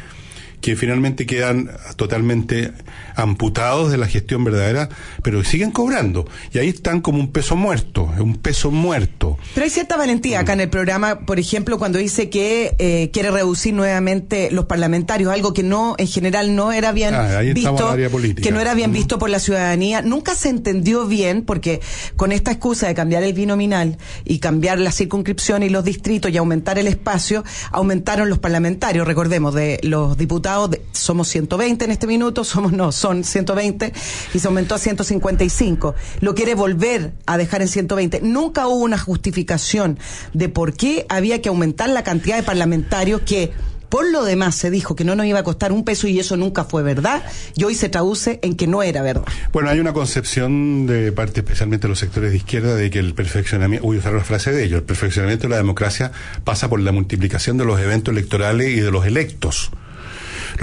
que 0.64 0.76
finalmente 0.76 1.26
quedan 1.26 1.68
totalmente 1.96 2.72
amputados 3.16 3.90
de 3.90 3.98
la 3.98 4.06
gestión 4.06 4.44
verdadera, 4.44 4.88
pero 5.22 5.44
siguen 5.44 5.70
cobrando. 5.70 6.26
Y 6.54 6.58
ahí 6.58 6.68
están 6.70 7.02
como 7.02 7.18
un 7.18 7.30
peso 7.32 7.54
muerto, 7.54 8.10
un 8.18 8.36
peso 8.36 8.70
muerto. 8.70 9.36
Pero 9.52 9.64
hay 9.64 9.68
cierta 9.70 9.98
valentía 9.98 10.40
acá 10.40 10.54
en 10.54 10.62
el 10.62 10.70
programa, 10.70 11.20
por 11.26 11.38
ejemplo, 11.38 11.76
cuando 11.76 11.98
dice 11.98 12.30
que 12.30 12.74
eh, 12.78 13.10
quiere 13.12 13.30
reducir 13.30 13.74
nuevamente 13.74 14.50
los 14.52 14.64
parlamentarios, 14.64 15.30
algo 15.30 15.52
que 15.52 15.62
no, 15.62 15.96
en 15.98 16.06
general, 16.06 16.56
no 16.56 16.72
era 16.72 16.92
bien 16.92 17.12
Ah, 17.12 17.40
visto, 17.42 17.76
el 17.88 17.92
área 17.92 18.08
política. 18.08 18.40
que 18.48 18.50
no 18.50 18.58
era 18.58 18.72
bien 18.72 18.90
visto 18.90 19.18
por 19.18 19.28
la 19.28 19.40
ciudadanía. 19.40 20.00
Nunca 20.00 20.34
se 20.34 20.48
entendió 20.48 21.06
bien, 21.06 21.42
porque 21.42 21.82
con 22.16 22.32
esta 22.32 22.50
excusa 22.52 22.86
de 22.88 22.94
cambiar 22.94 23.22
el 23.22 23.34
binominal 23.34 23.98
y 24.24 24.38
cambiar 24.38 24.78
la 24.78 24.92
circunscripción 24.92 25.62
y 25.62 25.68
los 25.68 25.84
distritos 25.84 26.30
y 26.30 26.38
aumentar 26.38 26.78
el 26.78 26.86
espacio, 26.86 27.44
aumentaron 27.70 28.30
los 28.30 28.38
parlamentarios. 28.38 29.06
Recordemos, 29.06 29.52
de 29.52 29.78
los 29.82 30.16
diputados, 30.16 30.53
somos 30.92 31.28
120 31.28 31.84
en 31.84 31.90
este 31.90 32.06
minuto, 32.06 32.44
somos 32.44 32.72
no, 32.72 32.92
son 32.92 33.24
120 33.24 33.92
y 34.32 34.38
se 34.38 34.46
aumentó 34.46 34.74
a 34.74 34.78
155. 34.78 35.94
Lo 36.20 36.34
quiere 36.34 36.54
volver 36.54 37.12
a 37.26 37.36
dejar 37.36 37.62
en 37.62 37.68
120. 37.68 38.20
Nunca 38.22 38.66
hubo 38.66 38.82
una 38.82 38.98
justificación 38.98 39.98
de 40.32 40.48
por 40.48 40.74
qué 40.74 41.06
había 41.08 41.42
que 41.42 41.48
aumentar 41.48 41.88
la 41.88 42.04
cantidad 42.04 42.36
de 42.36 42.42
parlamentarios 42.42 43.22
que 43.22 43.52
por 43.94 44.10
lo 44.10 44.24
demás 44.24 44.56
se 44.56 44.70
dijo 44.72 44.96
que 44.96 45.04
no 45.04 45.14
nos 45.14 45.24
iba 45.26 45.38
a 45.38 45.44
costar 45.44 45.70
un 45.70 45.84
peso 45.84 46.08
y 46.08 46.18
eso 46.18 46.36
nunca 46.36 46.64
fue 46.64 46.82
verdad 46.82 47.22
y 47.54 47.62
hoy 47.62 47.76
se 47.76 47.88
traduce 47.88 48.40
en 48.42 48.56
que 48.56 48.66
no 48.66 48.82
era 48.82 49.02
verdad. 49.02 49.22
Bueno, 49.52 49.70
hay 49.70 49.78
una 49.78 49.92
concepción 49.92 50.88
de 50.88 51.12
parte 51.12 51.40
especialmente 51.40 51.82
de 51.82 51.90
los 51.90 52.00
sectores 52.00 52.32
de 52.32 52.38
izquierda 52.38 52.74
de 52.74 52.90
que 52.90 52.98
el 52.98 53.14
perfeccionamiento, 53.14 53.86
voy 53.86 53.98
a 53.98 54.00
usar 54.00 54.14
la 54.14 54.24
frase 54.24 54.50
de 54.50 54.64
ellos, 54.64 54.78
el 54.80 54.84
perfeccionamiento 54.84 55.44
de 55.44 55.50
la 55.50 55.58
democracia 55.58 56.10
pasa 56.42 56.68
por 56.68 56.80
la 56.80 56.90
multiplicación 56.90 57.56
de 57.56 57.66
los 57.66 57.78
eventos 57.80 58.10
electorales 58.10 58.70
y 58.70 58.80
de 58.80 58.90
los 58.90 59.06
electos 59.06 59.70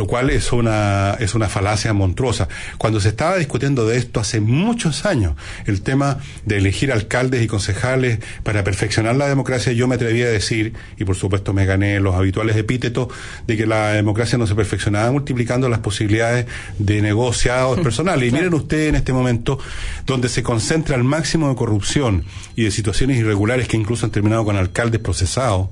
lo 0.02 0.08
cual 0.08 0.32
es 0.32 0.52
una 0.52 1.16
es 1.20 1.36
una 1.36 1.48
falacia 1.48 1.94
monstruosa. 1.94 2.48
Cuando 2.80 3.00
se 3.00 3.10
estaba 3.10 3.38
discutiendo 3.38 3.86
de 3.86 3.98
esto 3.98 4.20
hace 4.20 4.42
muchos 4.42 5.06
años, 5.06 5.36
el 5.68 5.84
tema 5.84 6.18
de 6.44 6.58
elegir 6.58 6.92
alcaldes 6.92 7.44
y 7.44 7.48
concejales 7.48 8.18
para 8.42 8.64
perfeccionar 8.64 9.16
la 9.16 9.28
democracia, 9.28 9.74
yo 9.74 9.88
me 9.88 9.94
atreví 9.94 10.24
a 10.24 10.28
decir, 10.28 10.74
y 10.98 11.06
por 11.06 11.16
supuesto 11.16 11.54
me 11.54 11.68
gané 11.68 12.00
los 12.00 12.16
habituales 12.16 12.56
epítetos, 12.56 13.10
de 13.46 13.56
que 13.56 13.68
la 13.68 13.92
democracia 13.92 14.40
no 14.40 14.48
se 14.48 14.56
perfeccionaba 14.56 15.12
multiplicando 15.12 15.70
las 15.70 15.82
posibilidades 15.82 16.48
de 16.80 17.04
negociados 17.04 17.80
personales. 17.82 18.28
Y 18.28 18.32
miren 18.32 18.56
ustedes 18.56 18.90
en 18.90 18.96
este 18.96 19.14
momento, 19.14 19.60
donde 20.08 20.30
se 20.30 20.42
concentra 20.42 20.96
el 20.96 21.04
máximo 21.04 21.48
de 21.48 21.54
corrupción 21.54 22.26
y 22.56 22.64
de 22.64 22.72
situaciones 22.72 23.20
irregulares 23.20 23.68
que 23.68 23.78
incluso 23.78 24.08
han 24.08 24.12
terminado 24.12 24.46
con 24.46 24.56
alcaldes 24.56 25.00
procesados, 25.00 25.68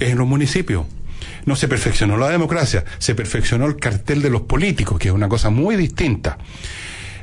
es 0.00 0.08
en 0.08 0.16
los 0.16 0.26
municipios. 0.26 0.86
No 1.44 1.56
se 1.56 1.68
perfeccionó 1.68 2.16
la 2.16 2.28
democracia, 2.28 2.84
se 2.98 3.14
perfeccionó 3.14 3.66
el 3.66 3.76
cartel 3.76 4.22
de 4.22 4.30
los 4.30 4.42
políticos, 4.42 4.98
que 4.98 5.08
es 5.08 5.14
una 5.14 5.28
cosa 5.28 5.50
muy 5.50 5.76
distinta. 5.76 6.38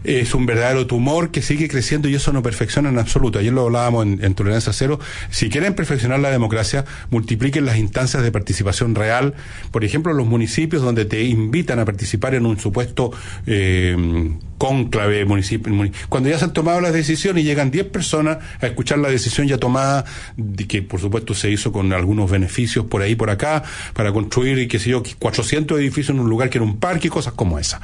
Es 0.03 0.33
un 0.33 0.45
verdadero 0.45 0.87
tumor 0.87 1.31
que 1.31 1.41
sigue 1.41 1.67
creciendo 1.67 2.07
y 2.07 2.15
eso 2.15 2.31
no 2.31 2.41
perfecciona 2.41 2.89
en 2.89 2.99
absoluto. 2.99 3.39
Ayer 3.39 3.51
lo 3.51 3.65
hablábamos 3.65 4.05
en, 4.05 4.33
Tolerancia 4.33 4.71
Cero. 4.71 4.99
Si 5.29 5.49
quieren 5.49 5.73
perfeccionar 5.73 6.19
la 6.19 6.29
democracia, 6.29 6.85
multipliquen 7.09 7.65
las 7.65 7.77
instancias 7.77 8.23
de 8.23 8.31
participación 8.31 8.95
real. 8.95 9.33
Por 9.71 9.83
ejemplo, 9.83 10.13
los 10.13 10.25
municipios 10.25 10.81
donde 10.81 11.05
te 11.05 11.23
invitan 11.23 11.79
a 11.79 11.85
participar 11.85 12.33
en 12.33 12.45
un 12.45 12.59
supuesto 12.59 13.11
eh, 13.45 13.95
cónclave 14.59 15.25
municipio. 15.25 15.73
muni- 15.73 15.91
Cuando 16.09 16.29
ya 16.29 16.37
se 16.37 16.45
han 16.45 16.53
tomado 16.53 16.79
las 16.81 16.93
decisiones 16.93 17.43
y 17.43 17.47
llegan 17.47 17.71
10 17.71 17.87
personas 17.87 18.37
a 18.61 18.67
escuchar 18.67 18.99
la 18.99 19.09
decisión 19.09 19.47
ya 19.47 19.57
tomada, 19.57 20.05
que 20.67 20.83
por 20.83 20.99
supuesto 20.99 21.33
se 21.33 21.49
hizo 21.49 21.71
con 21.71 21.91
algunos 21.93 22.29
beneficios 22.29 22.85
por 22.85 23.01
ahí 23.01 23.15
por 23.15 23.31
acá, 23.31 23.63
para 23.93 24.11
construir, 24.11 24.67
qué 24.67 24.77
sé 24.77 24.91
yo, 24.91 25.01
400 25.17 25.79
edificios 25.79 26.11
en 26.15 26.19
un 26.19 26.29
lugar 26.29 26.51
que 26.51 26.59
era 26.59 26.65
un 26.65 26.77
parque 26.77 27.07
y 27.07 27.09
cosas 27.09 27.33
como 27.33 27.57
esa. 27.57 27.81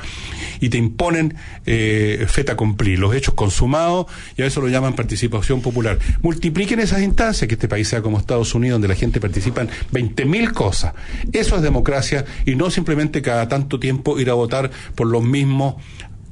Y 0.59 0.69
te 0.69 0.77
imponen 0.77 1.35
eh, 1.65 2.25
feta 2.29 2.55
cumplir, 2.55 2.99
los 2.99 3.15
hechos 3.15 3.33
consumados, 3.33 4.05
y 4.37 4.41
a 4.43 4.45
eso 4.45 4.61
lo 4.61 4.67
llaman 4.67 4.93
participación 4.93 5.61
popular. 5.61 5.97
Multipliquen 6.21 6.79
esas 6.81 7.01
instancias, 7.01 7.47
que 7.47 7.55
este 7.55 7.67
país 7.67 7.87
sea 7.87 8.01
como 8.01 8.19
Estados 8.19 8.53
Unidos, 8.53 8.75
donde 8.75 8.89
la 8.89 8.95
gente 8.95 9.19
participa 9.21 9.61
en 9.61 9.69
20.000 9.91 10.51
cosas. 10.51 10.93
Eso 11.31 11.55
es 11.55 11.61
democracia 11.61 12.25
y 12.45 12.55
no 12.55 12.69
simplemente 12.69 13.21
cada 13.21 13.47
tanto 13.47 13.79
tiempo 13.79 14.19
ir 14.19 14.29
a 14.29 14.33
votar 14.33 14.69
por 14.93 15.07
los 15.07 15.23
mismos 15.23 15.75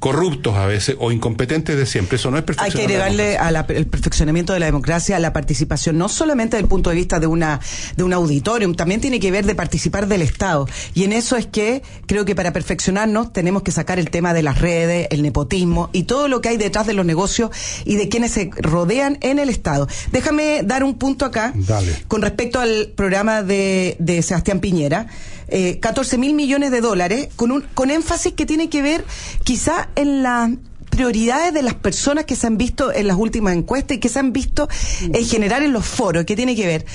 corruptos 0.04 0.58
a 0.58 0.66
veces 0.66 0.98
o 1.00 1.14
incompetentes 1.14 1.78
de 1.78 1.86
siempre. 1.86 2.18
Eso 2.18 2.30
no 2.30 2.38
es 2.38 2.44
Hay 2.58 2.72
que 2.72 2.82
agregarle 2.82 3.38
al 3.38 3.64
perfeccionamiento 3.86 4.52
de 4.52 4.60
la 4.60 4.66
democracia 4.66 5.16
a 5.16 5.20
la 5.22 5.32
participación, 5.32 5.98
no 5.98 6.10
solamente 6.10 6.58
desde 6.58 6.66
el 6.66 6.68
punto 6.68 6.90
de 6.90 6.98
vista 6.98 7.22
de 7.22 7.28
una 7.28 7.62
de 7.96 8.04
un 8.04 8.12
auditorium, 8.12 8.76
también 8.76 9.00
tiene 9.00 9.22
que 9.22 9.32
ver 9.32 9.46
de 9.46 9.56
participar 9.56 10.10
del 10.10 10.22
Estado. 10.22 10.68
Y 10.94 11.06
en 11.06 11.14
eso 11.14 11.38
es 11.38 11.46
que 11.46 11.84
creo 12.06 12.26
que 12.26 12.36
para 12.36 12.52
perfeccionarnos 12.52 13.32
tenemos 13.32 13.64
que 13.64 13.72
sacar 13.72 13.98
el 13.98 14.10
tema 14.10 14.34
de 14.34 14.44
las 14.44 14.60
redes, 14.60 15.08
el 15.10 15.22
nepotismo 15.22 15.90
y 15.94 16.04
todo 16.04 16.28
lo 16.28 16.42
que 16.42 16.50
hay 16.50 16.58
detrás 16.58 16.86
de 16.86 16.92
los 16.92 17.06
negocios 17.06 17.52
y 17.86 17.96
de 17.96 18.10
quienes 18.10 18.32
se 18.32 18.50
rodean 18.58 19.18
en 19.22 19.40
el 19.40 19.48
Estado. 19.48 19.88
Déjame 20.12 20.64
dar 20.66 20.84
un 20.84 20.96
punto 20.96 21.24
acá 21.24 21.54
Dale. 21.56 21.96
con 22.10 22.22
respecto 22.22 22.60
al 22.60 22.92
programa 22.94 23.42
de, 23.42 23.96
de 24.00 24.22
Sebastián 24.22 24.60
Piñera. 24.60 25.08
Eh, 25.56 25.80
14 25.80 26.18
mil 26.18 26.34
millones 26.34 26.72
de 26.72 26.82
dólares, 26.82 27.30
con, 27.36 27.52
un, 27.52 27.62
con 27.76 27.92
énfasis 27.92 28.34
que 28.34 28.48
tiene 28.48 28.70
que 28.70 28.82
ver 28.82 29.06
quizá 29.44 29.88
en 29.96 30.24
las 30.24 30.50
prioridades 30.90 31.54
de 31.54 31.62
las 31.62 31.76
personas 31.76 32.26
que 32.26 32.36
se 32.36 32.48
han 32.48 32.58
visto 32.58 32.92
en 32.92 33.06
las 33.06 33.18
últimas 33.18 33.56
encuestas 33.56 33.98
y 33.98 34.00
que 34.00 34.10
se 34.10 34.18
han 34.18 34.34
visto 34.34 34.68
en 35.02 35.24
general 35.24 35.62
en 35.62 35.72
los 35.72 35.86
foros, 35.86 36.26
que 36.26 36.36
tiene 36.36 36.56
que 36.56 36.66
ver 36.66 36.86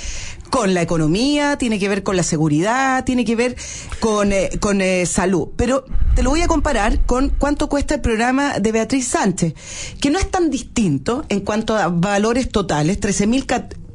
con 0.51 0.75
la 0.75 0.83
economía, 0.83 1.57
tiene 1.57 1.79
que 1.79 1.89
ver 1.89 2.03
con 2.03 2.17
la 2.17 2.25
seguridad, 2.25 3.05
tiene 3.05 3.25
que 3.25 3.37
ver 3.37 3.55
con, 4.01 4.33
eh, 4.33 4.51
con 4.59 4.81
eh, 4.81 5.07
salud. 5.07 5.51
Pero 5.57 5.85
te 6.17 6.25
lo 6.25 6.31
voy 6.31 6.41
a 6.41 6.49
comparar 6.49 7.07
con 7.07 7.29
cuánto 7.29 7.69
cuesta 7.69 7.95
el 7.95 8.01
programa 8.01 8.59
de 8.59 8.73
Beatriz 8.73 9.07
Sánchez, 9.07 9.55
que 10.01 10.11
no 10.11 10.19
es 10.19 10.29
tan 10.33 10.51
distinto 10.51 11.25
en 11.29 11.43
cuanto 11.43 11.77
a 11.77 11.87
valores 11.87 12.49
totales, 12.49 12.99
13.000 12.99 13.47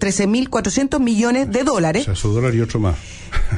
13.400 0.03 0.99
millones 0.99 1.51
de 1.51 1.63
dólares. 1.63 2.03
O 2.03 2.05
sea, 2.05 2.15
su 2.15 2.33
dólar 2.33 2.53
y 2.55 2.61
otro 2.61 2.79
más. 2.79 2.95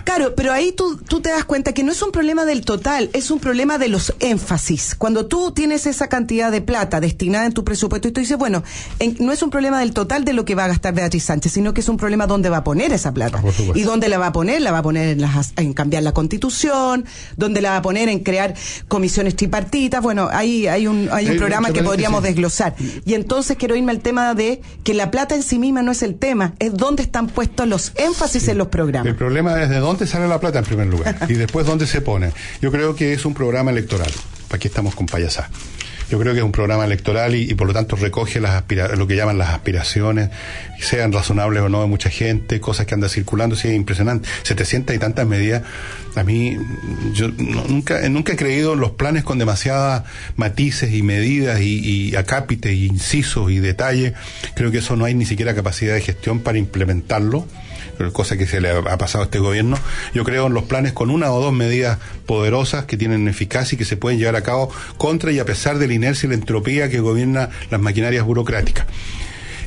Claro, 0.03 0.35
pero 0.35 0.51
ahí 0.51 0.71
tú, 0.73 0.97
tú 0.97 1.21
te 1.21 1.29
das 1.29 1.45
cuenta 1.45 1.73
que 1.73 1.83
no 1.83 1.91
es 1.91 2.01
un 2.01 2.11
problema 2.11 2.43
del 2.45 2.63
total, 2.65 3.09
es 3.13 3.31
un 3.31 3.39
problema 3.39 3.77
de 3.77 3.87
los 3.87 4.13
énfasis. 4.19 4.93
Cuando 4.95 5.25
tú 5.25 5.51
tienes 5.51 5.85
esa 5.85 6.07
cantidad 6.07 6.51
de 6.51 6.61
plata 6.61 6.99
destinada 6.99 7.45
en 7.45 7.53
tu 7.53 7.63
presupuesto 7.63 8.07
y 8.07 8.11
tú 8.11 8.19
dices, 8.19 8.37
bueno, 8.37 8.61
en- 8.99 9.15
no 9.19 9.31
es 9.31 9.41
un 9.41 9.49
problema 9.49 9.79
del 9.79 9.93
total 9.93 10.25
de 10.25 10.33
lo 10.33 10.43
que 10.43 10.53
va 10.55 10.65
a 10.65 10.67
gastar 10.67 10.93
Beatriz 10.93 11.23
Sánchez, 11.23 11.53
sino 11.53 11.73
que 11.73 11.79
es 11.81 11.87
un 11.89 11.95
problema 11.97 12.27
dónde 12.27 12.49
va 12.49 12.57
a 12.57 12.63
poner 12.63 12.91
esa 12.93 13.13
plata. 13.13 13.41
y 13.73 13.81
dónde 13.83 14.09
la 14.09 14.17
va 14.17 14.27
a 14.27 14.31
poner, 14.33 14.61
la 14.61 14.71
va 14.71 14.79
a 14.79 14.83
poner 14.83 15.09
en, 15.09 15.21
las- 15.21 15.53
en 15.55 15.73
cambiar 15.73 16.03
la 16.03 16.13
constitución, 16.13 17.05
dónde 17.37 17.61
la 17.61 17.71
va 17.71 17.77
a 17.77 17.81
poner 17.81 18.09
en 18.09 18.19
crear 18.19 18.53
comisiones 18.89 19.35
tripartitas. 19.35 20.01
Bueno, 20.01 20.27
hay, 20.31 20.67
hay 20.67 20.87
un, 20.87 21.09
hay 21.11 21.27
un 21.27 21.33
Eh, 21.33 21.37
programa 21.37 21.71
que 21.71 21.83
podríamos 21.83 22.21
sí. 22.21 22.27
desglosar. 22.27 22.75
Y 23.05 23.13
entonces 23.13 23.55
quiero 23.57 23.75
irme 23.75 23.91
al 23.91 23.99
tema 24.01 24.33
de 24.35 24.61
que 24.83 24.93
la 24.93 25.09
plata 25.09 25.35
en 25.35 25.43
sí 25.43 25.57
misma 25.57 25.81
no 25.83 25.91
es 25.93 26.01
el 26.03 26.15
tema, 26.15 26.34
es 26.59 26.73
dónde 26.73 27.03
están 27.03 27.27
puestos 27.27 27.67
los 27.67 27.91
énfasis 27.95 28.47
en 28.47 28.57
los 28.57 28.67
programas. 28.67 29.07
El 29.07 29.15
problema 29.15 29.61
es 29.61 29.69
de 29.69 29.77
dónde 29.77 30.07
sale 30.07 30.27
la 30.27 30.39
plata 30.39 30.59
en 30.59 30.65
primer 30.65 30.87
lugar 30.87 31.17
y 31.29 31.33
después 31.33 31.65
dónde 31.65 31.87
se 31.87 32.01
pone. 32.01 32.31
Yo 32.61 32.71
creo 32.71 32.95
que 32.95 33.13
es 33.13 33.25
un 33.25 33.33
programa 33.33 33.71
electoral. 33.71 34.11
¿Para 34.47 34.59
qué 34.59 34.67
estamos 34.67 34.95
con 34.95 35.05
payasá? 35.05 35.49
Yo 36.09 36.19
creo 36.19 36.33
que 36.33 36.39
es 36.39 36.45
un 36.45 36.51
programa 36.51 36.85
electoral 36.85 37.35
y, 37.35 37.53
por 37.55 37.67
lo 37.67 37.73
tanto 37.73 37.95
recoge 37.95 38.39
las 38.39 38.63
lo 38.97 39.07
que 39.07 39.15
llaman 39.15 39.37
las 39.37 39.49
aspiraciones, 39.49 40.29
sean 40.79 41.11
razonables 41.11 41.63
o 41.63 41.69
no 41.69 41.81
de 41.81 41.87
mucha 41.87 42.09
gente, 42.09 42.59
cosas 42.59 42.85
que 42.85 42.93
andan 42.93 43.09
circulando, 43.09 43.55
sí, 43.55 43.67
es 43.67 43.75
impresionante. 43.75 44.27
700 44.43 44.95
y 44.95 44.99
tantas 44.99 45.27
medidas. 45.27 45.63
A 46.15 46.23
mí, 46.23 46.57
yo 47.13 47.29
nunca, 47.29 48.07
nunca 48.09 48.33
he 48.33 48.35
creído 48.35 48.75
los 48.75 48.91
planes 48.91 49.23
con 49.23 49.37
demasiadas 49.37 50.03
matices 50.37 50.93
y 50.93 51.01
medidas 51.01 51.59
y, 51.61 51.79
y 51.79 52.15
acápites 52.15 52.71
y 52.71 52.85
incisos 52.85 53.51
y 53.51 53.59
detalles. 53.59 54.13
Creo 54.55 54.71
que 54.71 54.77
eso 54.77 54.95
no 54.95 55.05
hay 55.05 55.13
ni 55.13 55.25
siquiera 55.25 55.55
capacidad 55.55 55.93
de 55.93 56.01
gestión 56.01 56.39
para 56.39 56.57
implementarlo 56.57 57.45
cosa 58.13 58.37
que 58.37 58.45
se 58.45 58.61
le 58.61 58.69
ha 58.71 58.97
pasado 58.97 59.23
a 59.23 59.25
este 59.25 59.39
gobierno. 59.39 59.77
Yo 60.13 60.23
creo 60.23 60.47
en 60.47 60.53
los 60.53 60.63
planes 60.65 60.93
con 60.93 61.09
una 61.09 61.31
o 61.31 61.41
dos 61.41 61.53
medidas 61.53 61.99
poderosas 62.25 62.85
que 62.85 62.97
tienen 62.97 63.27
eficacia 63.27 63.75
y 63.75 63.77
que 63.77 63.85
se 63.85 63.97
pueden 63.97 64.19
llevar 64.19 64.35
a 64.35 64.41
cabo 64.41 64.71
contra 64.97 65.31
y 65.31 65.39
a 65.39 65.45
pesar 65.45 65.77
de 65.77 65.87
la 65.87 65.93
inercia 65.93 66.27
y 66.27 66.29
la 66.29 66.35
entropía 66.35 66.89
que 66.89 66.99
gobierna 66.99 67.49
las 67.69 67.81
maquinarias 67.81 68.23
burocráticas. 68.25 68.85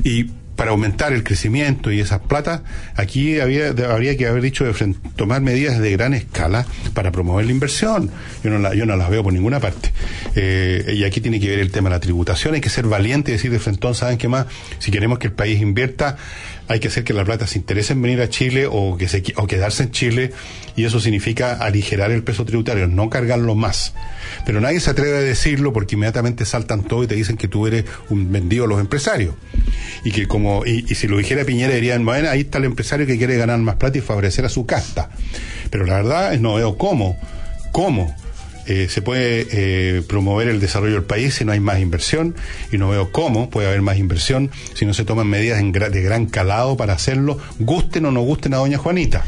Y 0.05 0.31
para 0.57 0.72
aumentar 0.72 1.12
el 1.12 1.22
crecimiento 1.22 1.93
y 1.93 2.01
esas 2.01 2.18
plata, 2.18 2.64
aquí 2.97 3.39
había, 3.39 3.68
habría 3.68 4.16
que 4.16 4.26
haber 4.26 4.43
dicho 4.43 4.64
de 4.64 4.72
frente- 4.74 4.99
tomar 5.14 5.41
medidas 5.41 5.79
de 5.79 5.93
gran 5.93 6.14
escala 6.14 6.66
para 6.95 7.12
promover 7.12 7.47
la 7.47 7.53
inversión. 7.53 8.11
Yo 8.43 8.51
no, 8.51 8.59
la- 8.59 8.74
yo 8.74 8.85
no 8.85 8.97
las 8.97 9.09
veo 9.09 9.22
por 9.22 9.33
ninguna 9.33 9.61
parte. 9.61 9.93
Eh, 10.35 10.95
y 10.97 11.05
aquí 11.05 11.20
tiene 11.20 11.39
que 11.39 11.49
ver 11.49 11.61
el 11.61 11.70
tema 11.70 11.91
de 11.91 11.95
la 11.95 12.01
tributación. 12.01 12.55
Hay 12.55 12.61
que 12.61 12.70
ser 12.70 12.87
valiente 12.89 13.31
y 13.31 13.35
decir 13.35 13.53
de 13.53 13.61
frente, 13.61 13.95
¿saben 13.95 14.18
qué 14.18 14.26
más? 14.26 14.47
Si 14.81 14.91
queremos 14.91 15.20
que 15.20 15.29
el 15.29 15.33
país 15.33 15.61
invierta, 15.61 16.16
hay 16.69 16.81
que 16.81 16.89
hacer 16.89 17.03
que 17.03 17.14
la 17.14 17.25
plata 17.25 17.47
se 17.47 17.59
interese 17.59 17.95
en 17.95 18.03
venir 18.03 18.21
a 18.21 18.29
Chile 18.29 18.69
o, 18.71 18.97
que 18.97 19.09
se, 19.09 19.23
o 19.37 19.47
quedarse 19.47 19.85
en 19.85 19.91
Chile. 19.91 20.33
Y 20.77 20.85
eso 20.85 21.01
significa 21.01 21.55
aligerar 21.55 22.11
el 22.11 22.23
peso 22.23 22.45
tributario, 22.45 22.87
no 22.87 23.09
cargarlo 23.09 23.55
más. 23.55 23.95
Pero 24.45 24.61
nadie 24.61 24.79
se 24.81 24.91
atreve 24.91 25.16
a 25.16 25.21
decirlo 25.21 25.73
porque 25.73 25.97
inmediatamente 25.97 26.45
saltan 26.45 26.85
todo 26.85 27.03
y 27.05 27.07
te 27.07 27.14
dicen 27.14 27.37
que 27.37 27.49
tú 27.49 27.66
eres 27.66 27.85
un 28.11 28.31
vendido 28.31 28.64
a 28.64 28.69
los 28.69 28.81
empresarios. 28.81 29.35
Y 30.05 30.12
que 30.12 30.27
como, 30.27 30.64
y, 30.66 30.85
y 30.89 30.95
si 30.95 31.09
lo 31.09 31.16
dijera 31.16 31.45
Piñera 31.45 31.75
dirían, 31.75 32.05
bueno, 32.05 32.29
ahí 32.29 32.41
está 32.41 32.59
el 32.59 32.64
empresario 32.64 33.07
que 33.07 33.16
quiere 33.16 33.37
ganar 33.37 33.59
más 33.59 33.77
plata 33.77 33.99
y 33.99 34.03
favorecer 34.03 34.45
a 34.45 34.49
su 34.49 34.66
casta. 34.66 35.11
Pero 35.71 35.87
la 35.87 35.95
verdad 35.95 36.35
es 36.35 36.41
no 36.41 36.55
veo 36.55 36.77
cómo, 36.77 37.19
cómo 37.73 38.14
eh, 38.69 38.87
se 38.89 39.03
puede 39.03 39.47
eh, 39.51 40.03
promover 40.07 40.49
el 40.49 40.61
desarrollo 40.61 40.95
del 40.95 41.05
país 41.05 41.35
si 41.35 41.45
no 41.45 41.53
hay 41.53 41.61
más 41.61 41.81
inversión 41.81 42.35
y 42.71 42.79
no 42.79 42.91
veo 42.91 43.11
cómo 43.11 43.51
puede 43.51 43.66
haber 43.69 43.83
más 43.83 43.97
inversión 43.99 44.51
si 44.75 44.85
no 44.87 44.95
se 44.95 45.05
toman 45.05 45.27
medidas 45.27 45.59
en 45.61 45.73
gra- 45.73 45.91
de 45.91 46.03
gran 46.03 46.27
calado 46.27 46.77
para 46.77 46.93
hacerlo, 46.93 47.39
gusten 47.59 48.05
o 48.07 48.11
no 48.11 48.21
gusten 48.21 48.55
a 48.55 48.59
doña 48.59 48.79
Juanita. 48.79 49.25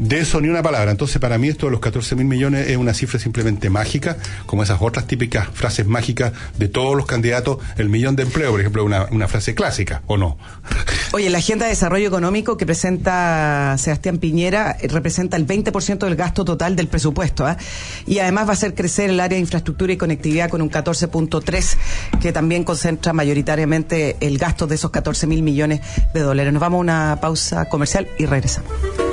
De 0.00 0.18
eso 0.18 0.40
ni 0.40 0.48
una 0.48 0.62
palabra. 0.62 0.90
Entonces, 0.90 1.18
para 1.20 1.36
mí 1.36 1.48
esto 1.48 1.66
de 1.66 1.72
los 1.72 1.80
14 1.80 2.16
mil 2.16 2.24
millones 2.24 2.70
es 2.70 2.78
una 2.78 2.94
cifra 2.94 3.18
simplemente 3.18 3.68
mágica, 3.68 4.16
como 4.46 4.62
esas 4.62 4.78
otras 4.80 5.06
típicas 5.06 5.48
frases 5.52 5.86
mágicas 5.86 6.32
de 6.56 6.68
todos 6.68 6.96
los 6.96 7.04
candidatos, 7.04 7.58
el 7.76 7.90
millón 7.90 8.16
de 8.16 8.22
empleo, 8.22 8.50
por 8.50 8.60
ejemplo, 8.60 8.82
una, 8.82 9.04
una 9.10 9.28
frase 9.28 9.54
clásica, 9.54 10.00
¿o 10.06 10.16
no? 10.16 10.38
Oye, 11.12 11.28
la 11.28 11.36
agenda 11.36 11.66
de 11.66 11.72
desarrollo 11.72 12.08
económico 12.08 12.56
que 12.56 12.64
presenta 12.64 13.76
Sebastián 13.76 14.16
Piñera 14.16 14.74
eh, 14.80 14.88
representa 14.88 15.36
el 15.36 15.46
20% 15.46 15.98
del 15.98 16.16
gasto 16.16 16.46
total 16.46 16.76
del 16.76 16.88
presupuesto. 16.88 17.46
¿ah? 17.46 17.58
Y 18.06 18.20
además 18.20 18.46
va 18.46 18.50
a 18.50 18.54
hacer 18.54 18.74
crecer 18.74 19.10
el 19.10 19.20
área 19.20 19.36
de 19.36 19.40
infraestructura 19.40 19.92
y 19.92 19.98
conectividad 19.98 20.48
con 20.48 20.62
un 20.62 20.70
14.3, 20.70 21.76
que 22.22 22.32
también 22.32 22.64
concentra 22.64 23.12
mayoritariamente 23.12 24.16
el 24.20 24.38
gasto 24.38 24.66
de 24.66 24.76
esos 24.76 24.90
14 24.92 25.26
mil 25.26 25.42
millones 25.42 25.82
de 26.14 26.20
dólares. 26.20 26.54
Nos 26.54 26.60
vamos 26.62 26.78
a 26.78 26.80
una 26.80 27.18
pausa 27.20 27.68
comercial 27.68 28.08
y 28.18 28.24
regresamos. 28.24 29.09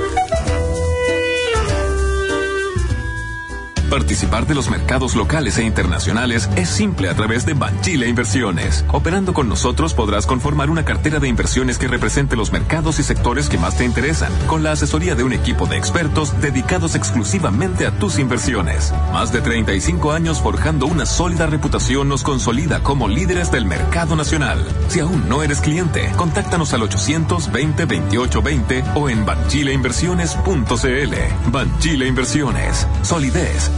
Participar 3.90 4.46
de 4.46 4.54
los 4.54 4.68
mercados 4.68 5.16
locales 5.16 5.56
e 5.56 5.64
internacionales 5.64 6.50
es 6.56 6.68
simple 6.68 7.08
a 7.08 7.14
través 7.14 7.46
de 7.46 7.54
Banchile 7.54 8.06
Inversiones. 8.06 8.84
Operando 8.88 9.32
con 9.32 9.48
nosotros 9.48 9.94
podrás 9.94 10.26
conformar 10.26 10.68
una 10.68 10.84
cartera 10.84 11.20
de 11.20 11.28
inversiones 11.28 11.78
que 11.78 11.88
represente 11.88 12.36
los 12.36 12.52
mercados 12.52 12.98
y 12.98 13.02
sectores 13.02 13.48
que 13.48 13.56
más 13.56 13.78
te 13.78 13.86
interesan, 13.86 14.30
con 14.46 14.62
la 14.62 14.72
asesoría 14.72 15.14
de 15.14 15.24
un 15.24 15.32
equipo 15.32 15.64
de 15.66 15.78
expertos 15.78 16.38
dedicados 16.42 16.94
exclusivamente 16.94 17.86
a 17.86 17.98
tus 17.98 18.18
inversiones. 18.18 18.92
Más 19.12 19.32
de 19.32 19.40
35 19.40 20.12
años 20.12 20.42
forjando 20.42 20.84
una 20.86 21.06
sólida 21.06 21.46
reputación 21.46 22.10
nos 22.10 22.22
consolida 22.22 22.82
como 22.82 23.08
líderes 23.08 23.50
del 23.50 23.64
mercado 23.64 24.16
nacional. 24.16 24.66
Si 24.88 25.00
aún 25.00 25.30
no 25.30 25.42
eres 25.42 25.62
cliente, 25.62 26.12
contáctanos 26.16 26.74
al 26.74 26.82
820 26.82 27.86
2820 27.86 28.84
o 28.96 29.08
en 29.08 29.24
banchileinversiones.cl. 29.24 31.50
Banchile 31.50 32.06
Inversiones. 32.06 32.86
Solidez 33.02 33.77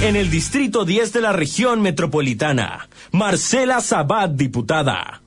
En 0.00 0.14
el 0.14 0.30
Distrito 0.30 0.84
10 0.84 1.12
de 1.12 1.20
la 1.20 1.32
región 1.32 1.82
metropolitana, 1.82 2.88
Marcela 3.10 3.80
Sabat, 3.80 4.30
diputada. 4.30 5.22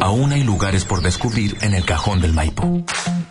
Aún 0.00 0.32
hay 0.32 0.42
lugares 0.42 0.84
por 0.84 1.02
descubrir 1.02 1.56
en 1.60 1.72
el 1.72 1.84
cajón 1.84 2.20
del 2.20 2.32
Maipo. 2.32 2.84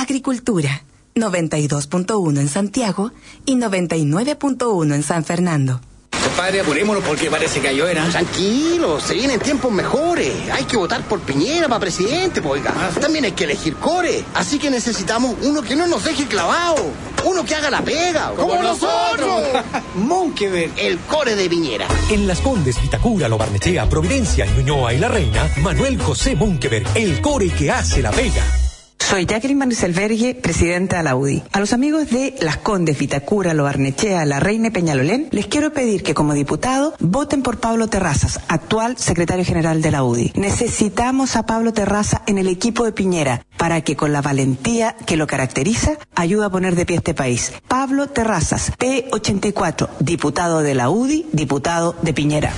Agricultura. 0.00 0.82
92.1 1.14 2.38
en 2.38 2.48
Santiago 2.48 3.12
y 3.44 3.56
99.1 3.56 4.94
en 4.94 5.02
San 5.02 5.24
Fernando. 5.24 5.80
Compadre, 6.22 6.60
apurémonos 6.60 7.02
porque 7.04 7.30
parece 7.30 7.60
que 7.60 7.74
lloverá. 7.74 8.08
Tranquilo, 8.08 9.00
se 9.00 9.14
vienen 9.14 9.40
tiempos 9.40 9.72
mejores. 9.72 10.32
Hay 10.52 10.64
que 10.64 10.76
votar 10.76 11.02
por 11.02 11.20
Piñera 11.20 11.68
para 11.68 11.80
presidente, 11.80 12.40
pues, 12.40 12.60
oiga. 12.60 12.72
También 13.00 13.24
hay 13.24 13.32
que 13.32 13.44
elegir 13.44 13.74
core. 13.76 14.24
Así 14.34 14.58
que 14.58 14.70
necesitamos 14.70 15.36
uno 15.42 15.62
que 15.62 15.74
no 15.74 15.86
nos 15.86 16.04
deje 16.04 16.26
clavado. 16.26 16.92
Uno 17.24 17.44
que 17.44 17.54
haga 17.54 17.70
la 17.70 17.82
pega. 17.82 18.32
¡Como 18.36 18.62
nosotros! 18.62 19.42
Monkever, 19.96 20.70
el 20.76 20.98
core 21.00 21.34
de 21.34 21.48
Piñera. 21.48 21.86
En 22.10 22.26
Las 22.26 22.40
Condes, 22.40 22.80
Vitacura, 22.80 23.28
Lo 23.28 23.38
Barnechea, 23.38 23.88
Providencia, 23.88 24.46
Ñuñoa 24.46 24.94
y 24.94 24.98
La 24.98 25.08
Reina, 25.08 25.50
Manuel 25.58 26.00
José 26.00 26.36
Munkeberg, 26.36 26.86
el 26.94 27.20
core 27.20 27.48
que 27.50 27.70
hace 27.70 28.02
la 28.02 28.10
pega. 28.10 28.67
Soy 29.08 29.24
Jacqueline 29.24 29.58
Manuselbergue, 29.58 30.34
presidenta 30.34 30.98
de 30.98 31.02
la 31.02 31.16
UDI. 31.16 31.42
A 31.52 31.60
los 31.60 31.72
amigos 31.72 32.10
de 32.10 32.34
Las 32.42 32.58
Condes, 32.58 32.98
Vitacura, 32.98 33.54
Lo 33.54 33.64
Barnechea, 33.64 34.26
La 34.26 34.38
Reina 34.38 34.70
Peñalolén, 34.70 35.28
les 35.30 35.46
quiero 35.46 35.72
pedir 35.72 36.02
que 36.02 36.12
como 36.12 36.34
diputado 36.34 36.92
voten 37.00 37.42
por 37.42 37.58
Pablo 37.58 37.88
Terrazas, 37.88 38.38
actual 38.48 38.98
secretario 38.98 39.46
general 39.46 39.80
de 39.80 39.92
la 39.92 40.04
UDI. 40.04 40.32
Necesitamos 40.34 41.36
a 41.36 41.46
Pablo 41.46 41.72
Terraza 41.72 42.20
en 42.26 42.36
el 42.36 42.48
equipo 42.48 42.84
de 42.84 42.92
Piñera 42.92 43.46
para 43.56 43.80
que 43.80 43.96
con 43.96 44.12
la 44.12 44.20
valentía 44.20 44.94
que 45.06 45.16
lo 45.16 45.26
caracteriza 45.26 45.92
ayude 46.14 46.44
a 46.44 46.50
poner 46.50 46.76
de 46.76 46.84
pie 46.84 46.96
este 46.96 47.14
país. 47.14 47.54
Pablo 47.66 48.08
Terrazas, 48.08 48.72
P84, 48.76 49.88
diputado 50.00 50.60
de 50.60 50.74
la 50.74 50.90
UDI, 50.90 51.24
diputado 51.32 51.96
de 52.02 52.12
Piñera. 52.12 52.52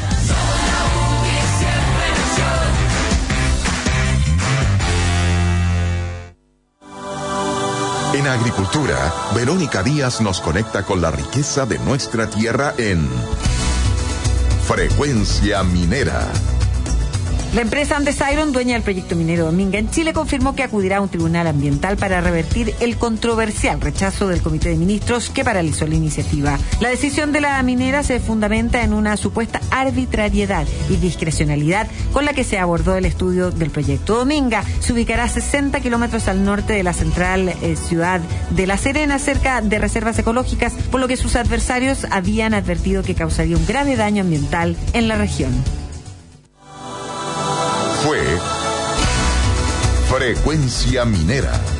En 8.12 8.26
agricultura, 8.26 9.14
Verónica 9.36 9.84
Díaz 9.84 10.20
nos 10.20 10.40
conecta 10.40 10.82
con 10.82 11.00
la 11.00 11.12
riqueza 11.12 11.64
de 11.64 11.78
nuestra 11.78 12.28
tierra 12.28 12.74
en 12.76 13.08
Frecuencia 14.66 15.62
Minera. 15.62 16.26
La 17.52 17.62
empresa 17.62 17.96
Andes 17.96 18.22
Iron, 18.32 18.52
dueña 18.52 18.74
del 18.74 18.82
proyecto 18.82 19.16
minero 19.16 19.46
Dominga 19.46 19.76
en 19.76 19.90
Chile, 19.90 20.12
confirmó 20.12 20.54
que 20.54 20.62
acudirá 20.62 20.98
a 20.98 21.00
un 21.00 21.08
tribunal 21.08 21.48
ambiental 21.48 21.96
para 21.96 22.20
revertir 22.20 22.76
el 22.78 22.96
controversial 22.96 23.80
rechazo 23.80 24.28
del 24.28 24.40
Comité 24.40 24.68
de 24.68 24.76
Ministros 24.76 25.30
que 25.30 25.42
paralizó 25.42 25.84
la 25.88 25.96
iniciativa. 25.96 26.56
La 26.78 26.90
decisión 26.90 27.32
de 27.32 27.40
la 27.40 27.60
minera 27.64 28.04
se 28.04 28.20
fundamenta 28.20 28.84
en 28.84 28.92
una 28.92 29.16
supuesta 29.16 29.60
arbitrariedad 29.72 30.64
y 30.88 30.96
discrecionalidad 30.98 31.88
con 32.12 32.24
la 32.24 32.34
que 32.34 32.44
se 32.44 32.56
abordó 32.56 32.94
el 32.94 33.04
estudio 33.04 33.50
del 33.50 33.70
proyecto. 33.70 34.18
Dominga 34.18 34.62
se 34.78 34.92
ubicará 34.92 35.24
a 35.24 35.28
60 35.28 35.80
kilómetros 35.80 36.28
al 36.28 36.44
norte 36.44 36.74
de 36.74 36.84
la 36.84 36.92
central 36.92 37.48
eh, 37.48 37.74
ciudad 37.74 38.20
de 38.50 38.68
La 38.68 38.76
Serena, 38.76 39.18
cerca 39.18 39.60
de 39.60 39.80
reservas 39.80 40.16
ecológicas, 40.20 40.74
por 40.92 41.00
lo 41.00 41.08
que 41.08 41.16
sus 41.16 41.34
adversarios 41.34 42.06
habían 42.12 42.54
advertido 42.54 43.02
que 43.02 43.16
causaría 43.16 43.56
un 43.56 43.66
grave 43.66 43.96
daño 43.96 44.22
ambiental 44.22 44.76
en 44.92 45.08
la 45.08 45.16
región. 45.16 45.79
Fue 48.02 48.22
Frecuencia 50.08 51.04
Minera. 51.04 51.79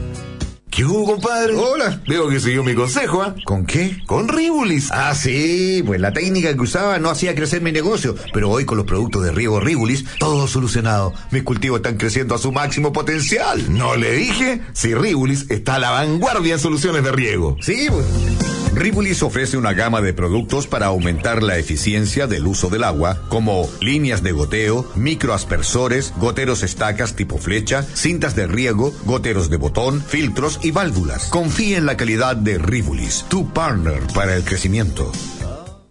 ¿Qué 0.71 0.85
hubo, 0.85 1.05
compadre? 1.05 1.53
Hola. 1.53 2.01
Veo 2.07 2.29
que 2.29 2.39
siguió 2.39 2.63
mi 2.63 2.73
consejo, 2.73 3.21
¿ah? 3.21 3.35
¿Con 3.43 3.65
qué? 3.65 3.97
Con 4.07 4.29
Ribulis. 4.29 4.89
Ah, 4.89 5.13
sí, 5.13 5.83
pues 5.85 5.99
la 5.99 6.13
técnica 6.13 6.53
que 6.53 6.61
usaba 6.61 6.97
no 6.97 7.09
hacía 7.09 7.35
crecer 7.35 7.61
mi 7.61 7.73
negocio, 7.73 8.15
pero 8.33 8.49
hoy 8.49 8.63
con 8.63 8.77
los 8.77 8.85
productos 8.85 9.21
de 9.21 9.33
riego 9.33 9.59
Ribulis, 9.59 10.05
todo 10.17 10.47
solucionado. 10.47 11.13
Mis 11.29 11.43
cultivos 11.43 11.79
están 11.79 11.97
creciendo 11.97 12.35
a 12.35 12.37
su 12.37 12.53
máximo 12.53 12.93
potencial. 12.93 13.77
¿No 13.77 13.97
le 13.97 14.13
dije? 14.13 14.61
Si 14.71 14.95
Ribulis 14.95 15.51
está 15.51 15.75
a 15.75 15.79
la 15.79 15.91
vanguardia 15.91 16.53
en 16.53 16.59
soluciones 16.59 17.03
de 17.03 17.11
riego. 17.11 17.57
Sí, 17.59 17.87
pues. 17.89 18.05
Ribulis 18.73 19.21
ofrece 19.21 19.57
una 19.57 19.73
gama 19.73 20.01
de 20.01 20.13
productos 20.13 20.65
para 20.65 20.87
aumentar 20.87 21.43
la 21.43 21.57
eficiencia 21.57 22.25
del 22.25 22.47
uso 22.47 22.69
del 22.69 22.85
agua, 22.85 23.21
como 23.27 23.67
líneas 23.81 24.23
de 24.23 24.31
goteo, 24.31 24.89
microaspersores, 24.95 26.13
goteros 26.17 26.63
estacas 26.63 27.15
tipo 27.15 27.37
flecha, 27.37 27.83
cintas 27.83 28.35
de 28.35 28.47
riego, 28.47 28.93
goteros 29.03 29.49
de 29.49 29.57
botón, 29.57 30.01
filtros 30.01 30.59
y 30.63 30.71
válvulas. 30.71 31.25
Confíe 31.25 31.75
en 31.75 31.85
la 31.85 31.97
calidad 31.97 32.37
de 32.37 32.57
Ribulis, 32.57 33.25
tu 33.27 33.51
partner 33.51 34.01
para 34.13 34.35
el 34.35 34.43
crecimiento. 34.45 35.11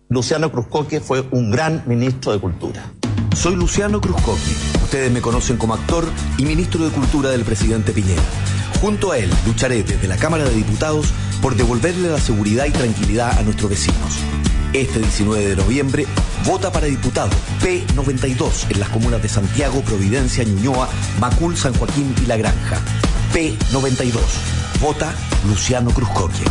Luciano 0.08 0.50
Cruzcoque 0.50 1.00
fue 1.00 1.24
un 1.30 1.50
gran 1.50 1.84
ministro 1.86 2.32
de 2.32 2.40
Cultura. 2.40 2.92
Soy 3.36 3.56
Luciano 3.56 4.00
Cruzcoque. 4.00 4.40
Ustedes 4.82 5.12
me 5.12 5.20
conocen 5.20 5.58
como 5.58 5.74
actor 5.74 6.04
y 6.38 6.44
ministro 6.44 6.84
de 6.84 6.90
Cultura 6.90 7.30
del 7.30 7.44
presidente 7.44 7.92
Piñera. 7.92 8.22
Junto 8.80 9.12
a 9.12 9.18
él 9.18 9.30
lucharé 9.46 9.82
desde 9.82 10.08
la 10.08 10.16
Cámara 10.16 10.44
de 10.44 10.54
Diputados 10.54 11.12
por 11.42 11.56
devolverle 11.56 12.08
la 12.08 12.20
seguridad 12.20 12.66
y 12.66 12.70
tranquilidad 12.70 13.38
a 13.38 13.42
nuestros 13.42 13.70
vecinos. 13.70 14.18
Este 14.72 15.00
19 15.00 15.48
de 15.48 15.56
noviembre, 15.56 16.06
vota 16.46 16.70
para 16.70 16.86
diputado 16.86 17.30
P92 17.60 18.70
en 18.70 18.80
las 18.80 18.88
comunas 18.90 19.20
de 19.20 19.28
Santiago, 19.28 19.80
Providencia, 19.82 20.44
Ñuñoa, 20.44 20.88
Macul, 21.20 21.56
San 21.56 21.74
Joaquín 21.74 22.14
y 22.22 22.26
La 22.26 22.36
Granja. 22.36 22.78
P92. 23.32 24.20
Vota 24.80 25.14
Luciano 25.48 25.90
Cruzcoque. 25.90 26.44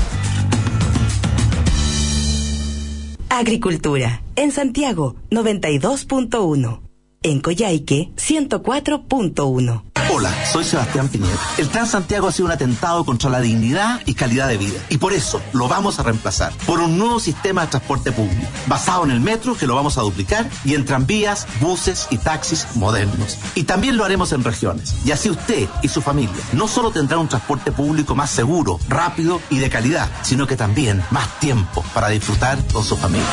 Agricultura. 3.29 4.21
En 4.35 4.51
Santiago, 4.51 5.15
92.1. 5.29 6.81
En 7.21 7.39
Coyhaique, 7.41 8.11
104.1. 8.17 9.88
Hola, 10.19 10.35
soy 10.51 10.65
Sebastián 10.65 11.07
Piñera. 11.07 11.39
El 11.57 11.69
Transantiago 11.69 12.27
ha 12.27 12.33
sido 12.33 12.47
un 12.47 12.51
atentado 12.51 13.05
contra 13.05 13.29
la 13.29 13.39
dignidad 13.39 14.01
y 14.05 14.15
calidad 14.15 14.49
de 14.49 14.57
vida. 14.57 14.77
Y 14.89 14.97
por 14.97 15.13
eso 15.13 15.41
lo 15.53 15.69
vamos 15.69 15.97
a 15.97 16.03
reemplazar 16.03 16.51
por 16.65 16.81
un 16.81 16.97
nuevo 16.97 17.21
sistema 17.21 17.61
de 17.61 17.67
transporte 17.67 18.11
público, 18.11 18.45
basado 18.67 19.05
en 19.05 19.11
el 19.11 19.21
metro, 19.21 19.55
que 19.55 19.65
lo 19.65 19.75
vamos 19.75 19.97
a 19.97 20.01
duplicar, 20.01 20.49
y 20.65 20.75
en 20.75 20.83
tranvías, 20.83 21.47
buses 21.61 22.07
y 22.09 22.17
taxis 22.17 22.67
modernos. 22.75 23.37
Y 23.55 23.63
también 23.63 23.95
lo 23.95 24.03
haremos 24.03 24.33
en 24.33 24.43
regiones. 24.43 24.93
Y 25.05 25.11
así 25.13 25.29
usted 25.29 25.69
y 25.81 25.87
su 25.87 26.01
familia 26.01 26.43
no 26.51 26.67
solo 26.67 26.91
tendrán 26.91 27.21
un 27.21 27.29
transporte 27.29 27.71
público 27.71 28.13
más 28.13 28.29
seguro, 28.29 28.77
rápido 28.89 29.39
y 29.49 29.59
de 29.59 29.69
calidad, 29.69 30.09
sino 30.23 30.47
que 30.47 30.57
también 30.57 31.01
más 31.11 31.39
tiempo 31.39 31.81
para 31.93 32.09
disfrutar 32.09 32.61
con 32.73 32.83
su 32.83 32.97
familia. 32.97 33.25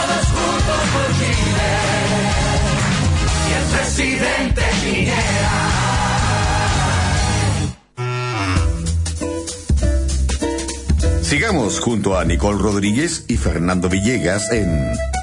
Y 3.49 3.53
el 3.53 3.77
presidente 3.77 4.63
Piñera. 4.85 5.46
Sigamos 11.27 11.81
junto 11.81 12.17
a 12.17 12.25
Nicole 12.25 12.57
Rodríguez 12.57 13.25
y 13.27 13.37
Fernando 13.37 13.89
Villegas 13.89 14.53
en 14.53 14.71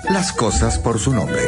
Las 0.10 0.34
cosas 0.34 0.78
por 0.78 1.00
su 1.00 1.14
nombre. 1.14 1.42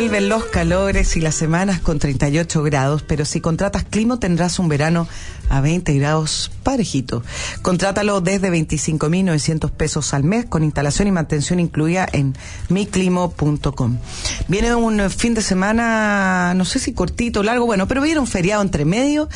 Vuelven 0.00 0.30
los 0.30 0.46
calores 0.46 1.14
y 1.18 1.20
las 1.20 1.34
semanas 1.34 1.80
con 1.80 1.98
38 1.98 2.62
grados, 2.62 3.02
pero 3.02 3.26
si 3.26 3.42
contratas 3.42 3.84
Climo 3.84 4.18
tendrás 4.18 4.58
un 4.58 4.66
verano 4.66 5.06
a 5.50 5.60
20 5.60 5.92
grados 5.98 6.50
parejito. 6.62 7.22
Contrátalo 7.60 8.22
desde 8.22 8.50
25.900 8.50 9.70
pesos 9.70 10.14
al 10.14 10.24
mes 10.24 10.46
con 10.46 10.64
instalación 10.64 11.08
y 11.08 11.12
mantención 11.12 11.60
incluida 11.60 12.08
en 12.10 12.34
miclimo.com. 12.70 13.98
Viene 14.48 14.74
un 14.74 15.10
fin 15.10 15.34
de 15.34 15.42
semana, 15.42 16.54
no 16.54 16.64
sé 16.64 16.78
si 16.78 16.94
cortito 16.94 17.40
o 17.40 17.42
largo, 17.42 17.66
bueno, 17.66 17.86
pero 17.86 18.00
viene 18.00 18.20
un 18.20 18.26
feriado 18.26 18.62
entre 18.62 18.86
medio. 18.86 19.28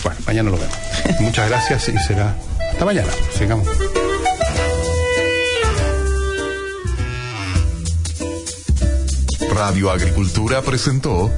bueno, 0.04 0.20
mañana 0.26 0.50
lo 0.50 0.58
vemos. 0.58 0.76
Muchas 1.20 1.50
gracias 1.50 1.90
y 1.90 1.98
será 2.00 2.36
hasta 2.72 2.86
mañana. 2.86 3.12
Sigamos. 3.38 3.68
Radio 9.54 9.92
Agricultura 9.92 10.62
presentó 10.62 11.30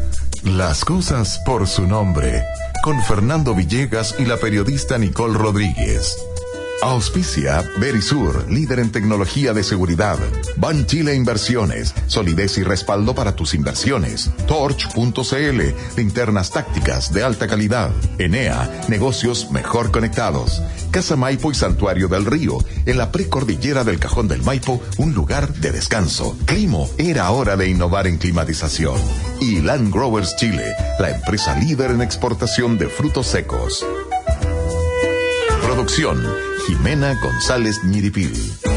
Las 0.44 0.86
cosas 0.86 1.42
por 1.44 1.68
su 1.68 1.88
nombre 1.88 2.44
con 2.82 3.02
Fernando 3.04 3.54
Villegas 3.54 4.16
y 4.18 4.26
la 4.26 4.38
periodista 4.38 4.98
Nicole 4.98 5.38
Rodríguez. 5.38 6.31
Auspicia 6.82 7.64
Verisur, 7.78 8.50
líder 8.50 8.80
en 8.80 8.92
tecnología 8.92 9.54
de 9.54 9.64
seguridad. 9.64 10.18
Ban 10.58 10.88
Chile 10.88 11.14
Inversiones, 11.14 11.94
solidez 12.08 12.58
y 12.58 12.64
respaldo 12.64 13.14
para 13.14 13.36
tus 13.36 13.54
inversiones. 13.54 14.32
Torch.cl, 14.48 15.62
linternas 15.96 16.50
tácticas 16.50 17.14
de 17.14 17.24
alta 17.24 17.48
calidad. 17.48 17.92
Enea, 18.18 18.82
negocios 18.88 19.52
mejor 19.52 19.92
conectados. 19.92 20.62
Casa 20.90 21.16
Maipo 21.16 21.52
y 21.52 21.56
Santuario 21.56 22.08
del 22.08 22.26
Río, 22.26 22.58
en 22.86 22.98
la 22.98 23.12
precordillera 23.12 23.84
del 23.84 24.00
Cajón 24.00 24.28
del 24.28 24.42
Maipo, 24.42 24.82
un 24.98 25.14
lugar 25.14 25.54
de 25.54 25.72
descanso. 25.72 26.36
Climo, 26.46 26.90
era 26.98 27.30
hora 27.30 27.56
de 27.58 27.70
innovar 27.70 28.08
en 28.08 28.18
climatización. 28.18 29.00
Y 29.40 29.62
Land 29.62 29.94
Growers 29.94 30.36
Chile, 30.36 30.74
la 31.00 31.12
empresa 31.12 31.56
líder 31.60 31.92
en 31.92 32.02
exportación 32.02 32.78
de 32.80 32.90
frutos 32.90 33.28
secos. 33.28 33.86
Producción, 35.62 36.22
Jimena 36.68 37.14
González 37.16 37.84
Ñiripil. 37.84 38.71